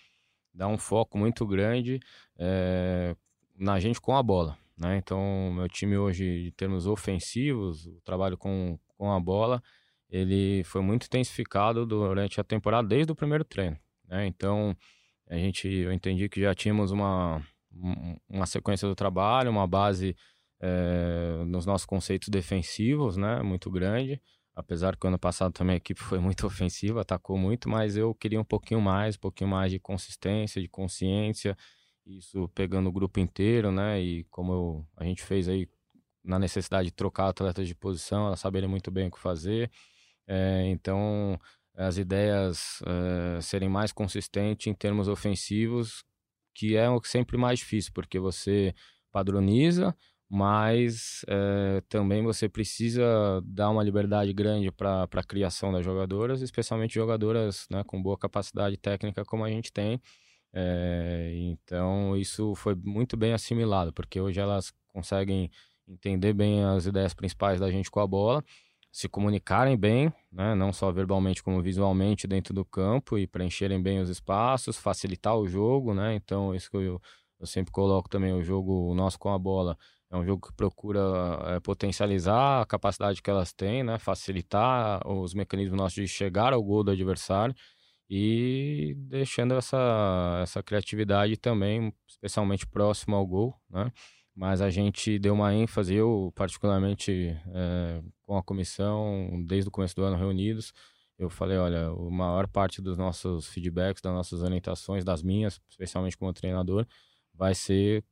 dar 0.53 0.67
um 0.67 0.77
foco 0.77 1.17
muito 1.17 1.45
grande 1.47 1.99
é, 2.37 3.15
na 3.57 3.79
gente 3.79 3.99
com 3.99 4.15
a 4.15 4.21
bola. 4.21 4.57
Né? 4.77 4.97
Então, 4.97 5.51
meu 5.53 5.67
time 5.67 5.97
hoje, 5.97 6.47
em 6.47 6.51
termos 6.51 6.85
ofensivos, 6.85 7.85
o 7.87 8.01
trabalho 8.01 8.37
com, 8.37 8.77
com 8.97 9.11
a 9.11 9.19
bola, 9.19 9.61
ele 10.09 10.63
foi 10.63 10.81
muito 10.81 11.05
intensificado 11.05 11.85
durante 11.85 12.39
a 12.39 12.43
temporada, 12.43 12.87
desde 12.87 13.11
o 13.11 13.15
primeiro 13.15 13.43
treino. 13.43 13.77
Né? 14.07 14.27
Então, 14.27 14.75
a 15.27 15.35
gente, 15.35 15.67
eu 15.67 15.91
entendi 15.91 16.29
que 16.29 16.41
já 16.41 16.53
tínhamos 16.53 16.91
uma, 16.91 17.41
uma 18.29 18.45
sequência 18.45 18.87
do 18.87 18.95
trabalho, 18.95 19.49
uma 19.49 19.67
base 19.67 20.15
é, 20.59 21.43
nos 21.45 21.65
nossos 21.65 21.85
conceitos 21.85 22.29
defensivos, 22.29 23.17
né? 23.17 23.41
muito 23.41 23.71
grande. 23.71 24.21
Apesar 24.55 24.95
que 24.95 25.05
o 25.05 25.09
ano 25.09 25.17
passado 25.17 25.51
também 25.51 25.75
a 25.75 25.77
equipe 25.77 26.01
foi 26.01 26.19
muito 26.19 26.45
ofensiva, 26.47 27.01
atacou 27.01 27.37
muito, 27.37 27.67
mas 27.69 27.97
eu 27.97 28.13
queria 28.13 28.39
um 28.39 28.43
pouquinho 28.45 28.81
mais, 28.81 29.15
um 29.15 29.19
pouquinho 29.19 29.49
mais 29.49 29.71
de 29.71 29.79
consistência, 29.79 30.61
de 30.61 30.67
consciência, 30.67 31.57
isso 32.05 32.49
pegando 32.49 32.89
o 32.89 32.91
grupo 32.91 33.19
inteiro, 33.19 33.71
né? 33.71 34.01
E 34.01 34.23
como 34.25 34.53
eu, 34.53 34.87
a 34.97 35.03
gente 35.05 35.23
fez 35.23 35.47
aí 35.47 35.67
na 36.23 36.39
necessidade 36.39 36.89
de 36.89 36.93
trocar 36.93 37.29
atletas 37.29 37.67
de 37.67 37.75
posição, 37.75 38.27
elas 38.27 38.39
saberem 38.39 38.69
muito 38.69 38.89
bem 38.91 39.07
o 39.07 39.11
que 39.11 39.19
fazer. 39.19 39.71
É, 40.27 40.65
então, 40.67 41.39
as 41.75 41.97
ideias 41.97 42.81
é, 42.85 43.41
serem 43.41 43.69
mais 43.69 43.91
consistentes 43.91 44.67
em 44.67 44.73
termos 44.73 45.07
ofensivos, 45.07 46.03
que 46.53 46.77
é 46.77 46.87
sempre 47.03 47.37
mais 47.37 47.59
difícil, 47.59 47.91
porque 47.93 48.19
você 48.19 48.73
padroniza, 49.11 49.95
mas 50.35 51.23
é, 51.27 51.79
também 51.87 52.23
você 52.23 52.49
precisa 52.49 53.03
dar 53.45 53.69
uma 53.69 53.83
liberdade 53.83 54.33
grande 54.33 54.71
para 54.71 55.03
a 55.03 55.23
criação 55.23 55.71
das 55.71 55.85
jogadoras, 55.85 56.41
especialmente 56.41 56.95
jogadoras 56.95 57.67
né, 57.69 57.83
com 57.85 58.01
boa 58.01 58.17
capacidade 58.17 58.75
técnica 58.75 59.23
como 59.23 59.45
a 59.45 59.49
gente 59.49 59.71
tem. 59.71 60.01
É, 60.51 61.31
então 61.35 62.17
isso 62.17 62.55
foi 62.55 62.73
muito 62.73 63.15
bem 63.15 63.31
assimilado, 63.33 63.93
porque 63.93 64.19
hoje 64.19 64.39
elas 64.39 64.73
conseguem 64.87 65.51
entender 65.87 66.33
bem 66.33 66.63
as 66.63 66.87
ideias 66.87 67.13
principais 67.13 67.59
da 67.59 67.69
gente 67.69 67.91
com 67.91 67.99
a 67.99 68.07
bola, 68.07 68.43
se 68.91 69.07
comunicarem 69.07 69.77
bem, 69.77 70.11
né, 70.31 70.55
não 70.55 70.73
só 70.73 70.91
verbalmente 70.91 71.43
como 71.43 71.61
visualmente 71.61 72.25
dentro 72.25 72.55
do 72.55 72.65
campo 72.65 73.19
e 73.19 73.27
preencherem 73.27 73.79
bem 73.79 73.99
os 73.99 74.09
espaços, 74.09 74.79
facilitar 74.79 75.37
o 75.37 75.47
jogo, 75.47 75.93
né? 75.93 76.15
Então 76.15 76.55
isso 76.55 76.71
que 76.71 76.77
eu, 76.77 76.99
eu 77.39 77.45
sempre 77.45 77.71
coloco 77.71 78.09
também 78.09 78.33
o 78.33 78.41
jogo 78.41 78.95
nosso 78.95 79.19
com 79.19 79.31
a 79.31 79.37
bola 79.37 79.77
é 80.13 80.17
um 80.17 80.23
jogo 80.23 80.47
que 80.47 80.53
procura 80.53 80.99
é, 81.47 81.59
potencializar 81.59 82.61
a 82.61 82.65
capacidade 82.67 83.19
que 83.19 83.29
elas 83.31 83.51
têm, 83.51 83.83
né? 83.83 83.97
Facilitar 83.97 85.01
os 85.07 85.33
mecanismos 85.33 85.75
nossos 85.75 85.95
de 85.95 86.07
chegar 86.07 86.53
ao 86.53 86.61
gol 86.63 86.83
do 86.83 86.91
adversário 86.91 87.55
e 88.07 88.93
deixando 88.95 89.55
essa, 89.55 90.39
essa 90.43 90.61
criatividade 90.61 91.35
também, 91.35 91.91
especialmente 92.07 92.67
próximo 92.67 93.15
ao 93.15 93.25
gol, 93.25 93.55
né? 93.67 93.91
Mas 94.35 94.61
a 94.61 94.69
gente 94.69 95.17
deu 95.17 95.33
uma 95.33 95.53
ênfase, 95.53 95.95
eu 95.95 96.31
particularmente 96.35 97.35
é, 97.47 98.03
com 98.21 98.37
a 98.37 98.43
comissão, 98.43 99.43
desde 99.47 99.67
o 99.67 99.71
começo 99.71 99.95
do 99.95 100.03
ano 100.03 100.17
reunidos, 100.17 100.73
eu 101.17 101.29
falei, 101.29 101.57
olha, 101.57 101.87
a 101.87 102.11
maior 102.11 102.47
parte 102.47 102.83
dos 102.83 102.97
nossos 102.99 103.47
feedbacks, 103.47 104.01
das 104.01 104.13
nossas 104.13 104.43
orientações, 104.43 105.03
das 105.03 105.23
minhas, 105.23 105.59
especialmente 105.69 106.17
como 106.17 106.33
treinador, 106.33 106.85
vai 107.33 107.55
ser 107.55 108.03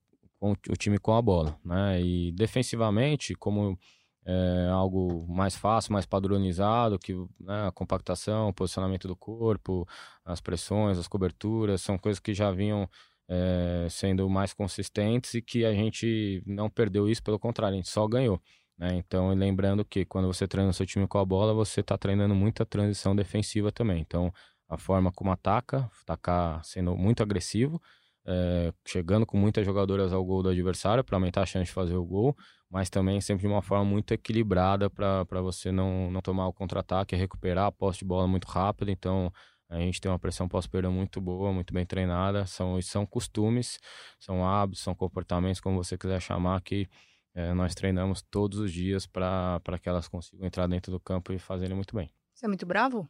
com 0.41 0.53
o 0.53 0.75
time 0.75 0.97
com 0.97 1.13
a 1.13 1.21
bola, 1.21 1.55
né? 1.63 2.01
E 2.01 2.31
defensivamente, 2.31 3.35
como 3.35 3.77
é 4.25 4.69
algo 4.71 5.25
mais 5.27 5.55
fácil, 5.55 5.93
mais 5.93 6.05
padronizado, 6.05 6.97
que 6.97 7.13
né, 7.39 7.67
a 7.67 7.71
compactação, 7.71 8.49
o 8.49 8.53
posicionamento 8.53 9.07
do 9.07 9.15
corpo, 9.15 9.87
as 10.25 10.41
pressões, 10.41 10.97
as 10.97 11.07
coberturas, 11.07 11.81
são 11.81 11.97
coisas 11.97 12.19
que 12.19 12.33
já 12.33 12.51
vinham 12.51 12.89
é, 13.29 13.87
sendo 13.89 14.27
mais 14.29 14.51
consistentes 14.53 15.35
e 15.35 15.41
que 15.41 15.63
a 15.63 15.73
gente 15.73 16.41
não 16.45 16.69
perdeu 16.69 17.07
isso, 17.07 17.21
pelo 17.23 17.39
contrário, 17.39 17.75
a 17.75 17.77
gente 17.77 17.89
só 17.89 18.07
ganhou. 18.07 18.41
Né? 18.77 18.95
Então, 18.95 19.29
lembrando 19.35 19.85
que 19.85 20.05
quando 20.05 20.27
você 20.27 20.47
treina 20.47 20.73
seu 20.73 20.87
time 20.87 21.07
com 21.07 21.19
a 21.19 21.25
bola, 21.25 21.53
você 21.53 21.81
está 21.81 21.97
treinando 21.97 22.33
muita 22.33 22.65
transição 22.65 23.15
defensiva 23.15 23.71
também. 23.71 24.01
Então, 24.01 24.33
a 24.67 24.77
forma 24.77 25.11
como 25.11 25.31
ataca, 25.31 25.89
atacar 26.01 26.63
sendo 26.65 26.95
muito 26.95 27.21
agressivo, 27.21 27.81
é, 28.25 28.71
chegando 28.87 29.25
com 29.25 29.37
muitas 29.37 29.65
jogadoras 29.65 30.13
ao 30.13 30.23
gol 30.23 30.43
do 30.43 30.49
adversário 30.49 31.03
para 31.03 31.17
aumentar 31.17 31.41
a 31.41 31.45
chance 31.45 31.65
de 31.65 31.71
fazer 31.71 31.95
o 31.95 32.05
gol, 32.05 32.35
mas 32.69 32.89
também 32.89 33.19
sempre 33.19 33.41
de 33.41 33.47
uma 33.47 33.61
forma 33.61 33.85
muito 33.85 34.13
equilibrada 34.13 34.89
para 34.89 35.41
você 35.41 35.71
não, 35.71 36.11
não 36.11 36.21
tomar 36.21 36.47
o 36.47 36.53
contra-ataque, 36.53 37.15
recuperar 37.15 37.65
a 37.65 37.71
posse 37.71 37.99
de 37.99 38.05
bola 38.05 38.27
muito 38.27 38.45
rápido. 38.45 38.91
Então 38.91 39.31
a 39.69 39.77
gente 39.77 39.99
tem 39.99 40.11
uma 40.11 40.19
pressão 40.19 40.47
pós-perda 40.47 40.89
muito 40.89 41.19
boa, 41.19 41.51
muito 41.51 41.73
bem 41.73 41.85
treinada. 41.85 42.45
São, 42.45 42.81
são 42.81 43.05
costumes, 43.05 43.79
são 44.19 44.45
hábitos, 44.45 44.83
são 44.83 44.93
comportamentos, 44.93 45.59
como 45.59 45.83
você 45.83 45.97
quiser 45.97 46.21
chamar, 46.21 46.61
que 46.61 46.87
é, 47.33 47.53
nós 47.53 47.73
treinamos 47.73 48.21
todos 48.21 48.59
os 48.59 48.71
dias 48.71 49.07
para 49.07 49.61
que 49.81 49.87
elas 49.87 50.07
consigam 50.07 50.45
entrar 50.45 50.67
dentro 50.67 50.91
do 50.91 50.99
campo 50.99 51.31
e 51.33 51.39
fazerem 51.39 51.75
muito 51.75 51.95
bem. 51.95 52.11
Você 52.33 52.45
é 52.45 52.49
muito 52.49 52.65
bravo? 52.65 53.09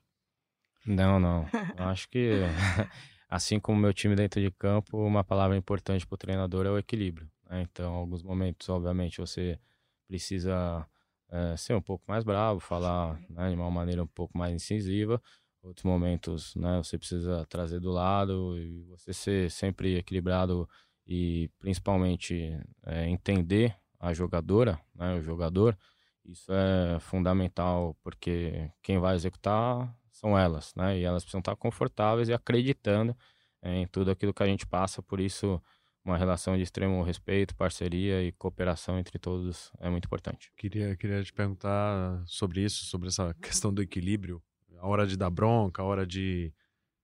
Não, 0.85 1.19
não. 1.19 1.45
Acho 1.77 2.09
que 2.09 2.41
assim 3.31 3.61
como 3.61 3.79
meu 3.79 3.93
time 3.93 4.13
dentro 4.13 4.41
de 4.41 4.51
campo, 4.51 4.97
uma 4.97 5.23
palavra 5.23 5.55
importante 5.55 6.05
para 6.05 6.15
o 6.15 6.17
treinador 6.17 6.65
é 6.65 6.69
o 6.69 6.77
equilíbrio. 6.77 7.31
Né? 7.49 7.61
Então, 7.61 7.93
alguns 7.93 8.21
momentos, 8.21 8.67
obviamente, 8.67 9.21
você 9.21 9.57
precisa 10.05 10.85
é, 11.29 11.55
ser 11.55 11.73
um 11.73 11.81
pouco 11.81 12.03
mais 12.09 12.25
bravo, 12.25 12.59
falar 12.59 13.17
né, 13.29 13.49
de 13.49 13.55
uma 13.55 13.71
maneira 13.71 14.03
um 14.03 14.07
pouco 14.07 14.37
mais 14.37 14.53
incisiva. 14.53 15.21
Outros 15.63 15.85
momentos, 15.85 16.53
né, 16.55 16.77
você 16.83 16.97
precisa 16.97 17.45
trazer 17.45 17.79
do 17.79 17.89
lado 17.91 18.57
e 18.59 18.83
você 18.83 19.13
ser 19.13 19.49
sempre 19.49 19.97
equilibrado 19.97 20.67
e 21.07 21.49
principalmente 21.57 22.59
é, 22.85 23.07
entender 23.07 23.73
a 23.97 24.13
jogadora, 24.13 24.77
né, 24.93 25.15
o 25.15 25.21
jogador. 25.21 25.77
Isso 26.25 26.51
é 26.51 26.99
fundamental 26.99 27.95
porque 28.03 28.69
quem 28.83 28.99
vai 28.99 29.15
executar 29.15 29.95
são 30.21 30.37
elas, 30.37 30.73
né? 30.75 30.99
E 30.99 31.03
elas 31.03 31.23
precisam 31.23 31.39
estar 31.39 31.55
confortáveis 31.55 32.29
e 32.29 32.33
acreditando 32.33 33.17
é, 33.61 33.77
em 33.77 33.87
tudo 33.87 34.11
aquilo 34.11 34.33
que 34.33 34.43
a 34.43 34.47
gente 34.47 34.65
passa, 34.65 35.01
por 35.01 35.19
isso 35.19 35.61
uma 36.03 36.17
relação 36.17 36.57
de 36.57 36.63
extremo 36.63 37.03
respeito, 37.03 37.55
parceria 37.55 38.23
e 38.23 38.31
cooperação 38.31 38.97
entre 38.97 39.19
todos 39.19 39.71
é 39.79 39.89
muito 39.89 40.05
importante. 40.05 40.51
Queria, 40.57 40.95
queria 40.95 41.23
te 41.23 41.31
perguntar 41.31 42.23
sobre 42.25 42.61
isso, 42.61 42.85
sobre 42.85 43.07
essa 43.07 43.35
questão 43.41 43.73
do 43.73 43.81
equilíbrio, 43.81 44.41
a 44.79 44.87
hora 44.87 45.05
de 45.05 45.15
dar 45.15 45.29
bronca, 45.29 45.81
a 45.81 45.85
hora 45.85 46.05
de 46.05 46.51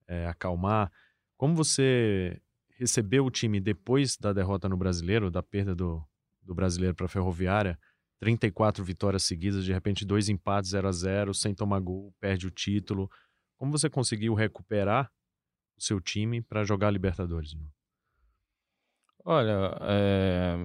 é, 0.06 0.26
acalmar. 0.26 0.90
Como 1.36 1.54
você 1.54 2.40
recebeu 2.76 3.24
o 3.24 3.30
time 3.30 3.60
depois 3.60 4.16
da 4.16 4.32
derrota 4.32 4.68
no 4.68 4.76
Brasileiro, 4.76 5.30
da 5.30 5.42
perda 5.42 5.74
do, 5.74 6.02
do 6.42 6.54
Brasileiro 6.54 6.94
para 6.94 7.06
a 7.06 7.08
Ferroviária? 7.08 7.78
34 8.20 8.84
vitórias 8.84 9.22
seguidas, 9.22 9.64
de 9.64 9.72
repente 9.72 10.04
dois 10.04 10.28
empates 10.28 10.70
0 10.70 10.88
a 10.88 10.92
0 10.92 11.34
sem 11.34 11.54
tomar 11.54 11.80
gol, 11.80 12.12
perde 12.20 12.46
o 12.46 12.50
título. 12.50 13.10
Como 13.56 13.72
você 13.72 13.88
conseguiu 13.88 14.34
recuperar 14.34 15.10
o 15.76 15.82
seu 15.82 16.00
time 16.00 16.42
para 16.42 16.64
jogar 16.64 16.90
Libertadores? 16.90 17.56
Olha, 19.24 19.76
é, 19.82 20.56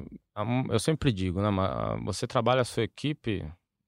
eu 0.72 0.80
sempre 0.80 1.12
digo, 1.12 1.42
né? 1.42 1.50
Você 2.06 2.26
trabalha 2.26 2.62
a 2.62 2.66
sua 2.66 2.84
equipe 2.84 3.46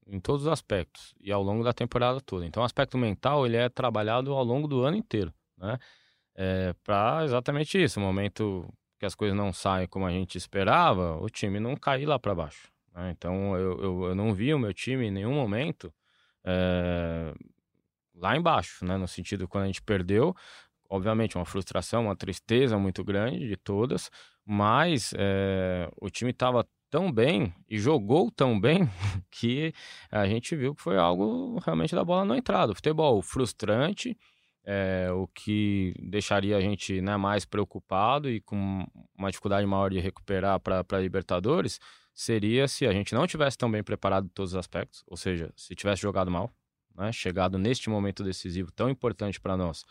em 0.08 0.20
todos 0.20 0.44
os 0.44 0.52
aspectos 0.52 1.16
e 1.20 1.32
ao 1.32 1.42
longo 1.42 1.64
da 1.64 1.74
temporada 1.74 2.20
toda. 2.22 2.46
Então, 2.46 2.62
o 2.62 2.66
aspecto 2.66 2.98
mental 2.98 3.46
ele 3.46 3.58
é 3.58 3.70
trabalhado 3.70 4.34
ao 4.34 4.44
longo 4.44 4.68
do 4.68 4.84
ano 4.84 4.98
inteiro, 4.98 5.34
né? 5.58 5.78
É, 6.36 6.74
para 6.84 7.24
exatamente 7.24 7.82
isso, 7.82 8.00
o 8.00 8.04
momento 8.04 8.68
que 9.00 9.06
as 9.06 9.16
coisas 9.16 9.38
não 9.38 9.54
saem 9.54 9.88
como 9.88 10.06
a 10.06 10.12
gente 10.12 10.38
esperava, 10.38 11.18
o 11.22 11.30
time 11.30 11.60
não 11.60 11.76
cair 11.76 12.06
lá 12.06 12.20
para 12.20 12.36
baixo. 12.36 12.75
Né? 12.96 13.12
Então, 13.12 13.56
eu, 13.58 13.80
eu, 13.82 14.04
eu, 14.06 14.16
não 14.16 14.34
vi 14.34 14.54
o 14.54 14.60
meu 14.60 14.74
time 14.74 15.08
em 15.08 15.12
nenhum 15.12 15.34
momento 15.34 15.94
é, 16.44 17.34
lá 18.16 18.38
embaixo, 18.38 18.86
né? 18.86 18.98
No 18.98 19.08
sentido 19.08 19.48
quando 19.48 19.66
a 19.66 19.68
gente 19.68 19.82
perdeu, 19.82 20.34
obviamente 20.90 21.36
uma 21.36 21.46
frustração, 21.46 22.06
uma 22.06 22.16
tristeza 22.16 22.78
muito 22.78 23.04
grande 23.04 23.48
de 23.48 23.58
todas, 23.58 24.10
mas 24.46 25.14
é, 25.18 25.90
o 26.00 26.10
time 26.10 26.32
estava 26.32 26.66
tão 26.90 27.12
bem 27.12 27.54
e 27.70 27.78
jogou 27.78 28.32
tão 28.32 28.60
bem 28.60 28.88
que 29.30 29.74
a 30.10 30.26
gente 30.28 30.56
viu 30.56 30.74
que 30.74 30.82
foi 30.82 30.98
algo 30.98 31.60
realmente 31.60 31.94
da 31.94 32.06
bola 32.06 32.24
não 32.24 32.36
entrada. 32.36 32.74
Futebol 32.74 33.22
frustrante, 33.22 34.18
é, 34.64 35.10
o 35.12 35.28
que 35.28 35.94
deixaria 36.00 36.58
a 36.58 36.62
gente 36.62 37.02
né, 37.02 37.18
mais 37.18 37.44
preocupado 37.46 38.30
e 38.30 38.40
com 38.40 38.86
uma 39.18 39.30
dificuldade 39.30 39.68
maior 39.68 39.90
de 39.90 40.00
recuperar 40.00 40.60
para 40.60 41.00
Libertadores 41.02 41.80
seria 42.16 42.68
se 42.68 42.88
a 42.88 42.94
gente 42.94 43.14
não 43.14 43.28
tivesse 43.28 43.58
tão 43.58 43.70
bem 43.70 43.84
preparado 43.84 44.26
em 44.26 44.30
todos 44.30 44.54
os 44.54 44.58
aspectos, 44.58 45.04
ou 45.06 45.18
seja, 45.18 45.52
se 45.56 45.76
tivesse 45.76 46.02
jogado 46.02 46.32
mal, 46.32 46.50
né, 46.96 47.12
chegado 47.12 47.60
neste 47.60 47.90
momento 47.90 48.24
decisivo 48.24 48.72
tão 48.72 48.90
importante 48.90 49.40
para 49.40 49.58
nós 49.58 49.84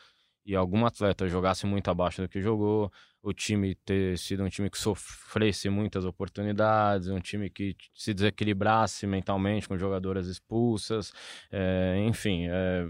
e 0.47 0.55
algum 0.55 0.85
atleta 0.85 1.27
jogasse 1.27 1.67
muito 1.67 1.91
abaixo 1.91 2.21
do 2.21 2.29
que 2.29 2.41
jogou, 2.41 2.93
o 3.23 3.33
time 3.33 3.75
ter 3.75 4.19
sido 4.19 4.45
um 4.45 4.49
time 4.49 4.69
que 4.69 4.77
sofresse 4.77 5.71
muitas 5.71 6.05
oportunidades, 6.05 7.09
um 7.09 7.21
time 7.21 7.49
que 7.49 7.75
se 7.95 8.13
desequilibrasse 8.13 9.07
mentalmente 9.07 9.67
com 9.67 9.79
jogadoras 9.79 10.27
expulsas, 10.27 11.13
é, 11.51 11.97
enfim, 12.07 12.47
é, 12.47 12.87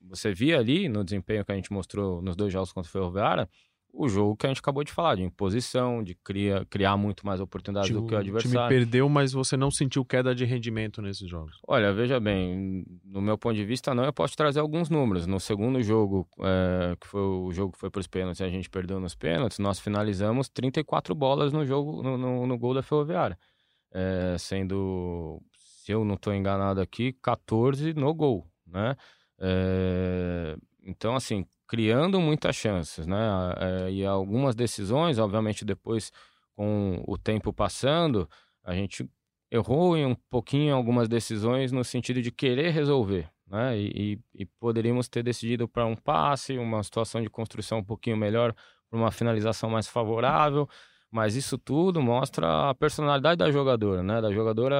você 0.00 0.32
via 0.32 0.58
ali 0.58 0.88
no 0.88 1.04
desempenho 1.04 1.44
que 1.44 1.52
a 1.52 1.54
gente 1.54 1.72
mostrou 1.72 2.22
nos 2.22 2.34
dois 2.34 2.52
jogos 2.52 2.72
contra 2.72 2.88
o 2.88 2.92
Ferroviária, 2.92 3.48
o 3.96 4.08
jogo 4.08 4.36
que 4.36 4.46
a 4.46 4.50
gente 4.50 4.58
acabou 4.58 4.84
de 4.84 4.92
falar, 4.92 5.14
de 5.14 5.22
imposição, 5.22 6.02
de 6.02 6.14
cria, 6.14 6.66
criar 6.68 6.96
muito 6.96 7.24
mais 7.24 7.40
oportunidades 7.40 7.90
do 7.90 8.06
que 8.06 8.14
o 8.14 8.18
adversário. 8.18 8.58
O 8.58 8.68
time 8.68 8.68
perdeu, 8.68 9.08
mas 9.08 9.32
você 9.32 9.56
não 9.56 9.70
sentiu 9.70 10.04
queda 10.04 10.34
de 10.34 10.44
rendimento 10.44 11.00
nesses 11.00 11.28
jogos? 11.28 11.58
Olha, 11.66 11.92
veja 11.92 12.20
bem, 12.20 12.84
no 13.04 13.22
meu 13.22 13.38
ponto 13.38 13.56
de 13.56 13.64
vista 13.64 13.94
não, 13.94 14.04
eu 14.04 14.12
posso 14.12 14.36
trazer 14.36 14.60
alguns 14.60 14.90
números. 14.90 15.26
No 15.26 15.40
segundo 15.40 15.82
jogo, 15.82 16.28
é, 16.40 16.94
que 17.00 17.06
foi 17.06 17.20
o 17.20 17.50
jogo 17.52 17.72
que 17.72 17.78
foi 17.78 17.90
para 17.90 18.00
os 18.00 18.06
pênaltis, 18.06 18.42
a 18.42 18.48
gente 18.48 18.68
perdeu 18.68 19.00
nos 19.00 19.14
pênaltis, 19.14 19.58
nós 19.58 19.80
finalizamos 19.80 20.48
34 20.50 21.14
bolas 21.14 21.52
no 21.52 21.64
jogo, 21.64 22.02
no, 22.02 22.18
no, 22.18 22.46
no 22.46 22.58
gol 22.58 22.74
da 22.74 22.82
Ferroviária. 22.82 23.38
É, 23.92 24.36
sendo, 24.38 25.40
se 25.58 25.90
eu 25.90 26.04
não 26.04 26.16
estou 26.16 26.34
enganado 26.34 26.82
aqui, 26.82 27.14
14 27.22 27.94
no 27.94 28.12
gol, 28.12 28.46
né? 28.66 28.94
É, 29.38 30.56
então, 30.82 31.14
assim, 31.14 31.46
criando 31.66 32.20
muitas 32.20 32.56
chances, 32.56 33.06
né? 33.06 33.18
É, 33.58 33.90
e 33.90 34.04
algumas 34.04 34.54
decisões, 34.54 35.18
obviamente, 35.18 35.64
depois 35.64 36.12
com 36.54 37.02
o 37.06 37.18
tempo 37.18 37.52
passando, 37.52 38.28
a 38.64 38.74
gente 38.74 39.08
errou 39.50 39.96
em 39.96 40.06
um 40.06 40.14
pouquinho 40.30 40.74
algumas 40.74 41.08
decisões 41.08 41.70
no 41.70 41.84
sentido 41.84 42.22
de 42.22 42.30
querer 42.30 42.70
resolver, 42.70 43.28
né? 43.46 43.78
E, 43.78 44.18
e, 44.34 44.42
e 44.42 44.46
poderíamos 44.46 45.08
ter 45.08 45.22
decidido 45.22 45.68
para 45.68 45.86
um 45.86 45.96
passe, 45.96 46.58
uma 46.58 46.82
situação 46.82 47.20
de 47.22 47.28
construção 47.28 47.78
um 47.78 47.84
pouquinho 47.84 48.16
melhor, 48.16 48.54
para 48.88 48.98
uma 48.98 49.10
finalização 49.10 49.70
mais 49.70 49.86
favorável. 49.88 50.68
Mas 51.10 51.36
isso 51.36 51.56
tudo 51.56 52.02
mostra 52.02 52.70
a 52.70 52.74
personalidade 52.74 53.38
da 53.38 53.50
jogadora, 53.50 54.02
né? 54.02 54.20
Da 54.20 54.32
jogadora 54.32 54.76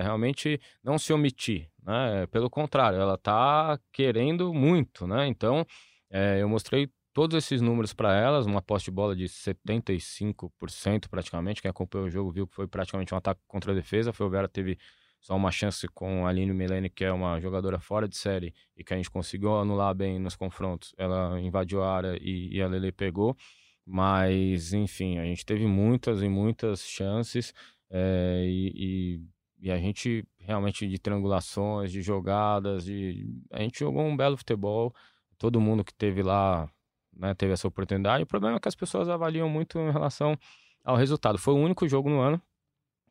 é, 0.00 0.02
realmente 0.02 0.60
não 0.82 0.98
se 0.98 1.12
omitir, 1.12 1.70
né? 1.82 2.26
Pelo 2.26 2.50
contrário, 2.50 2.98
ela 2.98 3.14
está 3.14 3.78
querendo 3.92 4.52
muito, 4.52 5.06
né? 5.06 5.26
Então, 5.28 5.64
é, 6.10 6.42
eu 6.42 6.48
mostrei 6.48 6.90
todos 7.12 7.36
esses 7.36 7.60
números 7.60 7.92
para 7.92 8.14
elas, 8.16 8.46
uma 8.46 8.62
posse 8.62 8.86
de 8.86 8.90
bola 8.90 9.14
de 9.14 9.24
75% 9.24 11.08
praticamente. 11.08 11.62
Quem 11.62 11.70
acompanhou 11.70 12.06
o 12.06 12.10
jogo 12.10 12.30
viu 12.30 12.46
que 12.46 12.54
foi 12.54 12.66
praticamente 12.66 13.14
um 13.14 13.16
ataque 13.16 13.40
contra 13.46 13.72
a 13.72 13.74
defesa. 13.74 14.10
A 14.10 14.12
Ferroviária 14.12 14.48
teve 14.48 14.78
só 15.20 15.36
uma 15.36 15.50
chance 15.50 15.86
com 15.88 16.26
a 16.26 16.30
Aline 16.30 16.52
Melene, 16.52 16.88
que 16.88 17.04
é 17.04 17.12
uma 17.12 17.38
jogadora 17.40 17.78
fora 17.78 18.08
de 18.08 18.16
série 18.16 18.54
e 18.76 18.82
que 18.82 18.94
a 18.94 18.96
gente 18.96 19.10
conseguiu 19.10 19.56
anular 19.56 19.94
bem 19.94 20.18
nos 20.18 20.34
confrontos. 20.34 20.94
Ela 20.96 21.38
invadiu 21.40 21.82
a 21.82 21.94
área 21.94 22.18
e, 22.20 22.56
e 22.56 22.62
a 22.62 22.66
Lele 22.66 22.90
pegou. 22.90 23.36
Mas, 23.84 24.72
enfim, 24.72 25.18
a 25.18 25.24
gente 25.24 25.44
teve 25.44 25.66
muitas 25.66 26.22
e 26.22 26.28
muitas 26.28 26.86
chances 26.86 27.52
é, 27.90 28.44
e, 28.46 29.18
e, 29.58 29.66
e, 29.66 29.70
a 29.70 29.76
gente 29.78 30.24
realmente 30.38 30.86
de 30.86 30.98
triangulações, 30.98 31.90
de 31.90 32.00
jogadas, 32.00 32.84
de, 32.84 33.26
a 33.50 33.60
gente 33.60 33.80
jogou 33.80 34.02
um 34.02 34.16
belo 34.16 34.36
futebol 34.36 34.94
todo 35.40 35.58
mundo 35.58 35.82
que 35.82 35.94
teve 35.94 36.22
lá 36.22 36.70
né, 37.10 37.34
teve 37.34 37.54
essa 37.54 37.66
oportunidade. 37.66 38.22
O 38.22 38.26
problema 38.26 38.58
é 38.58 38.60
que 38.60 38.68
as 38.68 38.74
pessoas 38.74 39.08
avaliam 39.08 39.48
muito 39.48 39.78
em 39.78 39.90
relação 39.90 40.38
ao 40.84 40.96
resultado. 40.96 41.38
Foi 41.38 41.54
o 41.54 41.56
único 41.56 41.88
jogo 41.88 42.10
no 42.10 42.20
ano 42.20 42.40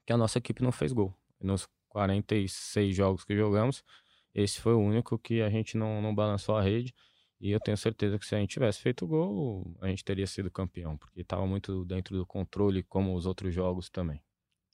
que 0.05 0.13
a 0.13 0.17
nossa 0.17 0.37
equipe 0.37 0.61
não 0.61 0.71
fez 0.71 0.93
gol. 0.93 1.11
Nos 1.41 1.67
46 1.89 2.95
jogos 2.95 3.25
que 3.25 3.35
jogamos, 3.35 3.83
esse 4.33 4.61
foi 4.61 4.73
o 4.73 4.79
único 4.79 5.17
que 5.17 5.41
a 5.41 5.49
gente 5.49 5.75
não, 5.75 6.01
não 6.03 6.13
balançou 6.13 6.55
a 6.55 6.61
rede. 6.61 6.93
E 7.41 7.49
eu 7.49 7.59
tenho 7.59 7.77
certeza 7.77 8.19
que 8.19 8.25
se 8.25 8.35
a 8.35 8.37
gente 8.37 8.51
tivesse 8.51 8.79
feito 8.79 9.07
gol, 9.07 9.75
a 9.81 9.87
gente 9.87 10.05
teria 10.05 10.27
sido 10.27 10.51
campeão, 10.51 10.97
porque 10.97 11.21
estava 11.21 11.47
muito 11.47 11.83
dentro 11.83 12.15
do 12.15 12.25
controle, 12.27 12.83
como 12.83 13.15
os 13.15 13.25
outros 13.25 13.55
jogos 13.55 13.89
também. 13.89 14.21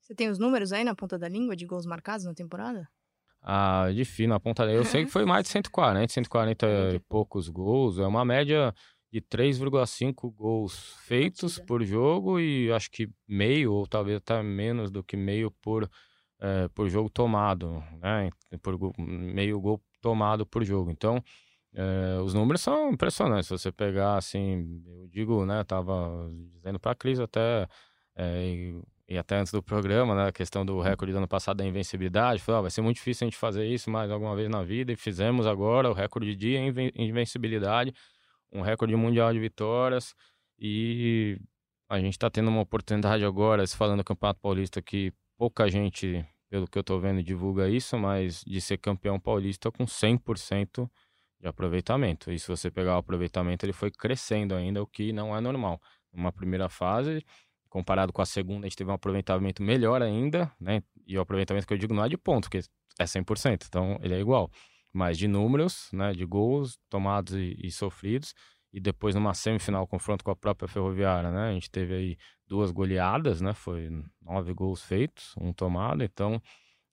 Você 0.01 0.13
tem 0.13 0.29
os 0.29 0.37
números 0.37 0.73
aí 0.73 0.83
na 0.83 0.93
ponta 0.93 1.17
da 1.17 1.29
língua 1.29 1.55
de 1.55 1.65
gols 1.65 1.85
marcados 1.85 2.25
na 2.25 2.33
temporada? 2.33 2.89
Ah, 3.47 3.91
difícil 3.93 4.27
na 4.27 4.39
ponta. 4.39 4.63
Eu 4.65 4.83
sei 4.83 5.05
que 5.05 5.11
foi 5.11 5.23
mais 5.23 5.43
de 5.43 5.49
140, 5.49 6.11
140 6.11 6.67
e 6.95 6.99
poucos 6.99 7.47
gols. 7.47 7.99
É 7.99 8.07
uma 8.07 8.25
média 8.25 8.73
de 9.13 9.21
3,5 9.21 10.33
gols 10.33 10.95
feitos 11.05 11.59
por 11.59 11.83
jogo 11.83 12.39
e 12.39 12.71
acho 12.71 12.89
que 12.89 13.07
meio, 13.27 13.71
ou 13.71 13.85
talvez 13.85 14.17
até 14.17 14.41
menos 14.41 14.89
do 14.89 15.03
que 15.03 15.15
meio 15.15 15.51
por, 15.61 15.87
é, 16.41 16.67
por 16.69 16.89
jogo 16.89 17.07
tomado, 17.07 17.83
né? 18.01 18.31
Por 18.63 18.79
meio 18.97 19.61
gol 19.61 19.79
tomado 20.01 20.43
por 20.43 20.63
jogo. 20.63 20.89
Então, 20.89 21.23
é, 21.71 22.19
os 22.23 22.33
números 22.33 22.61
são 22.61 22.89
impressionantes. 22.91 23.47
Se 23.47 23.57
você 23.59 23.71
pegar, 23.71 24.17
assim, 24.17 24.81
eu 24.87 25.07
digo, 25.07 25.45
né? 25.45 25.63
Tava 25.63 26.31
dizendo 26.55 26.79
para 26.79 26.93
a 26.93 26.95
Cris 26.95 27.19
até. 27.19 27.67
É, 28.15 28.73
e 29.07 29.17
até 29.17 29.37
antes 29.37 29.51
do 29.51 29.61
programa, 29.61 30.15
né, 30.15 30.27
a 30.27 30.31
questão 30.31 30.65
do 30.65 30.79
recorde 30.81 31.11
do 31.11 31.17
ano 31.17 31.27
passado 31.27 31.57
da 31.57 31.65
invencibilidade, 31.65 32.41
falou, 32.41 32.59
oh, 32.59 32.61
vai 32.63 32.71
ser 32.71 32.81
muito 32.81 32.97
difícil 32.97 33.25
a 33.25 33.29
gente 33.29 33.37
fazer 33.37 33.65
isso 33.67 33.89
mais 33.89 34.09
alguma 34.09 34.35
vez 34.35 34.49
na 34.49 34.63
vida, 34.63 34.91
e 34.91 34.95
fizemos 34.95 35.45
agora 35.45 35.89
o 35.89 35.93
recorde 35.93 36.35
de 36.35 36.55
invencibilidade, 36.95 37.93
um 38.51 38.61
recorde 38.61 38.95
mundial 38.95 39.31
de 39.31 39.39
vitórias, 39.39 40.15
e 40.57 41.39
a 41.87 41.99
gente 41.99 42.13
está 42.13 42.29
tendo 42.29 42.49
uma 42.49 42.61
oportunidade 42.61 43.23
agora, 43.23 43.65
se 43.67 43.77
falando 43.77 43.99
do 43.99 44.03
Campeonato 44.03 44.39
Paulista, 44.39 44.81
que 44.81 45.13
pouca 45.37 45.69
gente, 45.69 46.25
pelo 46.49 46.67
que 46.67 46.77
eu 46.77 46.81
estou 46.81 46.99
vendo, 46.99 47.21
divulga 47.21 47.69
isso, 47.69 47.97
mas 47.99 48.43
de 48.43 48.59
ser 48.59 48.77
campeão 48.77 49.19
paulista 49.19 49.71
com 49.71 49.85
100% 49.85 50.89
de 51.39 51.47
aproveitamento. 51.47 52.31
E 52.31 52.39
se 52.39 52.47
você 52.47 52.71
pegar 52.71 52.95
o 52.95 52.97
aproveitamento, 52.97 53.65
ele 53.65 53.73
foi 53.73 53.91
crescendo 53.91 54.55
ainda, 54.55 54.81
o 54.81 54.87
que 54.87 55.13
não 55.13 55.35
é 55.35 55.39
normal. 55.39 55.79
Numa 56.11 56.31
primeira 56.31 56.69
fase, 56.69 57.23
comparado 57.75 58.13
com 58.13 58.21
a 58.21 58.25
segunda, 58.25 58.65
a 58.65 58.69
gente 58.69 58.77
teve 58.77 58.89
um 58.89 58.93
aproveitamento 58.93 59.61
melhor 59.61 60.01
ainda, 60.01 60.49
né? 60.57 60.81
E 61.05 61.17
o 61.17 61.21
aproveitamento 61.21 61.67
que 61.67 61.73
eu 61.73 61.77
digo 61.77 61.93
não 61.93 62.05
é 62.05 62.07
de 62.07 62.17
ponto, 62.17 62.43
porque 62.43 62.61
é 62.97 63.03
100%, 63.03 63.65
então 63.67 63.99
ele 64.01 64.13
é 64.13 64.19
igual. 64.19 64.49
Mas 64.93 65.17
de 65.17 65.27
números, 65.27 65.89
né? 65.91 66.13
De 66.13 66.25
gols 66.25 66.79
tomados 66.89 67.33
e, 67.33 67.53
e 67.61 67.69
sofridos. 67.69 68.33
E 68.71 68.79
depois 68.79 69.13
numa 69.13 69.33
semifinal, 69.33 69.85
confronto 69.85 70.23
com 70.23 70.31
a 70.31 70.35
própria 70.37 70.69
Ferroviária, 70.69 71.29
né? 71.31 71.49
A 71.49 71.51
gente 71.51 71.69
teve 71.69 71.93
aí 71.93 72.17
duas 72.47 72.71
goleadas, 72.71 73.41
né? 73.41 73.53
Foi 73.53 73.89
nove 74.21 74.53
gols 74.53 74.81
feitos, 74.81 75.33
um 75.37 75.51
tomado. 75.51 76.01
Então, 76.01 76.41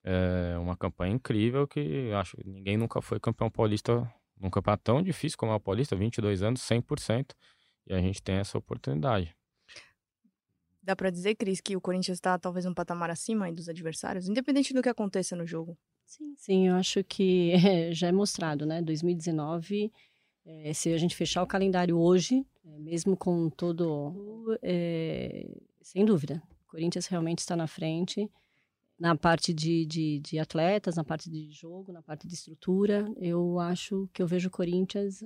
é 0.03 0.57
uma 0.57 0.75
campanha 0.75 1.13
incrível 1.13 1.65
que 1.65 2.11
acho 2.11 2.35
que 2.35 2.45
ninguém 2.45 2.75
nunca 2.75 3.01
foi 3.01 3.21
campeão 3.21 3.49
paulista 3.49 4.05
num 4.37 4.49
campeonato 4.49 4.83
tão 4.83 5.01
difícil 5.01 5.37
como 5.37 5.53
é 5.53 5.55
o 5.55 5.61
Paulista, 5.61 5.95
22 5.95 6.43
anos, 6.43 6.61
100%. 6.61 7.31
E 7.87 7.93
a 7.93 8.01
gente 8.01 8.21
tem 8.21 8.35
essa 8.35 8.57
oportunidade. 8.57 9.33
Dá 10.83 10.97
para 10.97 11.09
dizer, 11.09 11.35
Cris, 11.35 11.61
que 11.61 11.77
o 11.77 11.81
Corinthians 11.81 12.17
está 12.17 12.37
talvez 12.37 12.65
um 12.65 12.73
patamar 12.73 13.09
acima 13.09 13.49
dos 13.53 13.69
adversários, 13.69 14.27
independente 14.27 14.73
do 14.73 14.81
que 14.81 14.89
aconteça 14.89 15.33
no 15.33 15.47
jogo? 15.47 15.77
Sim, 16.05 16.35
sim, 16.35 16.67
eu 16.67 16.75
acho 16.75 17.01
que 17.05 17.51
é, 17.53 17.91
já 17.95 18.09
é 18.09 18.11
mostrado, 18.11 18.65
né? 18.65 18.81
2019, 18.81 19.91
é, 20.45 20.69
eh, 20.69 20.73
se 20.73 20.93
a 20.93 20.97
gente 20.97 21.15
fechar 21.15 21.41
o 21.41 21.47
calendário 21.47 21.97
hoje, 21.97 22.45
é, 22.65 22.79
mesmo 22.79 23.15
com 23.15 23.49
todo. 23.49 24.57
sem 25.81 26.03
dúvida, 26.03 26.43
o 26.67 26.71
Corinthians 26.71 27.07
realmente 27.07 27.39
está 27.39 27.55
na 27.55 27.67
frente 27.67 28.29
na 28.99 29.15
parte 29.15 29.53
de, 29.53 29.85
de, 29.85 30.19
de, 30.19 30.37
atletas, 30.37 30.97
na 30.97 31.03
parte 31.03 31.29
de 31.29 31.49
jogo, 31.51 31.91
na 31.91 32.01
parte 32.01 32.27
de 32.27 32.33
estrutura. 32.33 33.11
Eu 33.17 33.59
acho 33.59 34.09
que 34.13 34.21
eu 34.21 34.27
vejo 34.27 34.49
o 34.49 34.51
Corinthians 34.51 35.23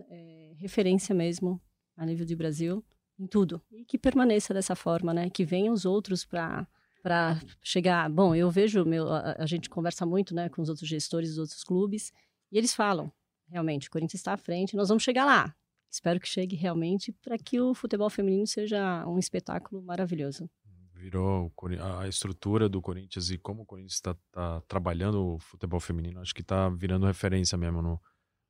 referência 0.56 1.14
mesmo 1.14 1.62
a 1.96 2.06
nível 2.06 2.26
de 2.26 2.36
Brasil 2.36 2.84
em 3.20 3.28
tudo. 3.28 3.62
E 3.72 3.84
que 3.86 3.98
permaneça 3.98 4.54
dessa 4.54 4.76
forma, 4.76 5.14
né? 5.14 5.30
Que 5.30 5.46
venham 5.46 5.74
os 5.74 5.86
outros 5.86 6.26
para 6.26 6.68
para 7.02 7.40
chegar. 7.64 8.10
Bom, 8.10 8.36
eu 8.36 8.52
vejo 8.52 8.84
meu, 8.84 9.08
a, 9.10 9.36
a, 9.40 9.46
gente 9.46 9.70
conversa 9.70 10.06
muito, 10.06 10.36
né, 10.36 10.50
com 10.50 10.62
os 10.62 10.68
outros 10.68 10.90
gestores 10.90 11.30
dos 11.30 11.38
outros 11.38 11.64
clubes 11.64 12.12
e 12.52 12.58
eles 12.58 12.74
falam, 12.74 13.10
realmente, 13.48 13.88
o 13.88 13.92
Corinthians 13.92 14.20
está 14.20 14.34
à 14.34 14.38
frente, 14.38 14.76
nós 14.76 14.90
vamos 14.90 15.04
chegar 15.04 15.24
lá. 15.24 15.56
Espero 15.90 16.20
que 16.20 16.28
chegue 16.28 16.56
realmente 16.56 17.12
para 17.12 17.38
que 17.38 17.62
o 17.62 17.74
futebol 17.74 18.10
feminino 18.10 18.46
seja 18.46 19.06
um 19.08 19.18
espetáculo 19.18 19.82
maravilhoso. 19.82 20.50
Virou 20.94 21.52
a 22.00 22.08
estrutura 22.08 22.68
do 22.68 22.82
Corinthians 22.82 23.30
e 23.30 23.38
como 23.38 23.62
o 23.62 23.66
Corinthians 23.66 23.94
está 23.94 24.16
tá 24.32 24.62
trabalhando 24.68 25.36
o 25.36 25.40
futebol 25.40 25.80
feminino, 25.80 26.20
acho 26.20 26.36
que 26.36 26.42
está 26.42 26.68
virando 26.70 27.06
referência 27.06 27.58
mesmo 27.58 27.82
no, 27.82 28.02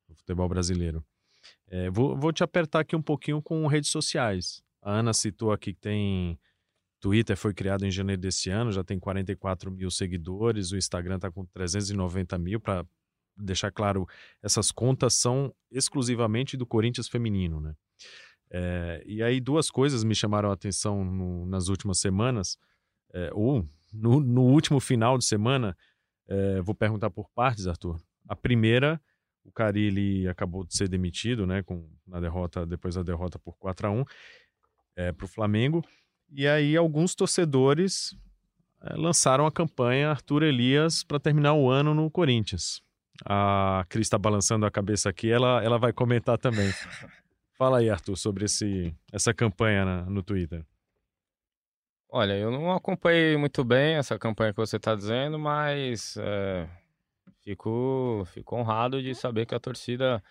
no 0.09 0.15
futebol 0.15 0.49
brasileiro. 0.49 1.05
É, 1.69 1.89
vou, 1.89 2.17
vou 2.17 2.31
te 2.31 2.43
apertar 2.43 2.81
aqui 2.81 2.95
um 2.95 3.01
pouquinho 3.01 3.41
com 3.41 3.65
redes 3.67 3.89
sociais. 3.89 4.61
A 4.81 4.91
Ana 4.99 5.13
citou 5.13 5.51
aqui 5.51 5.73
que 5.73 5.79
tem 5.79 6.39
Twitter 6.99 7.37
foi 7.37 7.53
criado 7.53 7.85
em 7.85 7.91
janeiro 7.91 8.21
desse 8.21 8.49
ano, 8.49 8.71
já 8.71 8.83
tem 8.83 8.99
44 8.99 9.71
mil 9.71 9.91
seguidores, 9.91 10.71
o 10.71 10.77
Instagram 10.77 11.17
está 11.17 11.31
com 11.31 11.45
390 11.45 12.37
mil. 12.37 12.59
Para 12.59 12.85
deixar 13.35 13.71
claro, 13.71 14.07
essas 14.41 14.71
contas 14.71 15.13
são 15.13 15.53
exclusivamente 15.71 16.57
do 16.57 16.65
Corinthians 16.65 17.07
feminino, 17.07 17.61
né? 17.61 17.75
É, 18.49 19.03
e 19.05 19.21
aí 19.21 19.41
duas 19.41 19.69
coisas 19.69 20.03
me 20.03 20.15
chamaram 20.15 20.49
a 20.49 20.53
atenção 20.53 21.03
no, 21.03 21.45
nas 21.45 21.67
últimas 21.67 21.99
semanas, 21.99 22.57
é, 23.13 23.29
ou 23.33 23.67
no, 23.93 24.19
no, 24.19 24.43
último 24.43 24.79
final 24.79 25.17
de 25.17 25.25
semana, 25.25 25.77
é, 26.27 26.61
vou 26.61 26.73
perguntar 26.73 27.09
por 27.09 27.29
partes, 27.31 27.67
Arthur. 27.67 28.01
A 28.27 28.35
primeira, 28.35 29.01
o 29.47 29.51
Carilli 29.51 30.27
acabou 30.27 30.65
de 30.65 30.75
ser 30.75 30.89
demitido, 30.89 31.47
né, 31.47 31.63
com, 31.63 31.89
na 32.05 32.19
derrota, 32.19 32.65
depois 32.65 32.95
da 32.95 33.01
derrota 33.01 33.39
por 33.39 33.57
4 33.57 33.87
a 33.87 33.91
1 33.91 34.03
para 35.15 35.25
o 35.25 35.27
Flamengo. 35.27 35.83
E 36.29 36.45
aí 36.45 36.75
alguns 36.75 37.15
torcedores 37.15 38.15
é, 38.81 38.95
lançaram 38.95 39.45
a 39.45 39.51
campanha 39.51 40.09
Arthur 40.09 40.43
Elias 40.43 41.03
para 41.03 41.19
terminar 41.19 41.53
o 41.53 41.69
ano 41.69 41.93
no 41.93 42.11
Corinthians. 42.11 42.81
A 43.25 43.85
Cris 43.89 44.07
está 44.07 44.17
balançando 44.17 44.65
a 44.65 44.71
cabeça 44.71 45.09
aqui, 45.09 45.31
ela, 45.31 45.63
ela 45.63 45.79
vai 45.79 45.93
comentar 45.93 46.37
também. 46.37 46.69
Fala 47.57 47.79
aí, 47.79 47.89
Arthur, 47.89 48.15
sobre 48.15 48.45
esse, 48.45 48.93
essa 49.11 49.33
campanha 49.33 49.85
na, 49.85 50.01
no 50.05 50.21
Twitter. 50.21 50.63
Olha, 52.09 52.33
eu 52.33 52.51
não 52.51 52.71
acompanhei 52.71 53.35
muito 53.35 53.63
bem 53.63 53.95
essa 53.95 54.17
campanha 54.19 54.53
que 54.53 54.59
você 54.59 54.77
está 54.77 54.93
dizendo, 54.93 55.39
mas 55.39 56.15
é, 56.17 56.69
fico, 57.47 58.23
fico 58.25 58.57
honrado 58.57 59.01
de 59.01 59.15
saber 59.15 59.45
que 59.45 59.55
a 59.55 59.59
torcida 59.59 60.21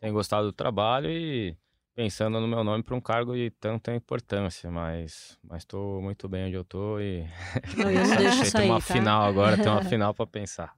tem 0.00 0.10
gostado 0.10 0.46
do 0.46 0.52
trabalho 0.52 1.10
e 1.10 1.54
pensando 1.94 2.40
no 2.40 2.48
meu 2.48 2.64
nome 2.64 2.82
para 2.82 2.96
um 2.96 3.00
cargo 3.00 3.34
de 3.34 3.50
tanta 3.50 3.94
importância, 3.94 4.70
mas 4.70 5.38
mas 5.42 5.62
estou 5.62 6.00
muito 6.00 6.26
bem 6.30 6.46
onde 6.46 6.54
eu 6.54 6.62
estou 6.62 6.98
e 6.98 7.26
não, 7.76 7.90
eu 7.90 8.00
não 8.08 8.16
deixo 8.16 8.44
sair, 8.46 8.62
tem 8.62 8.70
uma 8.70 8.80
tá? 8.80 8.94
final 8.94 9.22
agora, 9.24 9.56
tem 9.56 9.70
uma 9.70 9.84
final 9.84 10.14
para 10.14 10.26
pensar. 10.26 10.74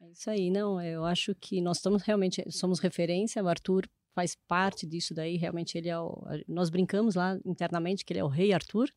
É 0.00 0.10
isso 0.10 0.30
aí, 0.30 0.50
não, 0.50 0.80
eu 0.80 1.04
acho 1.04 1.34
que 1.34 1.60
nós 1.60 1.76
estamos 1.76 2.02
realmente 2.02 2.42
somos 2.50 2.80
referência, 2.80 3.44
o 3.44 3.48
Arthur 3.48 3.86
faz 4.14 4.34
parte 4.48 4.86
disso 4.86 5.12
daí, 5.12 5.36
realmente 5.36 5.76
ele 5.76 5.90
é 5.90 5.98
o, 5.98 6.24
nós 6.48 6.70
brincamos 6.70 7.14
lá 7.14 7.38
internamente 7.44 8.04
que 8.06 8.12
ele 8.14 8.20
é 8.20 8.24
o 8.24 8.28
rei 8.28 8.54
Arthur. 8.54 8.88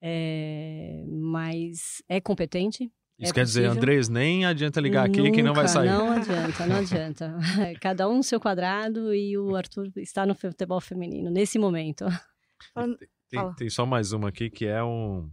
É, 0.00 1.02
mas 1.08 2.00
é 2.08 2.20
competente, 2.20 2.88
isso 3.18 3.32
é 3.32 3.34
quer 3.34 3.40
possível. 3.42 3.68
dizer, 3.68 3.78
Andrés, 3.78 4.08
nem 4.08 4.44
adianta 4.44 4.80
ligar 4.80 5.06
aqui 5.06 5.18
Nunca, 5.18 5.32
que 5.32 5.42
não 5.42 5.52
vai 5.52 5.66
sair. 5.66 5.88
Não 5.88 6.10
adianta, 6.12 6.66
não 6.66 6.76
adianta. 6.76 7.38
Cada 7.80 8.08
um 8.08 8.18
no 8.18 8.22
seu 8.22 8.38
quadrado 8.38 9.12
e 9.12 9.36
o 9.36 9.56
Arthur 9.56 9.90
está 9.96 10.24
no 10.24 10.34
futebol 10.34 10.80
feminino 10.80 11.30
nesse 11.30 11.58
momento. 11.58 12.04
Tem, 13.28 13.54
tem, 13.56 13.70
só 13.70 13.84
mais 13.84 14.12
uma 14.12 14.28
aqui 14.28 14.48
que 14.48 14.66
é, 14.66 14.82
um, 14.82 15.28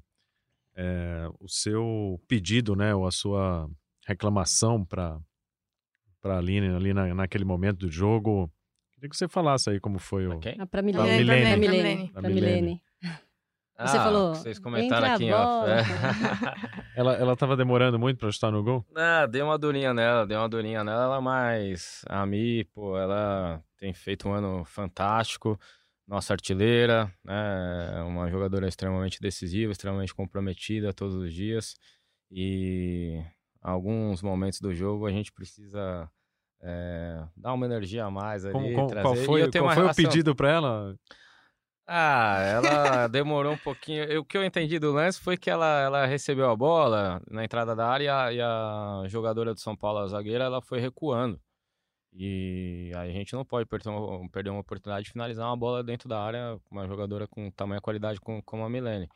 é, 0.75 1.27
o 1.39 1.47
seu 1.47 2.19
pedido, 2.27 2.75
né, 2.75 2.93
ou 2.93 3.05
a 3.05 3.11
sua 3.11 3.69
reclamação 4.05 4.83
para 4.83 5.19
para 6.25 6.35
a 6.35 6.37
Aline 6.39 6.69
ali 6.69 6.91
na, 6.91 7.13
naquele 7.13 7.45
momento 7.45 7.85
do 7.85 7.91
jogo. 7.91 8.51
Queria 8.93 9.09
que 9.09 9.15
você 9.15 9.27
falasse 9.27 9.69
aí 9.69 9.79
como 9.79 9.99
foi 9.99 10.25
o. 10.25 10.37
Okay. 10.37 10.55
Ah, 10.57 10.65
para 10.65 10.81
Milene. 10.81 11.23
Para 11.23 11.57
Milene. 11.57 12.09
Para 12.09 12.29
Milene. 12.29 12.81
Você 13.77 13.97
ah, 13.97 14.03
falou. 14.03 14.35
Vocês 14.35 14.57
comentaram 14.57 15.13
aqui, 15.13 15.31
ó. 15.33 15.65
ela, 16.95 17.13
ela 17.15 17.35
tava 17.35 17.57
demorando 17.57 17.99
muito 17.99 18.17
para 18.17 18.31
chutar 18.31 18.49
no 18.49 18.63
gol? 18.63 18.85
Ah, 18.95 19.25
deu 19.25 19.45
uma 19.45 19.57
durinha 19.57 19.93
nela, 19.93 20.25
deu 20.25 20.39
uma 20.39 20.47
durinha 20.47 20.81
nela, 20.81 21.19
mas 21.19 22.05
a 22.07 22.25
Mi, 22.25 22.63
pô, 22.63 22.97
ela 22.97 23.61
tem 23.77 23.93
feito 23.93 24.29
um 24.29 24.33
ano 24.33 24.63
fantástico. 24.63 25.59
Nossa 26.07 26.33
artilheira, 26.33 27.11
né? 27.23 28.03
Uma 28.07 28.29
jogadora 28.29 28.67
extremamente 28.67 29.19
decisiva, 29.19 29.73
extremamente 29.73 30.15
comprometida 30.15 30.93
todos 30.93 31.15
os 31.15 31.33
dias. 31.33 31.75
E 32.31 33.21
alguns 33.61 34.21
momentos 34.21 34.61
do 34.61 34.73
jogo 34.73 35.05
a 35.05 35.11
gente 35.11 35.33
precisa 35.33 36.09
é, 36.61 37.23
dar 37.35 37.53
uma 37.53 37.65
energia 37.65 38.05
a 38.05 38.11
mais 38.11 38.45
ali. 38.45 38.53
Como, 38.53 38.73
como, 38.73 38.87
trazer. 38.87 39.03
Qual 39.03 39.15
foi, 39.15 39.51
qual 39.51 39.51
foi 39.51 39.75
relação... 39.75 39.91
o 39.91 39.95
pedido 39.95 40.33
para 40.33 40.49
ela? 40.49 40.95
Ah, 41.87 42.39
ela 42.41 43.07
demorou 43.07 43.53
um 43.53 43.57
pouquinho. 43.57 44.19
O 44.19 44.25
que 44.25 44.35
eu 44.37 44.43
entendi 44.43 44.79
do 44.79 44.91
lance 44.91 45.19
foi 45.19 45.37
que 45.37 45.49
ela, 45.51 45.81
ela 45.81 46.05
recebeu 46.05 46.49
a 46.49 46.55
bola 46.55 47.21
na 47.29 47.43
entrada 47.43 47.75
da 47.75 47.87
área 47.87 48.33
e 48.33 48.41
a, 48.41 49.03
jogadora 49.07 49.53
do 49.53 49.59
São 49.59 49.75
Paulo, 49.75 49.99
a 49.99 50.07
zagueira, 50.07 50.45
ela 50.45 50.61
foi 50.61 50.79
recuando. 50.79 51.39
E 52.13 52.91
aí 52.95 53.11
a 53.11 53.13
gente 53.13 53.33
não 53.33 53.45
pode 53.45 53.67
perder 53.67 53.89
uma, 53.89 54.29
perder 54.29 54.49
uma 54.51 54.61
oportunidade 54.61 55.05
de 55.05 55.11
finalizar 55.11 55.47
uma 55.47 55.57
bola 55.57 55.83
dentro 55.83 56.09
da 56.09 56.21
área 56.21 56.59
com 56.65 56.75
uma 56.75 56.87
jogadora 56.87 57.27
com 57.27 57.51
tamanha 57.51 57.81
qualidade 57.81 58.19
como, 58.19 58.41
como 58.43 58.63
a 58.63 58.69
Milene. 58.69 59.09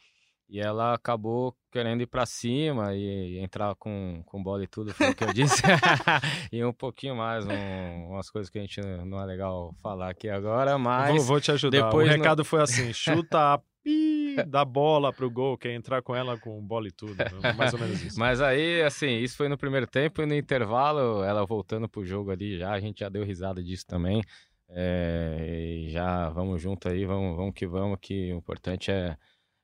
E 0.50 0.60
ela 0.60 0.96
acabou 0.96 1.56
querendo 1.72 2.02
ir 2.02 2.08
para 2.08 2.26
cima 2.26 2.96
e, 2.96 3.36
e, 3.36 3.40
entrar 3.40 3.76
com, 3.76 4.24
com 4.26 4.42
bola 4.42 4.64
e 4.64 4.68
tudo, 4.68 4.92
foi 4.96 5.12
o 5.12 5.16
que 5.16 5.24
eu 5.24 5.32
disse. 5.32 5.62
e 6.52 6.66
um 6.66 6.74
pouquinho 6.74 7.16
mais, 7.16 7.46
um, 7.46 8.10
umas 8.10 8.32
coisas 8.32 8.50
que 8.50 8.58
a 8.58 8.62
gente 8.62 8.82
não 9.06 9.22
é 9.22 9.26
legal 9.26 9.76
falar 9.80 10.10
aqui 10.10 10.28
agora, 10.28 10.76
mas. 10.80 11.16
Vou, 11.18 11.26
vou 11.26 11.42
te 11.42 11.52
ajudar. 11.52 11.84
Depois 11.84 12.08
o 12.08 12.12
recado 12.12 12.40
no... 12.40 12.46
foi 12.46 12.64
assim: 12.64 12.92
chuta 12.94 13.54
a 13.54 13.60
pi 13.84 14.38
da 14.48 14.66
bola 14.66 15.14
pro 15.14 15.30
gol, 15.30 15.56
quer 15.56 15.76
entrar 15.76 16.02
com 16.02 16.16
ela 16.16 16.36
com 16.36 16.60
bola 16.66 16.88
e 16.88 16.92
tudo. 16.92 17.16
Mais 17.56 17.72
ou 17.72 17.80
menos 17.80 18.02
isso. 18.02 18.20
Mas 18.20 18.42
aí, 18.42 18.82
assim, 18.82 19.20
isso 19.20 19.38
foi 19.38 19.50
no 19.50 19.58
primeiro 19.58 19.86
tempo 19.86 20.24
e 20.24 20.26
no 20.26 20.34
intervalo, 20.34 21.24
ela 21.24 21.46
voltando 21.46 21.88
pro 21.88 22.04
jogo 22.04 22.32
ali 22.32 22.58
já, 22.58 22.72
a 22.72 22.80
gente 22.80 23.02
já 23.02 23.10
deu 23.10 23.24
risada 23.24 23.62
disso 23.62 23.86
também. 23.86 24.24
É, 24.72 25.86
já 25.90 26.30
vamos 26.30 26.60
junto 26.62 26.90
aí, 26.90 27.06
vamos, 27.06 27.36
vamos 27.36 27.54
que 27.54 27.68
vamos, 27.68 27.98
que 28.02 28.34
o 28.34 28.38
importante 28.38 28.92
é 28.92 29.16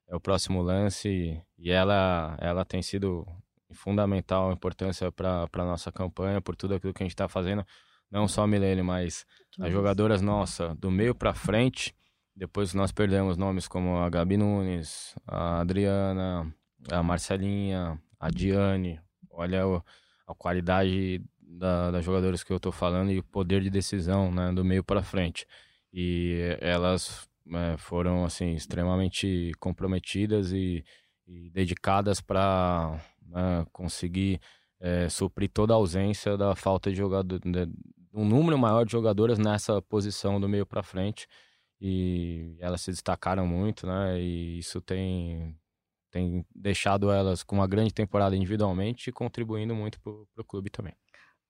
é 0.08 0.16
o 0.16 0.20
próximo 0.20 0.62
lance 0.62 1.42
e 1.58 1.72
ela, 1.72 2.38
ela 2.40 2.64
tem 2.64 2.82
sido 2.82 3.26
fundamental 3.74 4.52
importância 4.52 5.12
para 5.12 5.48
a 5.52 5.66
nossa 5.66 5.92
campanha, 5.92 6.42
por 6.42 6.56
tudo 6.56 6.76
aquilo 6.76 6.94
que 6.94 7.04
a 7.04 7.06
gente 7.06 7.14
está 7.14 7.28
fazendo, 7.28 7.66
não 8.10 8.28
só 8.28 8.44
a 8.44 8.48
Milene, 8.48 8.82
mas 8.82 9.26
as 9.60 9.72
jogadoras 9.72 10.22
nossa 10.22 10.76
do 10.76 10.90
meio 10.90 11.14
para 11.14 11.34
frente. 11.34 11.96
Depois 12.36 12.74
nós 12.74 12.92
perdemos 12.92 13.38
nomes 13.38 13.68
como 13.68 13.98
a 13.98 14.10
Gabi 14.10 14.38
Nunes, 14.38 15.16
a 15.26 15.62
Adriana, 15.62 16.54
a 16.92 17.02
Marcelinha, 17.02 18.00
a 18.20 18.30
Diane. 18.30 19.00
Olha 19.32 19.68
o, 19.68 19.84
a 20.28 20.36
qualidade 20.36 21.22
da, 21.40 21.92
das 21.92 22.04
jogadoras 22.04 22.44
que 22.44 22.52
eu 22.52 22.58
estou 22.58 22.72
falando 22.72 23.12
e 23.12 23.20
o 23.20 23.24
poder 23.24 23.62
de 23.62 23.70
decisão 23.70 24.32
né, 24.32 24.52
do 24.52 24.64
meio 24.66 24.84
para 24.84 25.02
frente. 25.02 25.48
E 25.94 26.58
elas 26.60 27.28
é, 27.54 27.78
foram 27.78 28.26
assim 28.26 28.54
extremamente 28.54 29.52
comprometidas 29.60 30.52
e, 30.52 30.84
e 31.28 31.50
dedicadas 31.52 32.22
para 32.22 33.00
né, 33.22 33.66
conseguir 33.72 34.40
é, 34.80 35.10
suprir 35.10 35.50
toda 35.50 35.74
a 35.74 35.78
ausência 35.78 36.38
da 36.38 36.56
falta 36.56 36.92
de 36.92 36.98
jogador, 36.98 37.40
de, 37.40 37.70
um 38.14 38.26
número 38.26 38.58
maior 38.58 38.86
de 38.86 38.92
jogadoras 38.92 39.38
nessa 39.38 39.82
posição 39.82 40.40
do 40.40 40.48
meio 40.48 40.66
para 40.66 40.82
frente 40.82 41.28
e 41.80 42.56
elas 42.60 42.82
se 42.82 42.92
destacaram 42.92 43.46
muito, 43.46 43.86
né? 43.86 44.20
E 44.20 44.60
isso 44.60 44.82
tem 44.82 45.56
tem 46.12 46.46
deixado 46.56 47.12
elas 47.12 47.44
com 47.44 47.58
uma 47.58 47.68
grande 47.68 47.94
temporada 47.94 48.38
individualmente 48.38 49.10
e 49.10 49.14
contribuindo 49.14 49.76
muito 49.76 50.00
para 50.00 50.14
o 50.14 50.46
clube 50.46 50.70
também. 50.70 50.94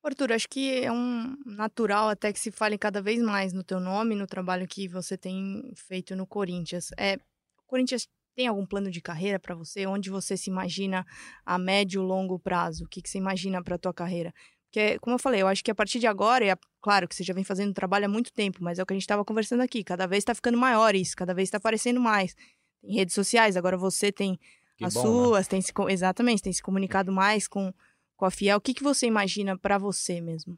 Arthur, 0.07 0.33
acho 0.33 0.47
que 0.47 0.83
é 0.83 0.91
um 0.91 1.35
natural 1.45 2.09
até 2.09 2.31
que 2.31 2.39
se 2.39 2.51
fale 2.51 2.77
cada 2.77 3.01
vez 3.01 3.21
mais 3.21 3.53
no 3.53 3.63
teu 3.63 3.79
nome, 3.79 4.15
no 4.15 4.27
trabalho 4.27 4.67
que 4.67 4.87
você 4.87 5.17
tem 5.17 5.71
feito 5.75 6.15
no 6.15 6.27
Corinthians. 6.27 6.89
É, 6.97 7.15
o 7.15 7.63
Corinthians 7.65 8.07
tem 8.35 8.47
algum 8.47 8.65
plano 8.65 8.91
de 8.91 9.01
carreira 9.01 9.39
para 9.39 9.55
você? 9.55 9.87
Onde 9.87 10.09
você 10.09 10.35
se 10.35 10.49
imagina 10.49 11.05
a 11.45 11.57
médio 11.57 12.03
e 12.03 12.05
longo 12.05 12.37
prazo? 12.37 12.83
O 12.83 12.87
que, 12.87 13.01
que 13.01 13.09
você 13.09 13.17
imagina 13.17 13.63
para 13.63 13.75
a 13.75 13.79
tua 13.79 13.93
carreira? 13.93 14.33
Porque, 14.65 14.99
como 14.99 15.15
eu 15.15 15.19
falei, 15.19 15.41
eu 15.41 15.47
acho 15.47 15.63
que 15.63 15.71
a 15.71 15.75
partir 15.75 15.99
de 15.99 16.07
agora, 16.07 16.45
é 16.45 16.55
claro 16.81 17.07
que 17.07 17.15
você 17.15 17.23
já 17.23 17.33
vem 17.33 17.45
fazendo 17.45 17.73
trabalho 17.73 18.05
há 18.05 18.09
muito 18.09 18.33
tempo, 18.33 18.61
mas 18.61 18.77
é 18.77 18.83
o 18.83 18.85
que 18.85 18.93
a 18.93 18.95
gente 18.95 19.03
estava 19.03 19.23
conversando 19.23 19.61
aqui. 19.61 19.83
Cada 19.83 20.05
vez 20.05 20.21
está 20.21 20.35
ficando 20.35 20.57
maior 20.57 20.93
isso, 20.93 21.15
cada 21.15 21.33
vez 21.33 21.47
está 21.47 21.57
aparecendo 21.57 21.99
mais. 21.99 22.35
Tem 22.81 22.93
redes 22.93 23.15
sociais, 23.15 23.55
agora 23.55 23.77
você 23.77 24.11
tem 24.11 24.37
que 24.77 24.83
as 24.83 24.93
bom, 24.93 24.99
né? 24.99 25.07
suas, 25.07 25.45
né? 25.45 25.49
tem 25.49 25.61
se, 25.61 25.71
exatamente, 25.89 26.43
tem 26.43 26.51
se 26.51 26.61
comunicado 26.61 27.11
mais 27.11 27.47
com 27.47 27.73
com 28.15 28.25
a 28.25 28.31
Fiel, 28.31 28.57
o 28.57 28.61
que, 28.61 28.73
que 28.73 28.83
você 28.83 29.05
imagina 29.07 29.57
para 29.57 29.77
você 29.77 30.21
mesmo? 30.21 30.57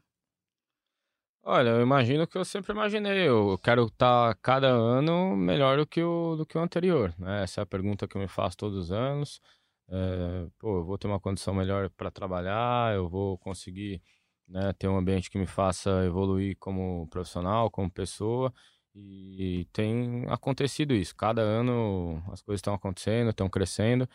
Olha, 1.42 1.70
eu 1.70 1.80
imagino 1.80 2.26
que 2.26 2.36
eu 2.36 2.44
sempre 2.44 2.72
imaginei. 2.72 3.26
Eu 3.26 3.58
quero 3.62 3.86
estar 3.86 4.34
cada 4.42 4.68
ano 4.68 5.34
melhor 5.36 5.78
do 5.78 5.86
que 5.86 6.02
o, 6.02 6.36
do 6.36 6.44
que 6.44 6.58
o 6.58 6.60
anterior. 6.60 7.14
Né? 7.18 7.42
Essa 7.42 7.60
é 7.60 7.62
a 7.62 7.66
pergunta 7.66 8.06
que 8.06 8.16
eu 8.16 8.20
me 8.20 8.28
faço 8.28 8.56
todos 8.56 8.76
os 8.76 8.92
anos. 8.92 9.40
É, 9.88 10.46
pô, 10.58 10.78
eu 10.78 10.84
vou 10.84 10.98
ter 10.98 11.06
uma 11.06 11.18
condição 11.18 11.54
melhor 11.54 11.88
para 11.90 12.10
trabalhar, 12.10 12.94
eu 12.94 13.08
vou 13.08 13.38
conseguir 13.38 14.02
né, 14.46 14.72
ter 14.74 14.88
um 14.88 14.98
ambiente 14.98 15.30
que 15.30 15.38
me 15.38 15.46
faça 15.46 16.04
evoluir 16.04 16.56
como 16.58 17.08
profissional, 17.08 17.70
como 17.70 17.90
pessoa. 17.90 18.52
E 18.94 19.66
tem 19.72 20.24
acontecido 20.28 20.92
isso. 20.94 21.14
Cada 21.16 21.40
ano 21.40 22.22
as 22.30 22.42
coisas 22.42 22.58
estão 22.58 22.74
acontecendo, 22.74 23.30
estão 23.30 23.48
crescendo. 23.48 24.08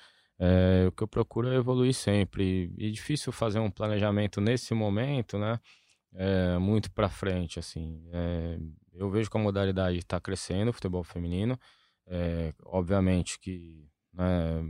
É, 0.46 0.88
o 0.88 0.92
que 0.92 1.04
eu 1.04 1.08
procuro 1.08 1.50
é 1.50 1.56
evoluir 1.56 1.94
sempre. 1.94 2.74
E 2.78 2.88
é 2.88 2.92
difícil 2.92 3.32
fazer 3.32 3.60
um 3.60 3.72
planejamento 3.72 4.42
nesse 4.42 4.74
momento, 4.74 5.38
né? 5.38 5.60
é, 6.16 6.58
muito 6.58 6.92
para 6.92 7.10
frente, 7.10 7.60
assim. 7.60 8.02
É, 8.12 8.58
eu 8.94 9.10
vejo 9.10 9.30
que 9.30 9.38
a 9.38 9.40
modalidade 9.40 9.98
está 9.98 10.20
crescendo, 10.20 10.70
o 10.70 10.74
futebol 10.74 11.04
feminino. 11.04 11.60
É, 12.06 12.54
obviamente 12.66 13.40
que 13.40 13.88
né, 14.14 14.64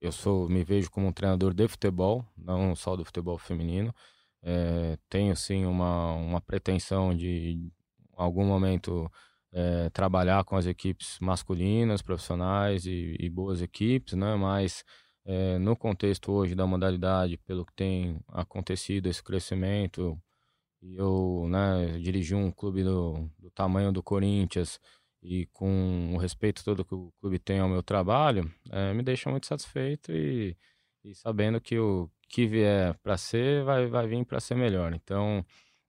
eu 0.00 0.12
sou, 0.12 0.48
me 0.48 0.64
vejo 0.64 0.90
como 0.90 1.06
um 1.06 1.12
treinador 1.12 1.54
de 1.54 1.66
futebol, 1.68 2.24
não 2.36 2.74
só 2.76 2.96
do 2.96 3.04
futebol 3.04 3.38
feminino. 3.38 3.94
É, 4.42 4.98
tenho 5.08 5.34
sim 5.34 5.64
uma, 5.64 6.12
uma 6.14 6.40
pretensão 6.40 7.14
de, 7.16 7.28
em 7.28 7.72
algum 8.12 8.44
momento, 8.44 9.10
é, 9.52 9.88
trabalhar 9.90 10.44
com 10.44 10.56
as 10.56 10.66
equipes 10.66 11.18
masculinas, 11.20 12.02
profissionais 12.02 12.84
e, 12.84 13.16
e 13.18 13.30
boas 13.30 13.62
equipes, 13.62 14.12
né? 14.14 14.34
Mas 14.36 14.84
é, 15.24 15.58
no 15.58 15.76
contexto 15.76 16.32
hoje 16.32 16.54
da 16.54 16.66
modalidade, 16.66 17.38
pelo 17.38 17.64
que 17.64 17.72
tem 17.74 18.18
acontecido, 18.28 19.08
esse 19.08 19.22
crescimento, 19.22 20.18
eu 20.82 21.46
né, 21.48 21.98
dirigi 21.98 22.34
um 22.34 22.50
clube 22.50 22.84
do, 22.84 23.30
do 23.38 23.50
tamanho 23.50 23.90
do 23.92 24.02
Corinthians 24.02 24.78
e 25.22 25.46
com 25.46 26.12
o 26.14 26.18
respeito 26.18 26.62
todo 26.62 26.84
que 26.84 26.94
o 26.94 27.12
clube 27.20 27.38
tem 27.38 27.58
ao 27.60 27.68
meu 27.68 27.82
trabalho, 27.82 28.52
é, 28.70 28.92
me 28.92 29.02
deixa 29.02 29.30
muito 29.30 29.46
satisfeito 29.46 30.12
e, 30.12 30.56
e 31.02 31.14
sabendo 31.14 31.60
que 31.60 31.78
o 31.78 32.10
que 32.28 32.46
vier 32.46 32.94
para 33.02 33.16
ser 33.16 33.64
vai, 33.64 33.86
vai 33.86 34.06
vir 34.06 34.24
para 34.26 34.40
ser 34.40 34.54
melhor. 34.54 34.92
Então, 34.92 35.44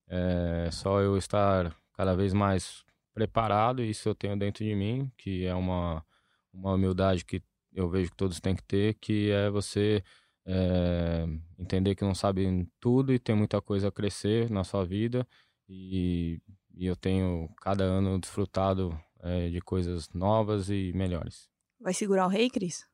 é 0.07 0.69
só 0.71 1.01
eu 1.01 1.17
estar 1.17 1.75
cada 1.93 2.15
vez 2.15 2.33
mais 2.33 2.86
preparado, 3.13 3.81
isso 3.83 4.07
eu 4.09 4.15
tenho 4.15 4.38
dentro 4.38 4.63
de 4.63 4.75
mim, 4.75 5.11
que 5.17 5.45
é 5.45 5.55
uma, 5.55 6.05
uma 6.53 6.73
humildade 6.73 7.25
que 7.25 7.41
eu 7.76 7.89
vejo 7.89 8.09
que 8.09 8.17
todos 8.17 8.39
têm 8.39 8.55
que 8.55 8.63
ter, 8.63 8.93
que 8.95 9.30
é 9.32 9.49
você 9.49 10.01
é, 10.45 11.26
entender 11.59 11.95
que 11.95 12.03
não 12.03 12.15
sabe 12.15 12.67
tudo 12.80 13.13
e 13.13 13.19
tem 13.19 13.36
muita 13.36 13.61
coisa 13.61 13.89
a 13.89 13.91
crescer 13.91 14.49
na 14.49 14.63
sua 14.63 14.86
vida 14.86 15.28
e, 15.67 16.39
e 16.73 16.86
eu 16.86 16.95
tenho 16.95 17.49
cada 17.61 17.84
ano 17.84 18.19
desfrutado 18.19 18.97
é, 19.19 19.49
de 19.49 19.59
coisas 19.59 20.09
novas 20.13 20.69
e 20.69 20.93
melhores. 20.93 21.49
Vai 21.80 21.93
segurar 21.93 22.26
o 22.26 22.30
rei, 22.30 22.49
Cris? 22.49 22.88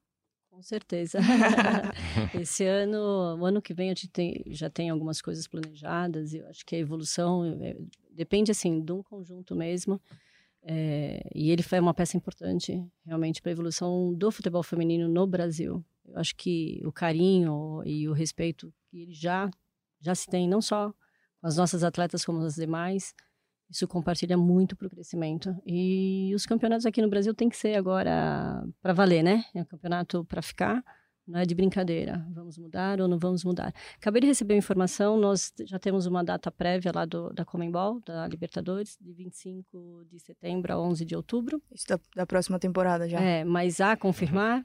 Com 0.49 0.61
certeza. 0.61 1.19
Esse 2.35 2.65
ano, 2.65 3.37
o 3.39 3.45
ano 3.45 3.61
que 3.61 3.73
vem, 3.73 3.87
a 3.89 3.93
gente 3.93 4.09
tem, 4.09 4.43
já 4.47 4.69
tem 4.69 4.89
algumas 4.89 5.21
coisas 5.21 5.47
planejadas. 5.47 6.33
Eu 6.33 6.45
acho 6.47 6.65
que 6.65 6.75
a 6.75 6.79
evolução 6.79 7.45
é, 7.61 7.77
depende 8.11 8.51
assim 8.51 8.81
de 8.81 8.91
um 8.91 9.01
conjunto 9.01 9.55
mesmo. 9.55 10.01
É, 10.63 11.27
e 11.33 11.49
ele 11.49 11.63
foi 11.63 11.79
uma 11.79 11.93
peça 11.93 12.15
importante 12.15 12.85
realmente 13.05 13.41
para 13.41 13.51
a 13.51 13.53
evolução 13.53 14.13
do 14.13 14.31
futebol 14.31 14.61
feminino 14.61 15.07
no 15.07 15.25
Brasil. 15.25 15.83
Eu 16.05 16.19
acho 16.19 16.35
que 16.35 16.81
o 16.85 16.91
carinho 16.91 17.81
e 17.85 18.07
o 18.07 18.13
respeito 18.13 18.73
que 18.89 19.01
ele 19.01 19.13
já 19.13 19.49
já 19.99 20.15
se 20.15 20.27
tem 20.27 20.47
não 20.47 20.61
só 20.61 20.91
com 21.39 21.47
as 21.47 21.57
nossas 21.57 21.83
atletas 21.83 22.25
como 22.25 22.41
as 22.41 22.55
demais, 22.55 23.13
isso 23.69 23.87
compartilha 23.87 24.37
muito 24.37 24.75
para 24.75 24.87
o 24.87 24.89
crescimento. 24.89 25.55
E 25.65 26.31
os 26.35 26.45
campeonatos 26.45 26.85
aqui 26.85 27.01
no 27.01 27.09
Brasil 27.09 27.33
tem 27.33 27.49
que 27.49 27.55
ser 27.55 27.75
agora 27.75 28.63
para 28.81 28.93
valer, 28.93 29.23
né? 29.23 29.45
É 29.55 29.61
um 29.61 29.65
campeonato 29.65 30.25
para 30.25 30.41
ficar, 30.41 30.83
não 31.27 31.39
é 31.39 31.45
de 31.45 31.55
brincadeira. 31.55 32.25
Vamos 32.31 32.57
mudar 32.57 32.99
ou 32.99 33.07
não 33.07 33.17
vamos 33.17 33.43
mudar? 33.43 33.73
Acabei 33.97 34.21
de 34.21 34.27
receber 34.27 34.55
informação, 34.55 35.17
nós 35.17 35.53
já 35.65 35.79
temos 35.79 36.05
uma 36.05 36.23
data 36.23 36.51
prévia 36.51 36.91
lá 36.93 37.05
do, 37.05 37.31
da 37.33 37.45
Comembol, 37.45 38.01
da 38.01 38.27
Libertadores, 38.27 38.97
de 38.99 39.13
25 39.13 40.05
de 40.09 40.19
setembro 40.19 40.73
a 40.73 40.79
11 40.79 41.05
de 41.05 41.15
outubro. 41.15 41.61
Isso 41.71 41.87
da, 41.87 41.99
da 42.15 42.25
próxima 42.25 42.59
temporada 42.59 43.07
já. 43.07 43.19
É, 43.19 43.43
mas 43.43 43.79
a 43.79 43.95
confirmar, 43.95 44.63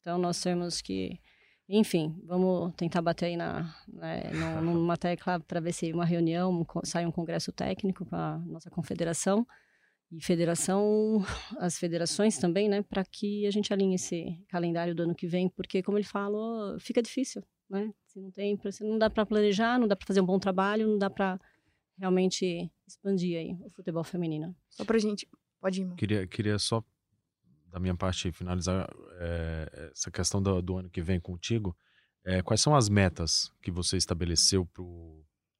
então, 0.00 0.18
nós 0.18 0.40
temos 0.40 0.80
que, 0.80 1.20
enfim, 1.68 2.18
vamos 2.24 2.72
tentar 2.76 3.02
bater 3.02 3.26
aí 3.26 3.36
na, 3.36 3.74
né, 3.86 4.30
numa 4.62 4.96
tecla 4.96 5.38
para 5.40 5.60
ver 5.60 5.72
se 5.72 5.92
uma 5.92 6.04
reunião, 6.04 6.66
sai 6.84 7.04
um 7.04 7.12
congresso 7.12 7.52
técnico 7.52 8.06
com 8.06 8.16
a 8.16 8.38
nossa 8.38 8.70
confederação 8.70 9.46
e 10.10 10.22
federação, 10.22 11.22
as 11.58 11.78
federações 11.78 12.38
também, 12.38 12.68
né, 12.68 12.82
para 12.82 13.04
que 13.04 13.46
a 13.46 13.50
gente 13.50 13.72
alinhe 13.72 13.96
esse 13.96 14.38
calendário 14.48 14.94
do 14.94 15.02
ano 15.02 15.14
que 15.14 15.26
vem, 15.26 15.48
porque, 15.48 15.82
como 15.82 15.98
ele 15.98 16.04
falou, 16.04 16.78
fica 16.80 17.02
difícil, 17.02 17.42
né? 17.68 17.92
Se 18.06 18.18
não 18.18 18.30
tem, 18.30 18.58
se 18.70 18.84
não 18.84 18.98
dá 18.98 19.10
para 19.10 19.26
planejar, 19.26 19.78
não 19.78 19.86
dá 19.86 19.94
para 19.94 20.06
fazer 20.06 20.20
um 20.20 20.26
bom 20.26 20.38
trabalho, 20.38 20.88
não 20.88 20.98
dá 20.98 21.10
para 21.10 21.38
realmente 21.98 22.70
expandir 22.86 23.38
aí 23.38 23.58
o 23.64 23.70
futebol 23.70 24.04
feminino. 24.04 24.56
Só 24.70 24.84
para 24.84 24.98
gente, 24.98 25.28
pode 25.60 25.80
ir. 25.80 25.82
Irmão. 25.82 25.96
Queria, 25.96 26.26
queria 26.26 26.58
só 26.58 26.82
da 27.70 27.78
minha 27.78 27.94
parte, 27.94 28.32
finalizar 28.32 28.88
é, 29.18 29.90
essa 29.92 30.10
questão 30.10 30.42
do, 30.42 30.60
do, 30.62 30.78
ano 30.78 30.90
que 30.90 31.02
vem 31.02 31.20
contigo. 31.20 31.76
É, 32.24 32.42
quais 32.42 32.60
são 32.60 32.74
as 32.74 32.88
metas 32.88 33.52
que 33.62 33.70
você 33.70 33.96
estabeleceu 33.96 34.68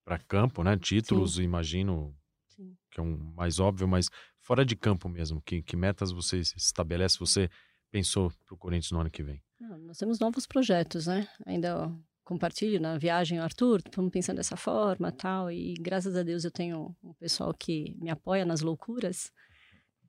para 0.05 0.19
campo, 0.19 0.63
né? 0.63 0.77
Títulos, 0.77 1.35
Sim. 1.37 1.43
imagino 1.43 2.17
Sim. 2.49 2.77
que 2.91 3.01
é 3.01 3.03
um 3.03 3.17
mais 3.35 3.61
óbvio, 3.61 3.87
mas 3.87 4.09
fora 4.49 4.65
de 4.65 4.75
campo 4.75 5.11
mesmo, 5.11 5.43
que, 5.43 5.61
que 5.61 5.77
metas 5.77 6.11
você 6.11 6.39
estabelece, 6.39 7.19
você 7.19 7.51
pensou 7.91 8.33
para 8.47 8.55
o 8.55 8.57
Corinthians 8.57 8.91
no 8.91 9.01
ano 9.01 9.11
que 9.11 9.23
vem? 9.23 9.43
Não, 9.61 9.77
nós 9.77 9.99
temos 9.99 10.19
novos 10.19 10.47
projetos, 10.47 11.07
né? 11.07 11.29
Ainda 11.45 11.95
compartilho 12.25 12.81
na 12.81 12.97
viagem, 12.97 13.39
Arthur, 13.39 13.83
estamos 13.85 14.11
pensando 14.11 14.39
dessa 14.39 14.57
forma, 14.57 15.13
tal, 15.13 15.53
e 15.53 15.75
graças 15.75 16.17
a 16.17 16.23
Deus 16.23 16.45
eu 16.45 16.51
tenho 16.51 16.97
um 17.05 17.13
pessoal 17.13 17.53
que 17.53 17.95
me 18.01 18.09
apoia 18.09 18.47
nas 18.47 18.63
loucuras, 18.63 19.31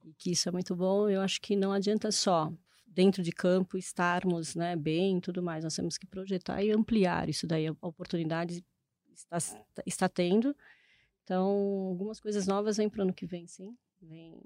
e 0.05 0.13
que 0.13 0.31
isso 0.31 0.47
é 0.47 0.53
muito 0.53 0.73
bom. 0.73 1.09
Eu 1.09 1.19
acho 1.19 1.41
que 1.41 1.57
não 1.57 1.73
adianta 1.73 2.09
só 2.09 2.49
dentro 2.87 3.21
de 3.21 3.33
campo 3.33 3.77
estarmos 3.77 4.55
né, 4.55 4.73
bem 4.73 5.17
e 5.17 5.21
tudo 5.21 5.43
mais. 5.43 5.65
Nós 5.65 5.75
temos 5.75 5.97
que 5.97 6.07
projetar 6.07 6.63
e 6.63 6.71
ampliar 6.71 7.27
isso 7.27 7.45
daí. 7.45 7.67
A 7.67 7.75
oportunidade 7.81 8.63
está, 9.13 9.37
está 9.85 10.07
tendo. 10.07 10.55
Então, 11.25 11.45
algumas 11.89 12.21
coisas 12.21 12.47
novas 12.47 12.77
vêm 12.77 12.89
para 12.89 12.99
o 12.99 13.03
ano 13.03 13.13
que 13.13 13.25
vem, 13.25 13.45
sim. 13.45 13.75
Vem, 14.01 14.41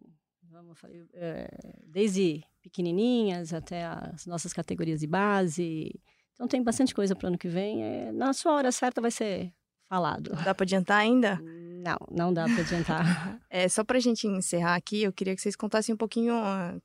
vamos 0.49 0.77
é, 1.13 1.47
desde 1.85 2.43
pequenininhas 2.61 3.53
até 3.53 3.85
as 3.85 4.25
nossas 4.25 4.53
categorias 4.53 4.99
de 4.99 5.07
base. 5.07 5.99
Então, 6.33 6.47
tem 6.47 6.63
bastante 6.63 6.93
coisa 6.93 7.15
para 7.15 7.25
o 7.25 7.27
ano 7.29 7.37
que 7.37 7.47
vem. 7.47 7.83
É, 7.83 8.11
na 8.11 8.33
sua 8.33 8.53
hora 8.53 8.71
certa 8.71 8.99
vai 8.99 9.11
ser 9.11 9.53
falado. 9.87 10.31
Dá 10.43 10.55
para 10.55 10.63
adiantar 10.63 10.99
ainda? 10.99 11.39
Não, 11.83 11.97
não 12.09 12.33
dá 12.33 12.45
para 12.45 12.61
adiantar. 12.61 13.39
é, 13.49 13.67
só 13.67 13.83
para 13.83 13.97
a 13.97 14.01
gente 14.01 14.25
encerrar 14.25 14.75
aqui, 14.75 15.03
eu 15.03 15.13
queria 15.13 15.35
que 15.35 15.41
vocês 15.41 15.55
contassem 15.55 15.93
um 15.93 15.97
pouquinho, 15.97 16.33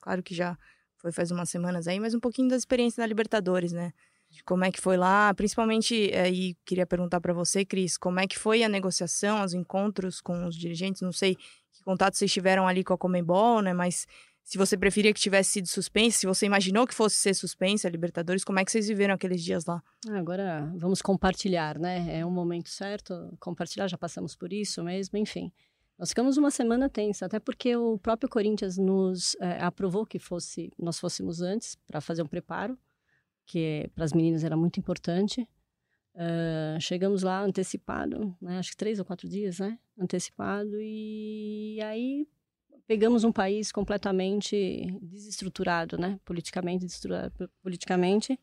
claro 0.01 0.23
que 0.23 0.35
já 0.35 0.59
foi 0.99 1.13
faz 1.13 1.31
umas 1.31 1.49
semanas 1.49 1.87
aí, 1.87 2.01
mas 2.01 2.15
um 2.15 2.21
pouquinho 2.21 2.49
da 2.49 2.57
experiência 2.57 3.01
da 3.01 3.07
Libertadores, 3.07 3.73
né? 3.73 3.93
De 4.29 4.43
como 4.43 4.65
é 4.65 4.71
que 4.71 4.81
foi 4.81 4.97
lá, 4.97 5.33
principalmente 5.33 6.13
aí 6.13 6.55
queria 6.67 6.87
perguntar 6.87 7.21
para 7.21 7.33
você, 7.33 7.65
Cris, 7.65 7.97
como 7.97 8.21
é 8.21 8.27
que 8.27 8.39
foi 8.39 8.63
a 8.63 8.69
negociação, 8.69 9.43
os 9.43 9.55
encontros 9.55 10.21
com 10.21 10.47
os 10.47 10.55
dirigentes, 10.55 11.01
não 11.01 11.13
sei 11.13 11.37
que 11.73 11.83
contatos 11.83 12.19
vocês 12.19 12.33
tiveram 12.33 12.67
ali 12.67 12.83
com 12.83 12.93
a 12.93 12.99
Comembol, 12.99 13.63
né? 13.63 13.73
Mas 13.73 14.07
se 14.49 14.57
você 14.57 14.79
preferia 14.79 15.13
que 15.13 15.21
tivesse 15.21 15.51
sido 15.51 15.69
suspenso, 15.69 16.21
se 16.21 16.27
você 16.27 16.47
imaginou 16.47 16.87
que 16.87 16.95
fosse 16.95 17.17
ser 17.17 17.35
suspensa 17.35 17.87
a 17.87 17.91
Libertadores, 17.91 18.43
como 18.45 18.59
é 18.59 18.65
que 18.65 18.73
vocês 18.73 18.89
viveram 18.89 19.15
aqueles 19.15 19.45
dias 19.45 19.67
lá? 19.67 19.83
Ah, 20.09 20.19
agora 20.19 20.73
vamos 20.77 21.03
compartilhar, 21.03 21.79
né? 21.79 22.19
É 22.19 22.25
um 22.25 22.31
momento 22.31 22.71
certo, 22.71 23.37
compartilhar, 23.39 23.89
já 23.89 23.99
passamos 23.99 24.35
por 24.35 24.51
isso 24.51 24.83
mesmo, 24.83 25.19
enfim. 25.19 25.53
Nós 25.99 26.11
ficamos 26.11 26.39
uma 26.39 26.51
semana 26.51 26.89
tensa, 26.89 27.27
até 27.27 27.39
porque 27.39 27.77
o 27.77 27.99
próprio 27.99 28.31
Corinthians 28.31 28.79
nos 28.79 29.37
é, 29.41 29.63
aprovou 29.63 30.07
que 30.07 30.19
fosse 30.19 30.73
nós 30.79 30.99
fôssemos 30.99 31.43
antes 31.43 31.77
para 31.87 32.01
fazer 32.01 32.23
um 32.23 32.27
preparo, 32.27 32.79
que 33.45 33.91
para 33.95 34.05
as 34.05 34.15
meninas 34.15 34.45
era 34.45 34.57
muito 34.57 34.81
importante. 34.81 35.47
Uh, 36.19 36.81
chegamos 36.81 37.23
lá 37.23 37.41
antecipado, 37.41 38.37
né? 38.43 38.59
acho 38.59 38.73
que 38.73 38.77
três 38.77 38.99
ou 38.99 39.05
quatro 39.05 39.29
dias, 39.29 39.61
né? 39.61 39.79
Antecipado 39.97 40.81
e 40.81 41.79
aí 41.81 42.27
pegamos 42.89 43.23
um 43.23 43.31
país 43.31 43.71
completamente 43.71 44.85
desestruturado, 45.01 45.97
né? 45.97 46.19
Politicamente 46.25 46.87
desestruturado, 46.87 47.49
politicamente. 47.63 48.37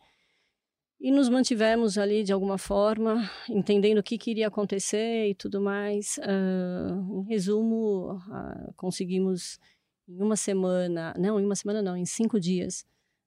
E 1.02 1.12
nos 1.12 1.28
mantivemos 1.28 1.98
ali 1.98 2.24
de 2.24 2.32
alguma 2.32 2.58
forma, 2.58 3.30
entendendo 3.50 3.98
o 3.98 4.04
que, 4.04 4.18
que 4.18 4.32
iria 4.32 4.48
acontecer 4.48 5.28
e 5.28 5.36
tudo 5.36 5.60
mais. 5.60 6.18
Uh, 6.20 7.20
em 7.20 7.28
resumo, 7.28 8.14
uh, 8.14 8.74
conseguimos 8.78 9.60
em 10.08 10.22
uma 10.22 10.38
semana, 10.38 11.14
não, 11.20 11.42
em 11.42 11.46
uma 11.46 11.56
semana 11.56 11.82
não, 11.82 11.98
em 11.98 12.06
cinco 12.06 12.40
dias, 12.40 12.86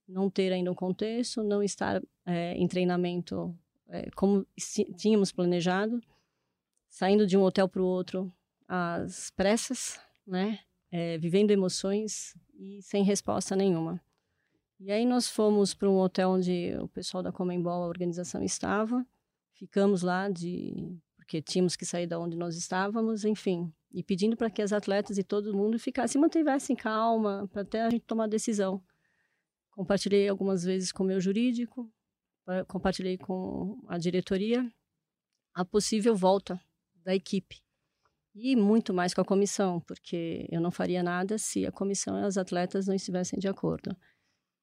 não 0.08 0.30
ter 0.30 0.54
ainda 0.54 0.72
um 0.72 0.74
contexto, 0.74 1.42
não 1.42 1.62
estar 1.62 2.00
é, 2.24 2.54
em 2.54 2.66
treinamento 2.66 3.54
é, 3.88 4.10
como 4.10 4.46
tínhamos 4.96 5.32
planejado, 5.32 6.00
saindo 6.88 7.26
de 7.26 7.36
um 7.36 7.42
hotel 7.42 7.68
para 7.68 7.82
o 7.82 7.86
outro, 7.86 8.32
às 8.66 9.30
pressas, 9.30 10.00
né? 10.26 10.60
É, 10.90 11.18
vivendo 11.18 11.50
emoções 11.50 12.34
e 12.54 12.80
sem 12.82 13.02
resposta 13.02 13.54
nenhuma. 13.54 14.00
E 14.80 14.92
aí 14.92 15.04
nós 15.04 15.28
fomos 15.28 15.74
para 15.74 15.88
um 15.88 15.98
hotel 15.98 16.30
onde 16.30 16.74
o 16.80 16.88
pessoal 16.88 17.22
da 17.22 17.32
Comembol, 17.32 17.82
a 17.82 17.88
organização, 17.88 18.42
estava. 18.42 19.04
Ficamos 19.52 20.02
lá 20.02 20.28
de 20.28 20.96
porque 21.16 21.42
tínhamos 21.42 21.76
que 21.76 21.84
sair 21.84 22.06
da 22.06 22.18
onde 22.18 22.38
nós 22.38 22.56
estávamos, 22.56 23.22
enfim, 23.22 23.70
e 23.92 24.02
pedindo 24.02 24.34
para 24.34 24.48
que 24.48 24.62
as 24.62 24.72
atletas 24.72 25.18
e 25.18 25.22
todo 25.22 25.54
mundo 25.54 25.78
ficassem, 25.78 26.18
mantivessem 26.18 26.74
calma, 26.74 27.46
para 27.52 27.60
até 27.60 27.82
a 27.82 27.90
gente 27.90 28.06
tomar 28.06 28.28
decisão. 28.28 28.82
Compartilhei 29.70 30.26
algumas 30.26 30.64
vezes 30.64 30.90
com 30.90 31.02
o 31.02 31.06
meu 31.06 31.20
jurídico, 31.20 31.92
compartilhei 32.66 33.18
com 33.18 33.78
a 33.88 33.98
diretoria 33.98 34.70
a 35.54 35.64
possível 35.64 36.14
volta 36.14 36.60
da 37.04 37.14
equipe 37.14 37.60
e 38.34 38.54
muito 38.54 38.94
mais 38.94 39.12
com 39.12 39.20
a 39.20 39.24
comissão, 39.24 39.80
porque 39.80 40.46
eu 40.50 40.60
não 40.60 40.70
faria 40.70 41.02
nada 41.02 41.38
se 41.38 41.66
a 41.66 41.72
comissão 41.72 42.18
e 42.18 42.24
as 42.24 42.38
atletas 42.38 42.86
não 42.86 42.94
estivessem 42.94 43.38
de 43.38 43.48
acordo. 43.48 43.96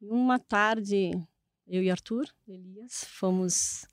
Uma 0.01 0.39
tarde, 0.39 1.11
eu 1.67 1.83
e 1.83 1.91
Arthur 1.91 2.25
Elias 2.47 3.03
fomos 3.05 3.86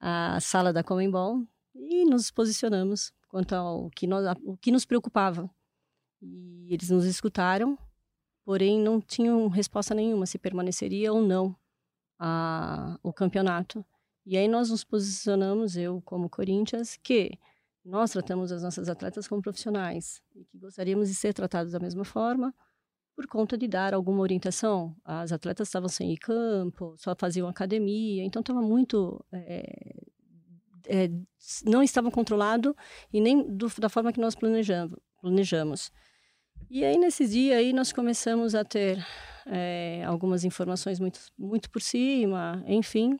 à 0.00 0.40
sala 0.40 0.72
da 0.72 0.82
Comembol 0.82 1.46
e 1.74 2.04
nos 2.04 2.30
posicionamos 2.30 3.12
quanto 3.28 3.54
ao 3.54 3.90
que, 3.90 4.06
nós, 4.06 4.24
o 4.44 4.56
que 4.56 4.72
nos 4.72 4.84
preocupava. 4.84 5.48
E 6.20 6.74
eles 6.74 6.90
nos 6.90 7.04
escutaram, 7.04 7.78
porém 8.44 8.78
não 8.78 9.00
tinham 9.00 9.46
resposta 9.48 9.94
nenhuma 9.94 10.26
se 10.26 10.38
permaneceria 10.38 11.12
ou 11.12 11.22
não 11.22 11.56
a, 12.24 12.96
o 13.02 13.12
campeonato. 13.12 13.84
E 14.24 14.38
aí 14.38 14.46
nós 14.46 14.70
nos 14.70 14.84
posicionamos, 14.84 15.76
eu 15.76 16.00
como 16.02 16.30
Corinthians, 16.30 16.96
que 17.02 17.36
nós 17.84 18.12
tratamos 18.12 18.52
as 18.52 18.62
nossas 18.62 18.88
atletas 18.88 19.26
como 19.26 19.42
profissionais 19.42 20.22
e 20.32 20.44
que 20.44 20.56
gostaríamos 20.56 21.08
de 21.08 21.16
ser 21.16 21.34
tratados 21.34 21.72
da 21.72 21.80
mesma 21.80 22.04
forma, 22.04 22.54
por 23.16 23.26
conta 23.26 23.58
de 23.58 23.66
dar 23.66 23.92
alguma 23.92 24.20
orientação. 24.20 24.94
As 25.04 25.32
atletas 25.32 25.66
estavam 25.66 25.88
sem 25.88 26.12
ir 26.12 26.18
campo, 26.18 26.94
só 26.96 27.12
faziam 27.18 27.48
academia, 27.48 28.22
então 28.24 28.38
estava 28.38 28.62
muito. 28.62 29.24
É, 29.32 29.96
é, 30.86 31.10
não 31.64 31.82
estava 31.82 32.08
controlado 32.08 32.76
e 33.12 33.20
nem 33.20 33.42
do, 33.42 33.66
da 33.80 33.88
forma 33.88 34.12
que 34.12 34.20
nós 34.20 34.36
planejamos. 34.36 35.90
E 36.74 36.84
aí, 36.84 36.96
nesse 36.96 37.28
dia, 37.28 37.58
aí, 37.58 37.72
nós 37.72 37.92
começamos 37.92 38.54
a 38.54 38.64
ter 38.64 39.04
é, 39.44 40.02
algumas 40.06 40.42
informações 40.42 40.98
muito, 40.98 41.20
muito 41.38 41.70
por 41.70 41.82
cima, 41.82 42.64
enfim. 42.66 43.18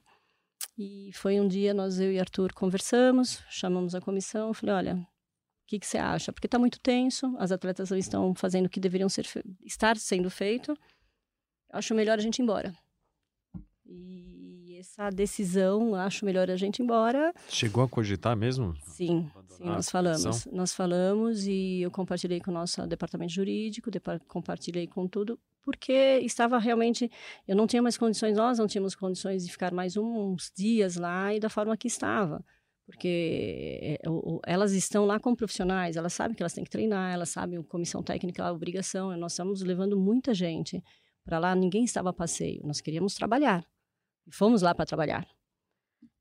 E 0.79 1.11
foi 1.13 1.39
um 1.39 1.47
dia, 1.47 1.75
nós, 1.75 2.01
eu 2.01 2.11
e 2.11 2.19
Arthur, 2.19 2.55
conversamos, 2.55 3.43
chamamos 3.51 3.95
a 3.95 4.01
comissão, 4.01 4.55
falei, 4.55 4.75
olha, 4.75 5.09
que, 5.73 5.79
que 5.79 5.87
você 5.87 5.97
acha? 5.97 6.33
Porque 6.33 6.47
está 6.47 6.59
muito 6.59 6.79
tenso, 6.79 7.35
as 7.39 7.51
atletas 7.51 7.89
não 7.91 7.97
estão 7.97 8.35
fazendo 8.35 8.67
o 8.67 8.69
que 8.69 8.79
deveriam 8.79 9.09
ser 9.09 9.27
estar 9.65 9.97
sendo 9.97 10.29
feito. 10.29 10.77
Acho 11.71 11.95
melhor 11.95 12.19
a 12.19 12.23
gente 12.23 12.41
ir 12.41 12.43
embora. 12.43 12.77
E 13.87 14.32
essa 14.83 15.11
decisão, 15.11 15.95
acho 15.95 16.25
melhor 16.25 16.51
a 16.51 16.57
gente 16.57 16.81
ir 16.81 16.83
embora. 16.83 17.33
Chegou 17.49 17.85
a 17.85 17.89
cogitar 17.89 18.37
mesmo? 18.37 18.75
Sim, 18.83 19.31
sim 19.47 19.65
nós 19.65 19.89
falamos. 19.89 20.47
Nós 20.47 20.75
falamos 20.75 21.47
e 21.47 21.83
eu 21.83 21.91
compartilhei 21.91 22.41
com 22.41 22.51
o 22.51 22.55
nosso 22.55 22.85
departamento 22.87 23.33
jurídico, 23.33 23.91
compartilhei 24.27 24.89
com 24.89 25.07
tudo, 25.07 25.39
porque 25.63 25.93
estava 26.25 26.59
realmente. 26.59 27.09
Eu 27.47 27.55
não 27.55 27.69
tinha 27.69 27.81
mais 27.81 27.97
condições, 27.97 28.37
nós 28.37 28.59
não 28.59 28.67
tínhamos 28.67 28.97
condições 28.97 29.47
de 29.47 29.53
ficar 29.53 29.73
mais 29.73 29.97
uns 29.97 30.51
dias 30.55 30.97
lá 30.97 31.33
e 31.33 31.39
da 31.39 31.49
forma 31.49 31.77
que 31.77 31.87
estava 31.87 32.45
porque 32.85 33.79
eh, 33.81 33.99
elas 34.45 34.73
estão 34.73 35.07
lá 35.07 35.19
como 35.21 35.37
profissionais, 35.37 35.97
elas 35.97 36.13
sabem 36.13 36.35
que 36.35 36.43
elas 36.43 36.53
têm 36.53 36.65
que 36.65 36.69
treinar, 36.69 37.15
elas 37.15 37.29
sabem 37.29 37.59
a 37.59 37.63
comissão 37.63 38.03
técnica, 38.03 38.45
a 38.45 38.53
obrigação. 38.53 39.17
Nós 39.17 39.33
estamos 39.33 39.63
levando 39.63 39.97
muita 39.97 40.35
gente 40.35 40.83
para 41.25 41.39
lá, 41.39 41.55
ninguém 41.55 41.85
estava 41.85 42.11
a 42.11 42.13
passeio, 42.13 42.61
nós 42.65 42.81
queríamos 42.81 43.15
trabalhar. 43.15 43.65
E 44.27 44.35
fomos 44.35 44.63
lá 44.63 44.75
para 44.75 44.87
trabalhar. 44.87 45.27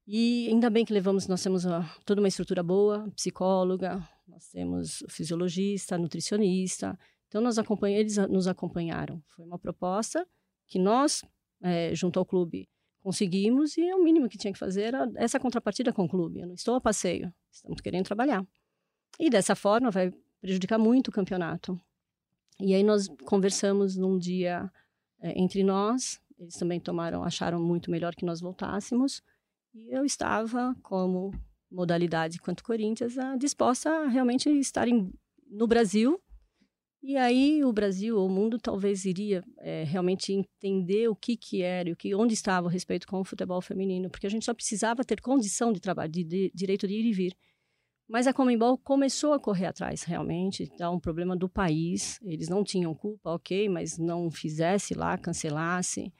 E 0.07 0.47
ainda 0.49 0.69
bem 0.69 0.83
que 0.83 0.93
levamos, 0.93 1.27
nós 1.27 1.41
temos 1.41 1.63
uma, 1.63 1.89
toda 2.05 2.21
uma 2.21 2.27
estrutura 2.27 2.63
boa, 2.63 3.09
psicóloga, 3.15 4.05
nós 4.27 4.47
temos 4.49 5.03
fisiologista, 5.07 5.97
nutricionista. 5.97 6.97
Então 7.27 7.41
nós 7.41 7.57
eles 7.57 8.17
nos 8.29 8.47
acompanharam. 8.47 9.23
Foi 9.27 9.45
uma 9.45 9.57
proposta 9.57 10.27
que 10.67 10.79
nós, 10.79 11.23
é, 11.61 11.93
junto 11.95 12.19
ao 12.19 12.25
clube, 12.25 12.67
Conseguimos 13.01 13.77
e 13.77 13.93
o 13.93 14.03
mínimo 14.03 14.29
que 14.29 14.37
tinha 14.37 14.53
que 14.53 14.59
fazer 14.59 14.83
era 14.83 15.11
essa 15.15 15.39
contrapartida 15.39 15.91
com 15.91 16.05
o 16.05 16.09
clube. 16.09 16.39
Eu 16.39 16.47
não 16.47 16.53
estou 16.53 16.75
a 16.75 16.81
passeio, 16.81 17.33
estamos 17.49 17.81
querendo 17.81 18.05
trabalhar. 18.05 18.45
E 19.19 19.27
dessa 19.27 19.55
forma 19.55 19.89
vai 19.89 20.11
prejudicar 20.39 20.77
muito 20.77 21.07
o 21.07 21.11
campeonato. 21.11 21.79
E 22.59 22.75
aí 22.75 22.83
nós 22.83 23.07
conversamos 23.25 23.97
num 23.97 24.19
dia 24.19 24.71
é, 25.19 25.39
entre 25.39 25.63
nós, 25.63 26.21
eles 26.41 26.55
também 26.55 26.79
tomaram, 26.79 27.23
acharam 27.23 27.59
muito 27.59 27.89
melhor 27.89 28.15
que 28.15 28.25
nós 28.25 28.41
voltássemos. 28.41 29.21
E 29.73 29.95
eu 29.95 30.03
estava, 30.03 30.75
como 30.81 31.31
modalidade 31.71 32.39
quanto 32.39 32.63
Corinthians, 32.63 33.15
disposta 33.39 33.89
a 33.89 34.07
realmente 34.07 34.49
estar 34.49 34.87
em, 34.87 35.13
no 35.49 35.67
Brasil 35.67 36.21
e 37.03 37.17
aí 37.17 37.63
o 37.63 37.73
Brasil, 37.73 38.23
o 38.23 38.29
mundo 38.29 38.59
talvez 38.59 39.05
iria 39.05 39.43
é, 39.57 39.83
realmente 39.83 40.31
entender 40.31 41.07
o 41.07 41.15
que 41.15 41.35
que 41.35 41.63
era 41.63 41.89
e 41.89 41.93
o 41.93 41.95
que, 41.95 42.13
onde 42.13 42.35
estava 42.35 42.67
o 42.67 42.69
respeito 42.69 43.07
com 43.07 43.19
o 43.19 43.23
futebol 43.23 43.59
feminino, 43.59 44.07
porque 44.07 44.27
a 44.27 44.29
gente 44.29 44.45
só 44.45 44.53
precisava 44.53 45.03
ter 45.03 45.19
condição 45.19 45.73
de 45.73 45.79
trabalho, 45.79 46.11
de, 46.11 46.23
de 46.23 46.51
direito 46.53 46.87
de 46.87 46.93
ir 46.93 47.05
e 47.05 47.11
vir. 47.11 47.35
Mas 48.07 48.27
a 48.27 48.33
Comembol 48.33 48.77
começou 48.77 49.33
a 49.33 49.39
correr 49.39 49.65
atrás, 49.65 50.03
realmente, 50.03 50.69
dá 50.77 50.91
um 50.91 50.99
problema 50.99 51.35
do 51.35 51.49
país. 51.49 52.19
Eles 52.21 52.49
não 52.49 52.63
tinham 52.63 52.93
culpa, 52.93 53.31
ok, 53.31 53.67
mas 53.67 53.97
não 53.97 54.29
fizesse 54.29 54.93
lá, 54.93 55.17
cancelasse. 55.17 56.13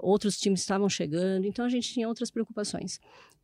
Outros 0.00 0.38
times 0.38 0.60
estavam 0.60 0.88
chegando, 0.88 1.46
então 1.46 1.64
a 1.64 1.68
gente 1.68 1.92
tinha 1.92 2.08
outras 2.08 2.30
preocupações. 2.30 2.98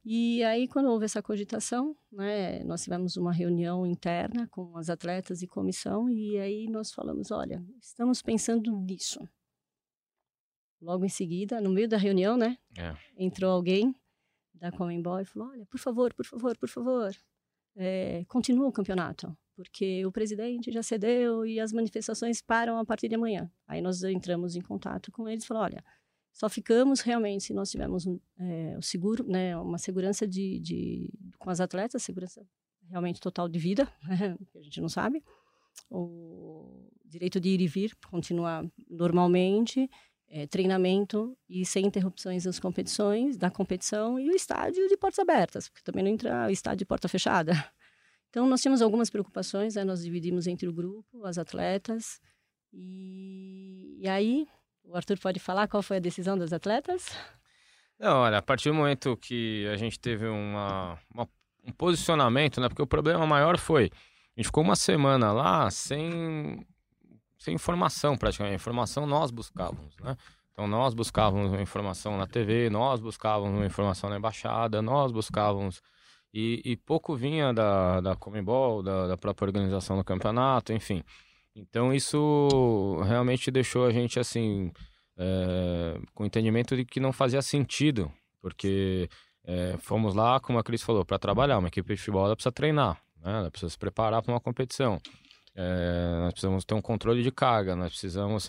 E 0.05 0.43
aí, 0.45 0.67
quando 0.67 0.89
houve 0.89 1.05
essa 1.05 1.23
cogitação, 1.23 1.97
né, 2.11 2.63
nós 2.65 2.83
tivemos 2.83 3.17
uma 3.17 3.33
reunião 3.33 3.87
interna 3.87 4.49
com 4.49 4.77
as 4.77 4.89
atletas 4.89 5.43
e 5.43 5.47
comissão, 5.47 6.09
e 6.09 6.39
aí 6.39 6.67
nós 6.69 6.93
falamos: 6.93 7.31
olha, 7.31 7.63
estamos 7.81 8.23
pensando 8.23 8.71
nisso. 8.81 9.21
Logo 10.81 11.05
em 11.05 11.09
seguida, 11.09 11.61
no 11.61 11.71
meio 11.71 11.89
da 11.89 11.97
reunião, 11.97 12.37
né, 12.37 12.57
é. 12.79 12.95
entrou 13.17 13.51
alguém 13.51 13.95
da 14.55 14.73
Comembol 14.73 15.21
e 15.21 15.25
falou: 15.25 15.51
olha, 15.51 15.67
por 15.67 15.79
favor, 15.79 16.15
por 16.15 16.25
favor, 16.25 16.57
por 16.57 16.69
favor, 16.69 17.15
é, 17.77 18.25
continua 18.29 18.69
o 18.69 18.73
campeonato, 18.73 19.37
porque 19.55 20.07
o 20.07 20.13
presidente 20.13 20.71
já 20.71 20.83
cedeu 20.83 21.45
e 21.45 21.61
as 21.61 21.73
manifestações 21.73 22.41
param 22.41 22.79
a 22.79 22.85
partir 22.85 23.09
de 23.09 23.17
amanhã. 23.17 23.51
Aí 23.67 23.83
nós 23.83 24.03
entramos 24.05 24.57
em 24.57 24.61
contato 24.63 25.13
com 25.13 25.29
eles 25.29 25.45
e 25.45 25.47
falou: 25.47 25.65
olha 25.65 25.85
só 26.39 26.49
ficamos 26.49 27.01
realmente 27.01 27.43
se 27.43 27.53
nós 27.53 27.69
tivermos 27.69 28.07
é, 28.39 28.77
o 28.79 28.83
seguro, 28.83 29.27
né, 29.27 29.57
uma 29.57 29.77
segurança 29.77 30.25
de, 30.25 30.61
de, 30.61 31.13
com 31.37 31.51
as 31.51 31.59
atletas, 31.59 32.01
segurança 32.01 32.47
realmente 32.89 33.21
total 33.21 33.49
de 33.49 33.59
vida, 33.59 33.93
que 34.53 34.59
a 34.59 34.63
gente 34.63 34.81
não 34.81 34.89
sabe, 34.89 35.21
o 35.91 36.89
direito 37.05 37.41
de 37.41 37.49
ir 37.49 37.61
e 37.61 37.67
vir 37.67 37.93
continuar 38.09 38.65
normalmente, 38.89 39.91
é, 40.29 40.47
treinamento 40.47 41.37
e 41.49 41.67
sem 41.67 41.87
interrupções 41.87 42.45
das 42.45 42.61
competições, 42.61 43.37
da 43.37 43.51
competição 43.51 44.17
e 44.17 44.31
o 44.31 44.37
estádio 44.37 44.87
de 44.89 44.97
portas 44.97 45.19
abertas, 45.19 45.69
porque 45.69 45.83
também 45.83 46.05
não 46.05 46.13
entra 46.13 46.47
o 46.47 46.51
estádio 46.51 46.79
de 46.79 46.87
porta 46.87 47.09
fechada. 47.09 47.53
Então 48.31 48.47
nós 48.47 48.61
tínhamos 48.61 48.83
algumas 48.83 49.09
preocupações, 49.09 49.75
né, 49.75 49.85
nós 49.85 50.05
dividimos 50.05 50.47
entre 50.47 50.69
o 50.69 50.73
grupo, 50.73 51.25
as 51.25 51.39
atletas 51.39 52.21
e, 52.71 53.97
e 53.99 54.07
aí 54.07 54.47
o 54.89 54.97
Arthur 54.97 55.19
pode 55.19 55.39
falar 55.39 55.69
qual 55.69 55.83
foi 55.83 55.99
a 55.99 56.01
decisão 56.01 56.37
dos 56.37 56.53
atletas? 56.53 57.07
Não, 57.99 58.19
olha, 58.19 58.39
a 58.39 58.43
partir 58.43 58.71
do 58.71 58.75
momento 58.75 59.17
que 59.17 59.67
a 59.69 59.77
gente 59.77 59.99
teve 59.99 60.27
uma, 60.27 60.99
uma, 61.13 61.29
um 61.67 61.73
posicionamento, 61.73 62.61
né? 62.61 62.69
Porque 62.69 62.83
o 62.83 62.87
problema 62.87 63.27
maior 63.27 63.59
foi, 63.59 63.91
a 64.37 64.41
gente 64.41 64.47
ficou 64.47 64.63
uma 64.63 64.77
semana 64.77 65.33
lá 65.33 65.71
sem, 65.71 66.67
sem 67.37 67.55
informação 67.55 68.17
praticamente. 68.17 68.53
A 68.53 68.57
informação 68.57 69.07
nós 69.07 69.31
buscávamos, 69.31 69.97
né? 69.99 70.17
Então 70.53 70.67
nós 70.67 70.95
buscávamos 70.95 71.53
uma 71.53 71.63
informação 71.63 72.17
na 72.17 72.27
TV, 72.27 72.71
nós 72.71 73.01
buscávamos 73.01 73.57
uma 73.57 73.67
informação 73.67 74.11
na 74.11 74.17
embaixada, 74.17 74.81
nós 74.81 75.13
buscávamos 75.13 75.81
e, 76.33 76.61
e 76.65 76.77
pouco 76.77 77.15
vinha 77.15 77.53
da, 77.53 78.01
da 78.01 78.17
Comembol, 78.17 78.83
da, 78.83 79.07
da 79.07 79.17
própria 79.17 79.47
organização 79.47 79.97
do 79.97 80.05
campeonato, 80.05 80.73
enfim. 80.73 81.03
Então 81.59 81.93
isso 81.93 83.01
realmente 83.05 83.51
deixou 83.51 83.87
a 83.87 83.93
gente 83.93 84.21
assim 84.21 84.71
é, 85.17 85.99
com 86.15 86.23
o 86.23 86.27
entendimento 86.27 86.77
de 86.77 86.85
que 86.85 87.01
não 87.01 87.13
fazia 87.13 87.43
sentido, 87.43 88.11
porque 88.41 89.09
é, 89.45 89.77
fomos 89.79 90.15
lá, 90.15 90.39
como 90.39 90.59
a 90.59 90.63
Cris 90.63 90.83
falou, 90.83 91.05
para 91.05 91.19
trabalhar. 91.19 91.59
Uma 91.59 91.69
equipe 91.69 91.93
de 91.93 91.99
futebol 91.99 92.27
ela 92.27 92.37
precisa 92.37 92.53
treinar, 92.53 93.03
né? 93.21 93.39
ela 93.39 93.51
precisa 93.51 93.71
se 93.71 93.79
preparar 93.79 94.23
para 94.23 94.33
uma 94.33 94.41
competição. 94.41 95.01
É, 95.57 96.21
nós 96.21 96.33
precisamos 96.33 96.65
ter 96.65 96.75
um 96.75 96.81
controle 96.81 97.21
de 97.21 97.33
carga, 97.33 97.75
nós 97.75 97.91
precisamos, 97.91 98.49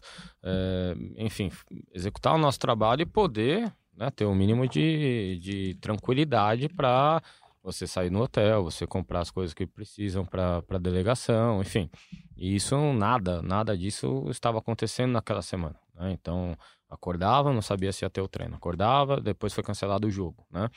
enfim, 1.17 1.51
executar 1.91 2.35
o 2.35 2.37
nosso 2.37 2.59
trabalho 2.59 3.01
e 3.01 3.05
poder 3.07 3.73
né, 3.97 4.11
ter 4.11 4.25
o 4.25 4.29
um 4.29 4.35
mínimo 4.35 4.67
de, 4.67 5.39
de 5.41 5.73
tranquilidade 5.81 6.69
para 6.69 7.19
você 7.63 7.85
sair 7.85 8.09
no 8.09 8.21
hotel, 8.21 8.63
você 8.63 8.87
comprar 8.87 9.19
as 9.19 9.31
coisas 9.31 9.53
que 9.53 9.67
precisam 9.67 10.25
para 10.25 10.63
a 10.69 10.77
delegação, 10.77 11.61
enfim. 11.61 11.89
E 12.37 12.55
isso 12.55 12.75
nada, 12.93 13.41
nada 13.41 13.77
disso 13.77 14.25
estava 14.29 14.59
acontecendo 14.59 15.11
naquela 15.11 15.41
semana. 15.41 15.75
Né? 15.93 16.11
Então, 16.11 16.57
acordava, 16.89 17.53
não 17.53 17.61
sabia 17.61 17.91
se 17.91 18.05
ia 18.05 18.09
ter 18.09 18.21
o 18.21 18.27
treino. 18.27 18.55
Acordava, 18.55 19.19
depois 19.19 19.53
foi 19.53 19.63
cancelado 19.63 20.07
o 20.07 20.11
jogo, 20.11 20.45
né? 20.49 20.69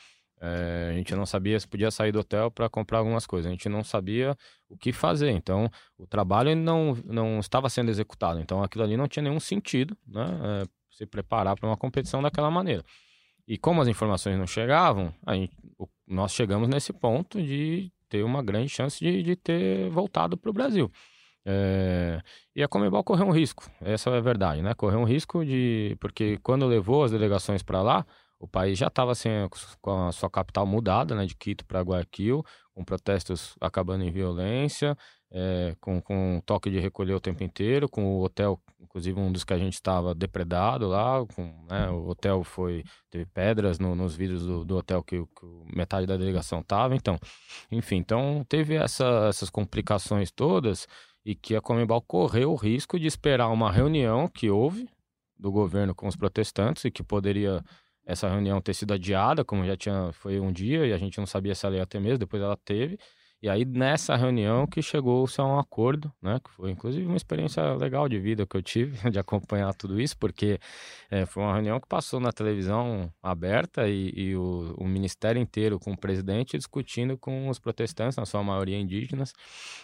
É, 0.45 0.89
a 0.91 0.93
gente 0.97 1.15
não 1.15 1.25
sabia 1.25 1.57
se 1.57 1.65
podia 1.65 1.89
sair 1.89 2.11
do 2.11 2.19
hotel 2.19 2.51
para 2.51 2.67
comprar 2.67 2.97
algumas 2.97 3.25
coisas. 3.25 3.47
A 3.47 3.51
gente 3.51 3.69
não 3.69 3.81
sabia 3.81 4.35
o 4.67 4.75
que 4.75 4.91
fazer. 4.91 5.29
Então, 5.29 5.71
o 5.97 6.05
trabalho 6.05 6.53
não, 6.53 6.97
não 7.05 7.39
estava 7.39 7.69
sendo 7.69 7.89
executado. 7.89 8.41
Então, 8.41 8.61
aquilo 8.61 8.83
ali 8.83 8.97
não 8.97 9.07
tinha 9.07 9.23
nenhum 9.23 9.39
sentido, 9.39 9.95
né? 10.05 10.25
É, 10.43 10.65
se 10.91 11.05
preparar 11.05 11.55
para 11.55 11.69
uma 11.69 11.77
competição 11.77 12.21
daquela 12.21 12.51
maneira. 12.51 12.83
E 13.47 13.57
como 13.57 13.81
as 13.81 13.87
informações 13.87 14.37
não 14.37 14.45
chegavam, 14.45 15.13
a 15.25 15.33
gente, 15.33 15.55
nós 16.07 16.33
chegamos 16.33 16.67
nesse 16.67 16.91
ponto 16.93 17.41
de 17.41 17.91
ter 18.09 18.23
uma 18.23 18.43
grande 18.43 18.69
chance 18.69 18.99
de, 18.99 19.23
de 19.23 19.35
ter 19.35 19.89
voltado 19.89 20.37
para 20.37 20.49
o 20.49 20.53
Brasil. 20.53 20.91
É, 21.45 22.21
e 22.55 22.63
a 22.63 22.67
Comebol 22.67 23.03
correu 23.03 23.27
um 23.27 23.31
risco, 23.31 23.69
essa 23.81 24.09
é 24.09 24.17
a 24.17 24.21
verdade, 24.21 24.61
né? 24.61 24.73
Correu 24.73 24.99
um 24.99 25.03
risco 25.03 25.43
de. 25.43 25.97
Porque 25.99 26.37
quando 26.41 26.65
levou 26.65 27.03
as 27.03 27.11
delegações 27.11 27.61
para 27.61 27.81
lá, 27.81 28.05
o 28.39 28.47
país 28.47 28.77
já 28.77 28.87
estava 28.87 29.11
assim, 29.11 29.29
com 29.81 30.07
a 30.07 30.11
sua 30.11 30.29
capital 30.29 30.65
mudada, 30.65 31.15
né? 31.15 31.25
De 31.25 31.35
Quito 31.35 31.65
para 31.65 31.81
Guayaquil, 31.81 32.43
com 32.73 32.83
protestos 32.83 33.55
acabando 33.59 34.03
em 34.03 34.11
violência, 34.11 34.97
é, 35.33 35.75
com, 35.81 35.99
com 35.99 36.39
toque 36.45 36.69
de 36.69 36.79
recolher 36.79 37.13
o 37.15 37.19
tempo 37.19 37.43
inteiro, 37.43 37.89
com 37.89 38.05
o 38.05 38.23
hotel, 38.23 38.61
inclusive 38.79 39.19
um 39.19 39.31
dos 39.31 39.43
que 39.43 39.51
a 39.51 39.57
gente 39.57 39.73
estava 39.73 40.13
depredado 40.13 40.87
lá, 40.87 41.25
com, 41.25 41.65
né, 41.67 41.89
o 41.89 42.07
hotel 42.07 42.43
foi 42.43 42.83
teve 43.09 43.25
pedras 43.25 43.79
no, 43.79 43.95
nos 43.95 44.15
vidros 44.15 44.45
do, 44.45 44.63
do 44.63 44.77
hotel 44.77 45.01
que, 45.01 45.17
que, 45.17 45.75
metade 45.75 46.05
da 46.05 46.15
delegação 46.15 46.59
estava, 46.59 46.95
então, 46.95 47.17
enfim, 47.71 47.95
então 47.97 48.45
teve 48.47 48.75
essa, 48.75 49.25
essas 49.27 49.49
complicações 49.49 50.29
todas 50.29 50.87
e 51.25 51.33
que 51.33 51.55
a 51.55 51.61
Comembol 51.61 52.01
correu 52.01 52.51
o 52.51 52.55
risco 52.55 52.99
de 52.99 53.07
esperar 53.07 53.47
uma 53.49 53.71
reunião 53.71 54.27
que 54.27 54.51
houve 54.51 54.87
do 55.35 55.51
governo 55.51 55.95
com 55.95 56.07
os 56.07 56.15
protestantes 56.15 56.85
e 56.85 56.91
que 56.91 57.01
poderia 57.01 57.63
essa 58.05 58.29
reunião 58.29 58.61
ter 58.61 58.73
sido 58.75 58.93
adiada, 58.93 59.43
como 59.43 59.65
já 59.65 59.75
tinha 59.75 60.11
foi 60.13 60.39
um 60.39 60.51
dia 60.51 60.85
e 60.85 60.93
a 60.93 60.97
gente 60.97 61.17
não 61.17 61.25
sabia 61.25 61.55
se 61.55 61.65
ela 61.65 61.77
ia 61.77 61.85
ter 61.87 61.99
mesmo, 61.99 62.19
depois 62.19 62.43
ela 62.43 62.57
teve 62.57 62.99
e 63.43 63.49
aí, 63.49 63.65
nessa 63.65 64.15
reunião 64.15 64.65
que 64.65 64.81
chegou-se 64.81 65.41
a 65.41 65.43
um 65.43 65.59
acordo, 65.59 66.09
né? 66.21 66.39
Que 66.41 66.49
foi, 66.49 66.71
inclusive, 66.71 67.05
uma 67.05 67.17
experiência 67.17 67.73
legal 67.73 68.07
de 68.07 68.17
vida 68.17 68.45
que 68.45 68.55
eu 68.55 68.61
tive, 68.61 68.93
de 69.11 69.19
acompanhar 69.19 69.73
tudo 69.73 69.99
isso, 69.99 70.17
porque 70.17 70.57
é, 71.11 71.25
foi 71.25 71.43
uma 71.43 71.51
reunião 71.53 71.77
que 71.77 71.85
passou 71.85 72.21
na 72.21 72.31
televisão 72.31 73.11
aberta 73.21 73.85
e, 73.85 74.13
e 74.15 74.35
o, 74.37 74.73
o, 74.77 74.87
ministério 74.87 75.41
inteiro 75.41 75.77
com 75.77 75.91
o 75.91 75.97
presidente 75.97 76.57
discutindo 76.57 77.17
com 77.17 77.49
os 77.49 77.59
protestantes, 77.59 78.15
na 78.15 78.25
sua 78.25 78.41
maioria 78.41 78.79
indígenas, 78.79 79.33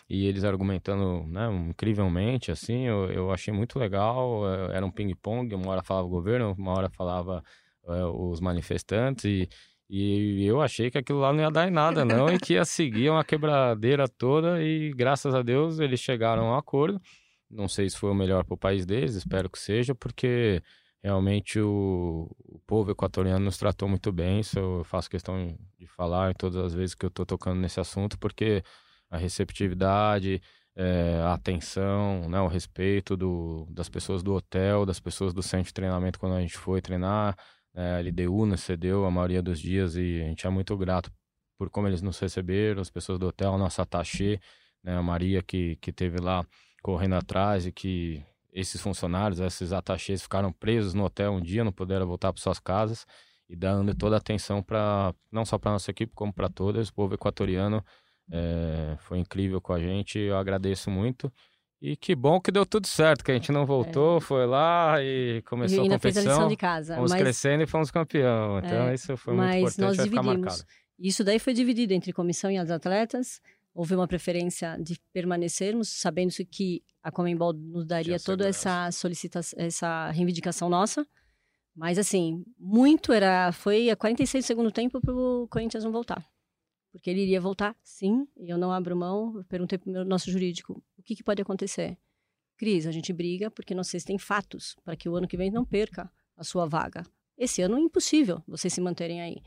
e 0.09 0.25
eles 0.25 0.45
argumentando, 0.45 1.25
né? 1.27 1.51
Incrivelmente, 1.69 2.53
assim, 2.53 2.87
eu, 2.87 3.11
eu 3.11 3.29
achei 3.29 3.53
muito 3.53 3.77
legal. 3.77 4.49
É, 4.71 4.77
era 4.77 4.85
um 4.85 4.91
ping-pong, 4.91 5.53
uma 5.53 5.71
hora 5.71 5.83
falava 5.83 6.07
o 6.07 6.09
governo, 6.09 6.55
uma 6.57 6.71
hora 6.71 6.89
falava 6.89 7.43
é, 7.89 8.05
os 8.05 8.39
manifestantes, 8.39 9.25
e 9.25 9.49
e 9.89 10.45
eu 10.45 10.61
achei 10.61 10.91
que 10.91 10.99
aquilo 10.99 11.19
lá 11.19 11.33
não 11.33 11.41
ia 11.41 11.49
dar 11.49 11.67
em 11.67 11.71
nada, 11.71 12.05
não, 12.05 12.29
e 12.29 12.37
que 12.37 12.53
ia 12.53 12.63
seguir 12.63 13.09
uma 13.09 13.23
quebradeira 13.23 14.07
toda. 14.07 14.61
E 14.61 14.93
graças 14.93 15.33
a 15.33 15.41
Deus 15.41 15.79
eles 15.79 15.99
chegaram 15.99 16.43
a 16.43 16.51
um 16.53 16.55
acordo. 16.55 17.01
Não 17.49 17.67
sei 17.67 17.89
se 17.89 17.97
foi 17.97 18.11
o 18.11 18.15
melhor 18.15 18.43
para 18.43 18.53
o 18.53 18.57
país 18.57 18.85
deles, 18.85 19.15
espero 19.15 19.49
que 19.49 19.57
seja, 19.57 19.95
porque 19.95 20.61
realmente 21.01 21.59
o, 21.59 22.29
o, 22.45 22.59
povo 22.67 22.91
equatoriano 22.91 23.43
nos 23.43 23.57
tratou 23.57 23.89
muito 23.89 24.11
bem. 24.11 24.41
Isso 24.41 24.59
eu 24.59 24.83
faço 24.83 25.09
questão 25.09 25.57
de 25.79 25.87
falar 25.87 26.35
todas 26.35 26.57
as 26.63 26.73
vezes 26.75 26.93
que 26.93 27.05
eu 27.05 27.09
estou 27.09 27.25
tocando 27.25 27.59
nesse 27.59 27.79
assunto, 27.79 28.19
porque 28.19 28.61
a 29.09 29.17
receptividade, 29.17 30.39
é, 30.75 31.19
a 31.23 31.33
atenção, 31.33 32.29
né, 32.29 32.39
o 32.39 32.47
respeito 32.47 33.17
do, 33.17 33.65
das 33.71 33.89
pessoas 33.89 34.21
do 34.21 34.35
hotel, 34.35 34.85
das 34.85 34.99
pessoas 34.99 35.33
do 35.33 35.41
centro 35.41 35.67
de 35.67 35.73
treinamento 35.73 36.19
quando 36.19 36.35
a 36.35 36.41
gente 36.41 36.57
foi 36.57 36.79
treinar 36.79 37.35
é, 37.75 37.97
a 37.97 37.99
LDU 37.99 38.45
nos 38.45 38.61
cedeu 38.61 39.05
a 39.05 39.11
maioria 39.11 39.41
dos 39.41 39.59
dias 39.59 39.95
e 39.95 40.21
a 40.21 40.27
gente 40.27 40.45
é 40.45 40.49
muito 40.49 40.75
grato 40.77 41.11
por 41.57 41.69
como 41.69 41.87
eles 41.87 42.01
nos 42.01 42.17
receberam, 42.19 42.81
as 42.81 42.89
pessoas 42.89 43.19
do 43.19 43.27
hotel, 43.27 43.53
a 43.53 43.57
nossa 43.57 43.81
attachê, 43.81 44.39
né, 44.83 44.95
a 44.95 45.03
Maria 45.03 45.43
que, 45.43 45.75
que 45.77 45.91
teve 45.91 46.19
lá 46.19 46.45
correndo 46.81 47.15
atrás 47.15 47.65
e 47.65 47.71
que 47.71 48.23
esses 48.53 48.81
funcionários, 48.81 49.39
esses 49.39 49.73
attachês 49.73 50.21
ficaram 50.23 50.51
presos 50.51 50.93
no 50.93 51.03
hotel 51.03 51.33
um 51.33 51.41
dia, 51.41 51.63
não 51.63 51.71
puderam 51.71 52.07
voltar 52.07 52.31
para 52.31 52.41
suas 52.41 52.59
casas 52.59 53.05
e 53.47 53.55
dando 53.55 53.93
toda 53.93 54.15
a 54.15 54.19
atenção 54.19 54.63
para 54.63 55.13
não 55.31 55.45
só 55.45 55.57
para 55.57 55.71
nossa 55.71 55.91
equipe 55.91 56.13
como 56.15 56.33
para 56.33 56.49
todas, 56.49 56.89
o 56.89 56.93
povo 56.93 57.13
equatoriano 57.13 57.83
é, 58.31 58.95
foi 58.99 59.19
incrível 59.19 59.59
com 59.59 59.73
a 59.73 59.79
gente, 59.79 60.17
eu 60.17 60.37
agradeço 60.37 60.89
muito 60.89 61.31
e 61.81 61.95
que 61.95 62.13
bom 62.13 62.41
que 62.41 62.51
deu 62.51 62.65
tudo 62.65 62.87
certo, 62.87 63.23
que 63.23 63.31
a 63.31 63.33
gente 63.33 63.51
não 63.51 63.65
voltou, 63.65 64.17
é. 64.17 64.21
foi 64.21 64.45
lá 64.45 65.01
e 65.01 65.41
começou 65.43 65.85
e 65.85 65.87
a 65.87 65.91
competição. 65.91 66.23
Fez 66.23 66.27
a 66.27 66.31
lição 66.31 66.47
de 66.49 66.57
casa. 66.57 66.95
Fomos 66.95 67.11
mas... 67.11 67.21
crescendo 67.21 67.63
e 67.63 67.67
fomos 67.67 67.89
campeão. 67.89 68.59
Então 68.59 68.87
é, 68.89 68.93
isso 68.93 69.15
foi 69.15 69.33
muito 69.33 69.55
importante, 69.55 69.81
nós 69.81 69.97
vai 69.97 70.05
dividimos. 70.05 70.33
ficar 70.33 70.39
marcado. 70.39 70.63
Isso 70.99 71.23
daí 71.23 71.39
foi 71.39 71.53
dividido 71.53 71.93
entre 71.93 72.11
comissão 72.11 72.51
e 72.51 72.59
os 72.59 72.69
atletas. 72.69 73.41
Houve 73.73 73.95
uma 73.95 74.07
preferência 74.07 74.77
de 74.77 74.99
permanecermos, 75.13 75.87
sabendo 75.87 76.33
que 76.51 76.83
a 77.01 77.09
Comembol 77.11 77.53
nos 77.53 77.85
daria 77.85 78.19
toda 78.19 78.49
essa 78.49 78.91
solicitação, 78.91 79.57
essa 79.57 80.11
reivindicação 80.11 80.67
nossa. 80.67 81.07
Mas 81.73 81.97
assim, 81.97 82.43
muito 82.59 83.13
era, 83.13 83.53
foi 83.53 83.89
a 83.89 83.95
46 83.95 84.45
segundo 84.45 84.69
tempo 84.69 84.99
para 84.99 85.13
o 85.13 85.47
Corinthians 85.47 85.85
não 85.85 85.93
voltar 85.93 86.27
porque 86.91 87.09
ele 87.09 87.21
iria 87.21 87.39
voltar, 87.39 87.75
sim, 87.83 88.27
e 88.37 88.49
eu 88.49 88.57
não 88.57 88.71
abro 88.71 88.95
mão. 88.95 89.37
Eu 89.37 89.43
perguntei 89.45 89.77
para 89.77 90.01
o 90.01 90.05
nosso 90.05 90.31
jurídico, 90.31 90.81
que, 91.09 91.15
que 91.15 91.23
pode 91.23 91.41
acontecer? 91.41 91.97
Cris, 92.55 92.85
a 92.85 92.91
gente 92.91 93.11
briga 93.11 93.49
porque 93.49 93.73
vocês 93.73 94.03
têm 94.03 94.19
fatos 94.19 94.75
para 94.83 94.95
que 94.95 95.09
o 95.09 95.15
ano 95.15 95.27
que 95.27 95.37
vem 95.37 95.49
não 95.49 95.65
perca 95.65 96.11
a 96.37 96.43
sua 96.43 96.67
vaga. 96.67 97.03
Esse 97.37 97.61
ano 97.61 97.77
é 97.77 97.79
impossível 97.79 98.43
vocês 98.47 98.71
se 98.71 98.81
manterem 98.81 99.21
aí. 99.21 99.37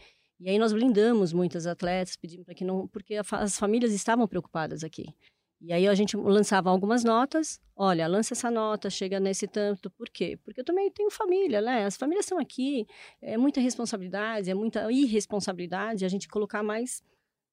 E 0.40 0.50
aí 0.50 0.58
nós 0.58 0.72
blindamos 0.72 1.32
muitas 1.32 1.66
atletas, 1.66 2.16
pedimos 2.16 2.44
para 2.44 2.54
que 2.54 2.64
não, 2.64 2.88
porque 2.88 3.14
as 3.14 3.56
famílias 3.56 3.92
estavam 3.92 4.26
preocupadas 4.26 4.82
aqui. 4.82 5.14
E 5.60 5.72
aí 5.72 5.86
a 5.86 5.94
gente 5.94 6.16
lançava 6.16 6.68
algumas 6.68 7.04
notas. 7.04 7.60
Olha, 7.76 8.08
lança 8.08 8.34
essa 8.34 8.50
nota, 8.50 8.90
chega 8.90 9.20
nesse 9.20 9.46
tanto. 9.46 9.88
Por 9.90 10.08
quê? 10.08 10.36
Porque 10.42 10.60
eu 10.60 10.64
também 10.64 10.90
tenho 10.90 11.10
família, 11.10 11.60
né? 11.60 11.84
As 11.84 11.96
famílias 11.96 12.24
estão 12.24 12.40
aqui, 12.40 12.86
é 13.20 13.36
muita 13.36 13.60
responsabilidade, 13.60 14.50
é 14.50 14.54
muita 14.54 14.90
irresponsabilidade 14.90 16.04
a 16.04 16.08
gente 16.08 16.26
colocar 16.26 16.64
mais 16.64 17.04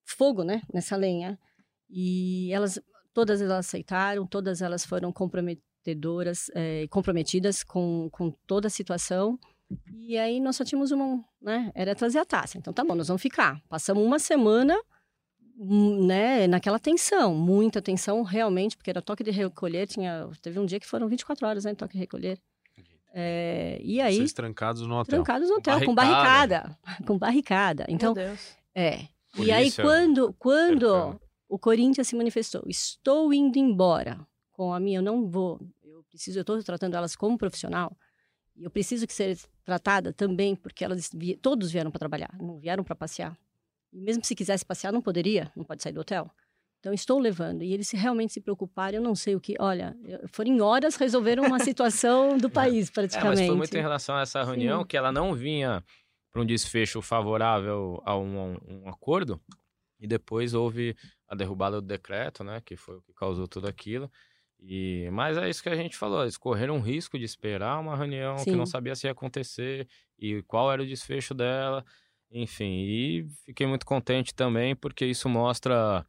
fogo, 0.03 0.43
né, 0.43 0.63
nessa 0.73 0.95
lenha. 0.95 1.37
E 1.87 2.51
elas, 2.51 2.79
todas 3.13 3.41
elas 3.41 3.65
aceitaram, 3.67 4.25
todas 4.25 4.61
elas 4.61 4.85
foram 4.85 5.11
comprometedoras, 5.11 6.49
é, 6.53 6.87
comprometidas 6.89 7.63
com, 7.63 8.09
com 8.11 8.31
toda 8.45 8.67
a 8.67 8.71
situação. 8.71 9.39
E 9.97 10.17
aí 10.17 10.39
nós 10.39 10.55
só 10.55 10.63
tínhamos 10.63 10.91
uma, 10.91 11.23
né, 11.41 11.71
era 11.75 11.95
trazer 11.95 12.19
a 12.19 12.25
taça. 12.25 12.57
Então 12.57 12.73
tá 12.73 12.83
bom, 12.83 12.95
nós 12.95 13.07
vamos 13.07 13.21
ficar. 13.21 13.61
Passamos 13.69 14.03
uma 14.03 14.19
semana, 14.19 14.75
hum, 15.57 16.05
né, 16.05 16.47
naquela 16.47 16.79
tensão, 16.79 17.35
muita 17.35 17.81
tensão 17.81 18.23
realmente, 18.23 18.75
porque 18.75 18.89
era 18.89 19.01
toque 19.01 19.23
de 19.23 19.31
recolher, 19.31 19.87
tinha, 19.87 20.27
teve 20.41 20.59
um 20.59 20.65
dia 20.65 20.79
que 20.79 20.87
foram 20.87 21.07
24 21.07 21.47
horas, 21.47 21.65
né, 21.65 21.75
toque 21.75 21.93
de 21.93 21.99
recolher. 21.99 22.39
É, 23.11 23.79
e 23.83 23.99
aí 23.99 24.17
Vocês 24.17 24.33
trancados 24.33 24.83
no 24.83 24.95
hotel. 24.95 25.23
Trancados 25.23 25.49
no 25.49 25.55
hotel, 25.55 25.83
com 25.83 25.95
barricada, 25.95 26.61
com 26.61 26.67
barricada. 26.75 27.05
Com 27.05 27.17
barricada. 27.17 27.85
Então, 27.89 28.13
é, 28.75 29.07
Polícia, 29.33 29.43
e 29.43 29.51
aí, 29.51 29.71
quando, 29.71 30.33
quando 30.37 31.19
o 31.49 31.59
Corinthians 31.59 32.07
se 32.07 32.15
manifestou, 32.15 32.63
estou 32.67 33.33
indo 33.33 33.57
embora 33.57 34.25
com 34.51 34.73
a 34.73 34.79
minha, 34.79 34.99
eu 34.99 35.03
não 35.03 35.27
vou, 35.27 35.59
eu 35.83 36.03
preciso, 36.03 36.39
eu 36.39 36.41
estou 36.41 36.61
tratando 36.63 36.95
elas 36.95 37.15
como 37.15 37.37
profissional, 37.37 37.97
e 38.55 38.63
eu 38.63 38.69
preciso 38.69 39.07
que 39.07 39.13
seja 39.13 39.41
tratada 39.63 40.13
também, 40.13 40.55
porque 40.55 40.83
elas 40.85 41.09
todos 41.41 41.71
vieram 41.71 41.91
para 41.91 41.99
trabalhar, 41.99 42.29
não 42.39 42.59
vieram 42.59 42.83
para 42.83 42.95
passear. 42.95 43.37
E 43.91 43.99
mesmo 43.99 44.23
se 44.23 44.35
quisesse 44.35 44.65
passear, 44.65 44.93
não 44.93 45.01
poderia, 45.01 45.51
não 45.55 45.63
pode 45.63 45.81
sair 45.81 45.93
do 45.93 46.01
hotel. 46.01 46.29
Então, 46.79 46.93
estou 46.93 47.19
levando. 47.19 47.61
E 47.61 47.73
eles 47.73 47.91
realmente 47.91 48.33
se 48.33 48.39
preocuparam, 48.39 48.97
eu 48.97 49.01
não 49.01 49.13
sei 49.13 49.35
o 49.35 49.39
que. 49.39 49.55
Olha, 49.59 49.97
foram 50.31 50.51
em 50.51 50.61
horas 50.61 50.95
resolveram 50.95 51.43
uma 51.43 51.59
situação 51.59 52.37
do 52.37 52.49
país, 52.51 52.89
praticamente. 52.89 53.41
É, 53.41 53.41
mas 53.41 53.47
foi 53.47 53.57
muito 53.57 53.77
em 53.77 53.81
relação 53.81 54.15
a 54.15 54.21
essa 54.21 54.43
reunião 54.43 54.81
Sim. 54.81 54.87
que 54.87 54.95
ela 54.95 55.11
não 55.11 55.33
vinha 55.33 55.83
para 56.31 56.41
um 56.41 56.45
desfecho 56.45 57.01
favorável 57.01 58.01
a 58.05 58.15
um, 58.17 58.57
um, 58.67 58.89
acordo 58.89 59.41
e 59.99 60.07
depois 60.07 60.53
houve 60.53 60.95
a 61.29 61.35
derrubada 61.35 61.79
do 61.79 61.87
decreto, 61.87 62.43
né, 62.43 62.61
que 62.65 62.75
foi 62.75 62.97
o 62.97 63.01
que 63.01 63.13
causou 63.13 63.47
tudo 63.47 63.67
aquilo. 63.67 64.11
E 64.59 65.07
mas 65.11 65.37
é 65.37 65.49
isso 65.49 65.63
que 65.63 65.69
a 65.69 65.75
gente 65.75 65.95
falou, 65.95 66.23
eles 66.23 66.37
correram 66.37 66.75
um 66.75 66.81
risco 66.81 67.17
de 67.17 67.23
esperar 67.23 67.79
uma 67.79 67.95
reunião 67.95 68.37
Sim. 68.39 68.51
que 68.51 68.57
não 68.57 68.65
sabia 68.65 68.95
se 68.95 69.07
ia 69.07 69.11
acontecer 69.11 69.87
e 70.17 70.41
qual 70.43 70.71
era 70.71 70.81
o 70.81 70.87
desfecho 70.87 71.33
dela, 71.33 71.85
enfim. 72.29 72.81
E 72.81 73.27
fiquei 73.45 73.65
muito 73.65 73.85
contente 73.85 74.33
também 74.33 74.75
porque 74.75 75.05
isso 75.05 75.29
mostra 75.29 76.05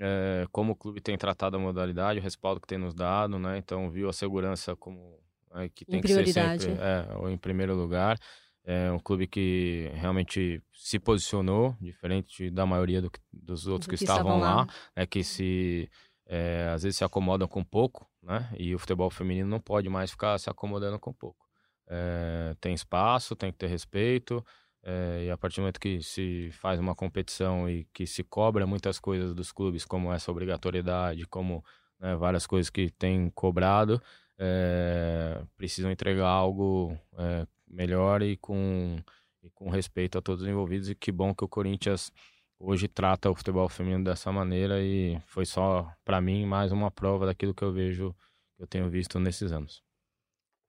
é, 0.00 0.46
como 0.50 0.72
o 0.72 0.76
clube 0.76 1.00
tem 1.00 1.16
tratado 1.16 1.56
a 1.56 1.60
modalidade, 1.60 2.18
o 2.18 2.22
respaldo 2.22 2.60
que 2.60 2.66
tem 2.66 2.78
nos 2.78 2.94
dado, 2.94 3.38
né? 3.38 3.58
Então 3.58 3.88
viu 3.90 4.08
a 4.08 4.12
segurança 4.12 4.74
como 4.74 5.20
é, 5.54 5.68
que 5.68 5.84
tem 5.84 6.00
que 6.00 6.08
ser 6.08 6.26
sempre 6.26 6.72
é, 6.72 7.30
em 7.30 7.38
primeiro 7.38 7.74
lugar. 7.74 8.18
É 8.64 8.90
um 8.92 8.98
clube 8.98 9.26
que 9.26 9.90
realmente 9.94 10.62
se 10.72 10.98
posicionou, 10.98 11.76
diferente 11.80 12.50
da 12.50 12.64
maioria 12.64 13.02
do, 13.02 13.10
dos 13.32 13.66
outros 13.66 13.88
que, 13.88 13.96
que, 13.96 14.04
estavam 14.04 14.38
lá, 14.38 14.56
lá 14.56 14.66
né, 14.96 15.06
que 15.06 15.24
se 15.24 15.90
é, 16.26 16.70
às 16.72 16.82
vezes 16.82 16.96
se 16.96 17.04
acomodam 17.04 17.48
com 17.48 17.64
pouco, 17.64 18.08
né? 18.22 18.48
E 18.56 18.74
o 18.74 18.78
futebol 18.78 19.10
feminino 19.10 19.48
não 19.48 19.60
pode 19.60 19.88
mais 19.88 20.12
ficar 20.12 20.38
se 20.38 20.48
acomodando 20.48 20.98
com 20.98 21.12
pouco. 21.12 21.44
É, 21.88 22.54
tem 22.60 22.72
espaço, 22.72 23.34
tem 23.34 23.50
que 23.50 23.58
ter 23.58 23.66
respeito, 23.66 24.44
é, 24.84 25.24
e 25.26 25.30
a 25.30 25.36
partir 25.36 25.56
do 25.56 25.62
momento 25.62 25.80
que 25.80 26.02
se 26.02 26.50
faz 26.52 26.80
uma 26.80 26.94
competição 26.94 27.68
e 27.70 27.84
que 27.92 28.06
se 28.06 28.24
cobra 28.24 28.66
muitas 28.66 28.98
coisas 28.98 29.34
dos 29.34 29.52
clubes, 29.52 29.84
como 29.84 30.12
essa 30.12 30.30
obrigatoriedade, 30.30 31.26
como 31.26 31.64
né, 32.00 32.16
várias 32.16 32.46
coisas 32.46 32.68
que 32.68 32.90
tem 32.90 33.30
cobrado, 33.30 34.02
é, 34.38 35.40
precisam 35.56 35.90
entregar 35.90 36.28
algo 36.28 36.98
é, 37.16 37.46
melhor 37.72 38.22
e 38.22 38.36
com, 38.36 38.96
e 39.42 39.50
com 39.50 39.70
respeito 39.70 40.18
a 40.18 40.22
todos 40.22 40.42
os 40.42 40.48
envolvidos. 40.48 40.90
E 40.90 40.94
que 40.94 41.10
bom 41.10 41.34
que 41.34 41.44
o 41.44 41.48
Corinthians 41.48 42.12
hoje 42.58 42.86
trata 42.86 43.30
o 43.30 43.34
futebol 43.34 43.68
feminino 43.68 44.04
dessa 44.04 44.30
maneira 44.30 44.80
e 44.82 45.18
foi 45.26 45.44
só, 45.44 45.90
para 46.04 46.20
mim, 46.20 46.46
mais 46.46 46.70
uma 46.70 46.90
prova 46.90 47.26
daquilo 47.26 47.54
que 47.54 47.62
eu 47.62 47.72
vejo, 47.72 48.14
que 48.56 48.62
eu 48.62 48.66
tenho 48.66 48.88
visto 48.88 49.18
nesses 49.18 49.50
anos. 49.50 49.82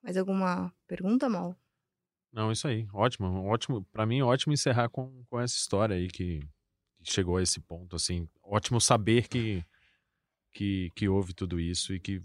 Mais 0.02 0.18
alguma 0.18 0.74
pergunta, 0.88 1.30
Mal? 1.30 1.56
Não, 2.32 2.52
isso 2.52 2.68
aí. 2.68 2.88
Ótimo, 2.92 3.46
ótimo. 3.46 3.86
Para 3.92 4.06
mim, 4.06 4.22
ótimo 4.22 4.54
encerrar 4.54 4.90
com, 4.90 5.24
com 5.30 5.40
essa 5.40 5.56
história 5.56 5.96
aí 5.96 6.08
que, 6.08 6.40
que 7.04 7.12
chegou 7.14 7.38
a 7.38 7.44
esse 7.44 7.60
ponto, 7.60 7.96
assim. 7.96 8.28
Ótimo 8.42 8.82
saber 8.82 9.28
que, 9.28 9.64
que, 10.52 10.90
que 10.96 11.08
houve 11.08 11.34
tudo 11.34 11.60
isso 11.60 11.94
e 11.94 12.00
que 12.00 12.20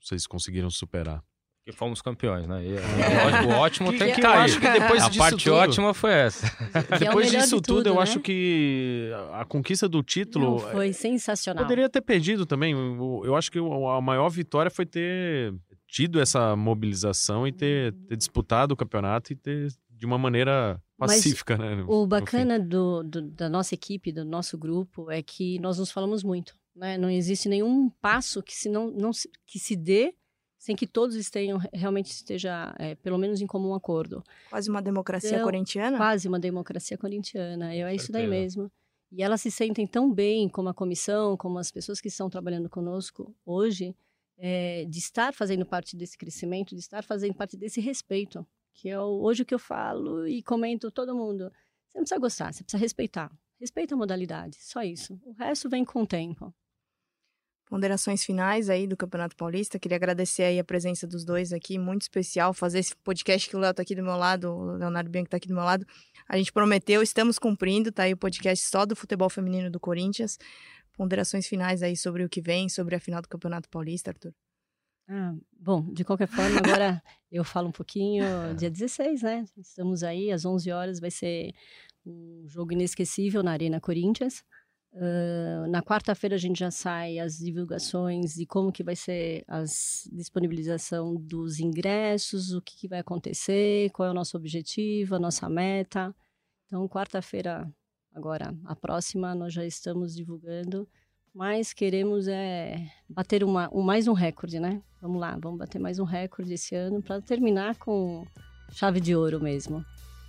vocês 0.00 0.26
conseguiram 0.26 0.68
superar 0.68 1.24
que 1.68 1.72
fomos 1.72 2.00
campeões, 2.00 2.46
né? 2.46 2.64
E, 2.64 2.76
é. 2.76 2.80
o 3.46 3.50
ótimo 3.58 3.90
tem 3.90 4.14
que, 4.14 4.22
cair. 4.22 4.44
acho 4.44 4.58
que 4.58 4.70
depois 4.70 5.02
a 5.02 5.10
parte 5.10 5.44
tudo, 5.44 5.54
ótima 5.54 5.92
foi 5.92 6.12
essa. 6.12 6.46
É 6.92 6.98
depois 6.98 7.30
disso 7.30 7.56
de 7.56 7.62
tudo, 7.62 7.76
tudo, 7.76 7.88
eu 7.88 7.94
né? 7.96 8.00
acho 8.00 8.20
que 8.20 9.10
a 9.34 9.44
conquista 9.44 9.86
do 9.86 10.02
título 10.02 10.52
Não, 10.52 10.58
foi 10.58 10.94
sensacional. 10.94 11.62
poderia 11.62 11.88
ter 11.90 12.00
perdido 12.00 12.46
também. 12.46 12.72
Eu 12.72 13.36
acho 13.36 13.52
que 13.52 13.58
a 13.58 14.00
maior 14.00 14.30
vitória 14.30 14.70
foi 14.70 14.86
ter 14.86 15.54
tido 15.86 16.18
essa 16.18 16.56
mobilização 16.56 17.46
e 17.46 17.52
ter, 17.52 17.92
ter 18.08 18.16
disputado 18.16 18.72
o 18.72 18.76
campeonato 18.76 19.34
e 19.34 19.36
ter 19.36 19.68
de 19.90 20.06
uma 20.06 20.16
maneira 20.16 20.80
pacífica, 20.96 21.58
Mas 21.58 21.76
né? 21.76 21.84
o 21.86 22.06
bacana 22.06 22.58
do, 22.58 23.02
do, 23.02 23.22
da 23.22 23.48
nossa 23.50 23.74
equipe, 23.74 24.10
do 24.10 24.24
nosso 24.24 24.56
grupo, 24.56 25.10
é 25.10 25.22
que 25.22 25.58
nós 25.58 25.78
nos 25.78 25.90
falamos 25.90 26.22
muito. 26.24 26.54
Né? 26.74 26.96
Não 26.96 27.10
existe 27.10 27.48
nenhum 27.48 27.90
passo 28.00 28.42
que 28.42 28.54
se 28.54 28.70
não, 28.70 28.90
não 28.90 29.10
que 29.46 29.58
se 29.58 29.76
dê 29.76 30.14
sem 30.58 30.74
que 30.74 30.86
todos 30.86 31.14
estejam 31.14 31.58
realmente 31.72 32.10
esteja 32.10 32.74
é, 32.78 32.96
pelo 32.96 33.16
menos 33.16 33.40
em 33.40 33.46
comum 33.46 33.74
acordo. 33.74 34.22
Quase 34.50 34.68
uma 34.68 34.82
democracia 34.82 35.30
Então, 35.30 35.44
corintiana? 35.44 35.96
Quase 35.96 36.26
uma 36.26 36.38
democracia 36.38 36.98
corintiana. 36.98 37.74
Eu, 37.74 37.86
é 37.86 37.94
isso 37.94 38.10
daí 38.10 38.26
mesmo. 38.26 38.70
E 39.10 39.22
elas 39.22 39.40
se 39.40 39.50
sentem 39.50 39.86
tão 39.86 40.12
bem, 40.12 40.48
como 40.48 40.68
a 40.68 40.74
comissão, 40.74 41.36
como 41.36 41.58
as 41.58 41.70
pessoas 41.70 42.00
que 42.00 42.08
estão 42.08 42.28
trabalhando 42.28 42.68
conosco 42.68 43.34
hoje, 43.46 43.96
é, 44.36 44.84
de 44.84 44.98
estar 44.98 45.32
fazendo 45.32 45.64
parte 45.64 45.96
desse 45.96 46.18
crescimento, 46.18 46.74
de 46.74 46.80
estar 46.80 47.02
fazendo 47.02 47.34
parte 47.34 47.56
desse 47.56 47.80
respeito, 47.80 48.46
que 48.74 48.88
é 48.88 49.00
o, 49.00 49.22
hoje 49.22 49.42
o 49.42 49.46
que 49.46 49.54
eu 49.54 49.58
falo 49.58 50.26
e 50.26 50.42
comento 50.42 50.90
todo 50.90 51.14
mundo. 51.14 51.50
Você 51.88 51.98
não 51.98 52.02
precisa 52.02 52.20
gostar, 52.20 52.52
você 52.52 52.62
precisa 52.62 52.80
respeitar. 52.80 53.32
Respeita 53.58 53.94
a 53.94 53.98
modalidade, 53.98 54.56
só 54.60 54.82
isso. 54.82 55.18
O 55.24 55.32
resto 55.32 55.68
vem 55.68 55.84
com 55.84 56.02
o 56.02 56.06
tempo 56.06 56.54
ponderações 57.68 58.24
finais 58.24 58.70
aí 58.70 58.86
do 58.86 58.96
Campeonato 58.96 59.36
Paulista. 59.36 59.78
Queria 59.78 59.96
agradecer 59.96 60.44
aí 60.44 60.58
a 60.58 60.64
presença 60.64 61.06
dos 61.06 61.24
dois 61.24 61.52
aqui, 61.52 61.78
muito 61.78 62.02
especial 62.02 62.54
fazer 62.54 62.78
esse 62.78 62.96
podcast 62.96 63.48
que 63.48 63.56
o 63.56 63.58
Léo 63.58 63.74
tá 63.74 63.82
aqui 63.82 63.94
do 63.94 64.02
meu 64.02 64.16
lado, 64.16 64.50
o 64.50 64.76
Leonardo 64.76 65.10
Bianchi 65.10 65.28
tá 65.28 65.36
aqui 65.36 65.48
do 65.48 65.54
meu 65.54 65.64
lado. 65.64 65.86
A 66.28 66.36
gente 66.36 66.52
prometeu, 66.52 67.02
estamos 67.02 67.38
cumprindo, 67.38 67.92
tá 67.92 68.04
aí 68.04 68.12
o 68.12 68.16
podcast 68.16 68.64
só 68.66 68.86
do 68.86 68.96
futebol 68.96 69.28
feminino 69.28 69.70
do 69.70 69.78
Corinthians. 69.78 70.38
Ponderações 70.96 71.46
finais 71.46 71.82
aí 71.82 71.96
sobre 71.96 72.24
o 72.24 72.28
que 72.28 72.40
vem, 72.40 72.68
sobre 72.68 72.96
a 72.96 73.00
final 73.00 73.22
do 73.22 73.28
Campeonato 73.28 73.68
Paulista, 73.68 74.10
Arthur. 74.10 74.32
Ah, 75.10 75.34
bom, 75.58 75.90
de 75.92 76.04
qualquer 76.04 76.28
forma, 76.28 76.58
agora 76.58 77.02
eu 77.32 77.44
falo 77.44 77.68
um 77.68 77.72
pouquinho, 77.72 78.24
dia 78.56 78.70
16, 78.70 79.22
né? 79.22 79.44
Estamos 79.56 80.02
aí, 80.02 80.30
às 80.30 80.44
11 80.44 80.70
horas, 80.70 81.00
vai 81.00 81.10
ser 81.10 81.52
um 82.04 82.44
jogo 82.46 82.72
inesquecível 82.72 83.42
na 83.42 83.52
Arena 83.52 83.80
Corinthians. 83.80 84.42
Uh, 84.92 85.68
na 85.68 85.82
quarta-feira 85.82 86.34
a 86.34 86.38
gente 86.38 86.58
já 86.58 86.70
sai 86.70 87.18
as 87.18 87.38
divulgações 87.38 88.34
de 88.34 88.46
como 88.46 88.72
que 88.72 88.82
vai 88.82 88.96
ser 88.96 89.44
a 89.46 89.62
disponibilização 89.62 91.14
dos 91.14 91.60
ingressos, 91.60 92.52
o 92.52 92.62
que, 92.62 92.74
que, 92.76 92.88
vai 92.88 93.00
acontecer, 93.00 93.90
qual 93.90 94.08
é 94.08 94.10
o 94.10 94.14
nosso 94.14 94.36
objetivo, 94.36 95.14
a 95.14 95.18
nossa 95.18 95.48
meta. 95.48 96.14
Então, 96.66 96.88
quarta-feira, 96.88 97.70
agora, 98.14 98.54
a 98.64 98.74
próxima, 98.74 99.34
nós 99.34 99.52
já 99.52 99.64
estamos 99.64 100.16
divulgando, 100.16 100.88
mas 101.34 101.72
queremos 101.72 102.26
é, 102.26 102.90
bater 103.08 103.44
uma, 103.44 103.68
um, 103.72 103.82
mais 103.82 104.08
um 104.08 104.14
recorde, 104.14 104.58
né? 104.58 104.82
Vamos 105.00 105.20
lá, 105.20 105.38
vamos 105.40 105.58
bater 105.58 105.78
mais 105.78 105.98
um 105.98 106.04
recorde 106.04 106.54
esse 106.54 106.74
ano 106.74 107.02
para 107.02 107.20
terminar 107.20 107.76
com 107.76 108.26
chave 108.72 109.00
de 109.00 109.14
ouro 109.14 109.40
mesmo 109.40 109.84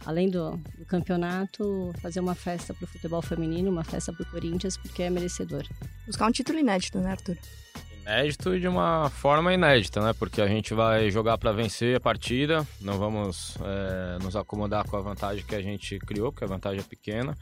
além 0.05 0.29
do, 0.29 0.51
do 0.77 0.85
campeonato, 0.85 1.93
fazer 2.01 2.19
uma 2.19 2.35
festa 2.35 2.73
para 2.73 2.85
o 2.85 2.87
futebol 2.87 3.21
feminino, 3.21 3.69
uma 3.69 3.83
festa 3.83 4.13
para 4.13 4.23
o 4.23 4.25
Corinthians, 4.25 4.77
porque 4.77 5.03
é 5.03 5.09
merecedor. 5.09 5.63
Buscar 6.05 6.27
um 6.27 6.31
título 6.31 6.59
inédito, 6.59 6.99
né, 6.99 7.11
Arthur? 7.11 7.37
Inédito 8.01 8.59
de 8.59 8.67
uma 8.67 9.09
forma 9.09 9.53
inédita, 9.53 10.01
né? 10.01 10.13
Porque 10.13 10.41
a 10.41 10.47
gente 10.47 10.73
vai 10.73 11.11
jogar 11.11 11.37
para 11.37 11.51
vencer 11.51 11.95
a 11.95 11.99
partida, 11.99 12.65
não 12.81 12.97
vamos 12.97 13.55
é, 13.61 14.23
nos 14.23 14.35
acomodar 14.35 14.87
com 14.87 14.97
a 14.97 15.01
vantagem 15.01 15.43
que 15.45 15.55
a 15.55 15.61
gente 15.61 15.99
criou, 15.99 16.31
porque 16.31 16.45
a 16.45 16.47
vantagem 16.47 16.79
é 16.79 16.83
pequena. 16.83 17.37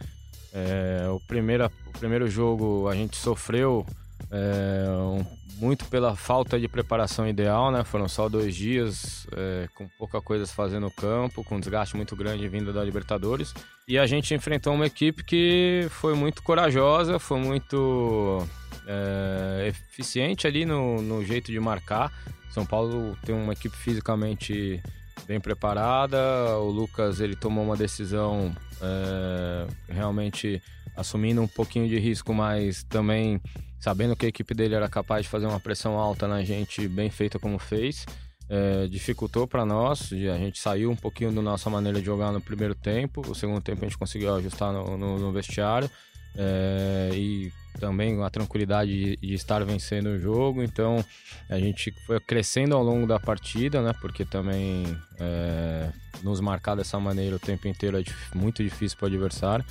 É, 0.53 1.08
o, 1.10 1.20
primeiro, 1.20 1.66
o 1.66 1.99
primeiro 1.99 2.28
jogo 2.28 2.88
a 2.88 2.95
gente 2.95 3.16
sofreu 3.16 3.86
é, 4.32 4.86
um, 4.89 5.25
muito 5.59 5.86
pela 5.86 6.15
falta 6.15 6.59
de 6.59 6.67
preparação 6.67 7.28
ideal, 7.28 7.71
né? 7.71 7.84
Foram 7.84 8.07
só 8.07 8.30
dois 8.30 8.55
dias, 8.55 9.28
é, 9.36 9.67
com 9.75 9.88
pouca 9.97 10.21
coisa 10.21 10.43
a 10.43 10.47
fazer 10.47 10.80
no 10.80 10.91
campo, 10.91 11.43
com 11.43 11.55
um 11.55 11.59
desgaste 11.59 11.95
muito 11.95 12.15
grande 12.15 12.47
vindo 12.47 12.71
da 12.71 12.84
Libertadores. 12.84 13.53
E 13.88 13.97
a 13.97 14.05
gente 14.05 14.34
enfrentou 14.34 14.73
uma 14.73 14.86
equipe 14.86 15.23
que 15.23 15.88
foi 15.89 16.13
muito 16.13 16.43
corajosa, 16.43 17.19
foi 17.19 17.39
muito 17.39 18.45
é, 18.86 19.67
eficiente 19.67 20.45
ali 20.45 20.65
no, 20.65 21.01
no 21.01 21.23
jeito 21.23 21.51
de 21.51 21.59
marcar. 21.59 22.11
São 22.49 22.65
Paulo 22.65 23.17
tem 23.25 23.36
uma 23.36 23.53
equipe 23.53 23.75
fisicamente 23.75 24.82
bem 25.26 25.39
preparada. 25.39 26.18
O 26.59 26.70
Lucas 26.70 27.20
ele 27.20 27.36
tomou 27.36 27.63
uma 27.63 27.78
decisão 27.78 28.53
é, 28.82 29.68
realmente 29.89 30.61
assumindo 30.95 31.41
um 31.41 31.47
pouquinho 31.47 31.88
de 31.88 31.97
risco, 31.99 32.34
mas 32.34 32.84
também 32.84 33.41
sabendo 33.80 34.15
que 34.15 34.26
a 34.26 34.30
equipe 34.30 34.53
dele 34.53 34.76
era 34.76 34.89
capaz 34.89 35.24
de 35.24 35.30
fazer 35.30 35.45
uma 35.45 35.59
pressão 35.59 35.97
alta 35.97 36.28
na 36.28 36.43
gente, 36.43 36.88
bem 36.88 37.09
feita 37.09 37.39
como 37.39 37.59
fez. 37.59 38.05
É, 38.49 38.88
dificultou 38.88 39.45
para 39.45 39.65
nós, 39.65 40.11
a 40.13 40.38
gente 40.38 40.57
saiu 40.57 40.89
um 40.89 40.95
pouquinho 40.95 41.34
da 41.34 41.41
nossa 41.41 41.70
maneira 41.70 41.99
de 41.99 42.05
jogar 42.05 42.32
no 42.32 42.39
primeiro 42.39 42.74
tempo, 42.74 43.22
o 43.30 43.36
segundo 43.36 43.61
tempo 43.61 43.84
a 43.84 43.88
gente 43.88 43.97
conseguiu 43.97 44.34
ajustar 44.36 44.72
no, 44.72 44.97
no, 44.97 45.20
no 45.20 45.32
vestiário 45.34 45.89
é, 46.34 47.09
e 47.13 47.51
também 47.78 48.21
a 48.23 48.30
tranquilidade 48.30 48.91
de, 48.91 49.17
de, 49.17 49.34
estar 49.34 49.63
vencendo 49.63 50.07
o 50.07 50.19
jogo, 50.19 50.63
então 50.63 51.03
a 51.49 51.59
gente 51.59 51.91
foi 52.05 52.19
crescendo 52.19 52.75
ao 52.75 52.84
longo 52.84 53.07
da 53.07 53.19
partida, 53.19 53.82
né, 53.82 53.93
porque 54.01 54.25
também 54.25 54.86
é, 55.19 55.89
nos 56.23 56.39
marcar 56.39 56.75
dessa 56.75 56.99
maneira 56.99 57.36
o 57.36 57.39
tempo 57.39 57.67
inteiro 57.67 57.97
é 57.97 58.03
muito 58.36 58.63
difícil 58.63 58.97
para 58.97 59.05
o 59.05 59.07
adversário. 59.07 59.65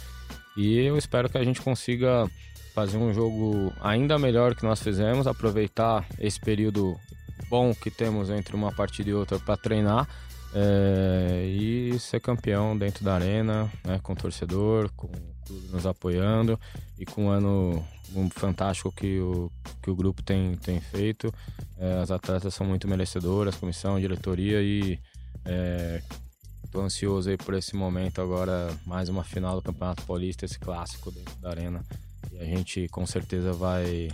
E 0.57 0.78
eu 0.78 0.96
espero 0.96 1.28
que 1.28 1.36
a 1.36 1.44
gente 1.44 1.61
consiga 1.61 2.28
fazer 2.74 2.96
um 2.96 3.12
jogo 3.12 3.72
ainda 3.80 4.18
melhor 4.18 4.54
que 4.54 4.64
nós 4.64 4.82
fizemos, 4.82 5.26
aproveitar 5.26 6.07
esse 6.18 6.40
período 6.40 6.98
bom 7.48 7.74
que 7.74 7.90
temos 7.90 8.30
entre 8.30 8.57
uma 8.57 8.72
partida 8.72 9.11
e 9.11 9.14
outra 9.14 9.38
para 9.38 9.57
treinar 9.57 10.09
é, 10.54 11.44
e 11.46 11.98
ser 11.98 12.20
campeão 12.20 12.76
dentro 12.76 13.04
da 13.04 13.14
arena, 13.14 13.70
né, 13.84 13.98
com 14.02 14.12
o 14.12 14.16
torcedor, 14.16 14.90
com 14.96 15.07
o 15.07 15.11
clube 15.46 15.68
nos 15.70 15.86
apoiando 15.86 16.59
e 16.99 17.05
com 17.05 17.26
um 17.26 17.28
ano 17.28 17.84
um 18.14 18.30
fantástico 18.30 18.92
que 18.92 19.18
o, 19.18 19.51
que 19.82 19.90
o 19.90 19.97
grupo 19.97 20.22
tem, 20.22 20.57
tem 20.57 20.80
feito. 20.80 21.32
É, 21.78 22.01
as 22.01 22.11
atletas 22.11 22.55
são 22.55 22.66
muito 22.66 22.88
merecedoras, 22.88 23.57
comissão, 23.57 24.01
diretoria 24.01 24.62
e 24.62 24.99
estou 26.64 26.82
ansioso 26.82 27.30
aí 27.30 27.36
por 27.36 27.55
esse 27.55 27.76
momento 27.76 28.20
agora, 28.20 28.74
mais 28.84 29.09
uma 29.09 29.24
final 29.24 29.57
do 29.57 29.62
Campeonato 29.62 30.03
Paulista, 30.05 30.44
esse 30.44 30.59
clássico 30.59 31.11
dentro 31.11 31.34
da 31.36 31.51
arena. 31.51 31.84
E 32.32 32.38
a 32.38 32.44
gente 32.44 32.88
com 32.88 33.07
certeza 33.07 33.53
vai, 33.53 34.09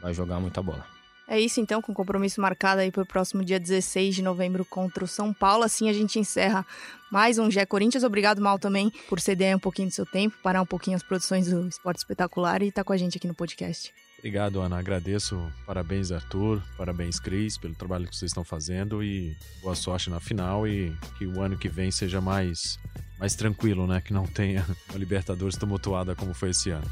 vai 0.00 0.14
jogar 0.14 0.40
muita 0.40 0.62
bola. 0.62 0.99
É 1.30 1.38
isso 1.38 1.60
então, 1.60 1.80
com 1.80 1.94
compromisso 1.94 2.40
marcado 2.40 2.80
aí 2.80 2.90
para 2.90 3.04
o 3.04 3.06
próximo 3.06 3.44
dia 3.44 3.60
16 3.60 4.16
de 4.16 4.20
novembro 4.20 4.64
contra 4.64 5.04
o 5.04 5.06
São 5.06 5.32
Paulo. 5.32 5.62
Assim 5.62 5.88
a 5.88 5.92
gente 5.92 6.18
encerra 6.18 6.66
mais 7.08 7.38
um 7.38 7.48
Gé 7.48 7.64
Corinthians. 7.64 8.02
Obrigado, 8.02 8.42
Mal, 8.42 8.58
também, 8.58 8.92
por 9.08 9.20
ceder 9.20 9.54
um 9.54 9.60
pouquinho 9.60 9.86
do 9.86 9.94
seu 9.94 10.04
tempo, 10.04 10.36
parar 10.42 10.60
um 10.60 10.66
pouquinho 10.66 10.96
as 10.96 11.04
produções 11.04 11.46
do 11.46 11.68
Esporte 11.68 11.98
Espetacular 11.98 12.62
e 12.62 12.68
estar 12.70 12.80
tá 12.80 12.84
com 12.84 12.92
a 12.92 12.96
gente 12.96 13.16
aqui 13.16 13.28
no 13.28 13.34
podcast. 13.34 13.94
Obrigado, 14.18 14.60
Ana. 14.60 14.80
Agradeço. 14.80 15.40
Parabéns, 15.64 16.10
Arthur. 16.10 16.60
Parabéns, 16.76 17.20
Cris, 17.20 17.56
pelo 17.56 17.76
trabalho 17.76 18.08
que 18.08 18.16
vocês 18.16 18.30
estão 18.30 18.42
fazendo 18.42 19.00
e 19.00 19.36
boa 19.62 19.76
sorte 19.76 20.10
na 20.10 20.18
final 20.18 20.66
e 20.66 20.92
que 21.16 21.26
o 21.26 21.40
ano 21.40 21.56
que 21.56 21.68
vem 21.68 21.92
seja 21.92 22.20
mais, 22.20 22.76
mais 23.20 23.36
tranquilo, 23.36 23.86
né? 23.86 24.00
Que 24.00 24.12
não 24.12 24.26
tenha 24.26 24.66
uma 24.90 24.98
Libertadores 24.98 25.56
tumultuada 25.56 26.16
como 26.16 26.34
foi 26.34 26.50
esse 26.50 26.70
ano. 26.70 26.90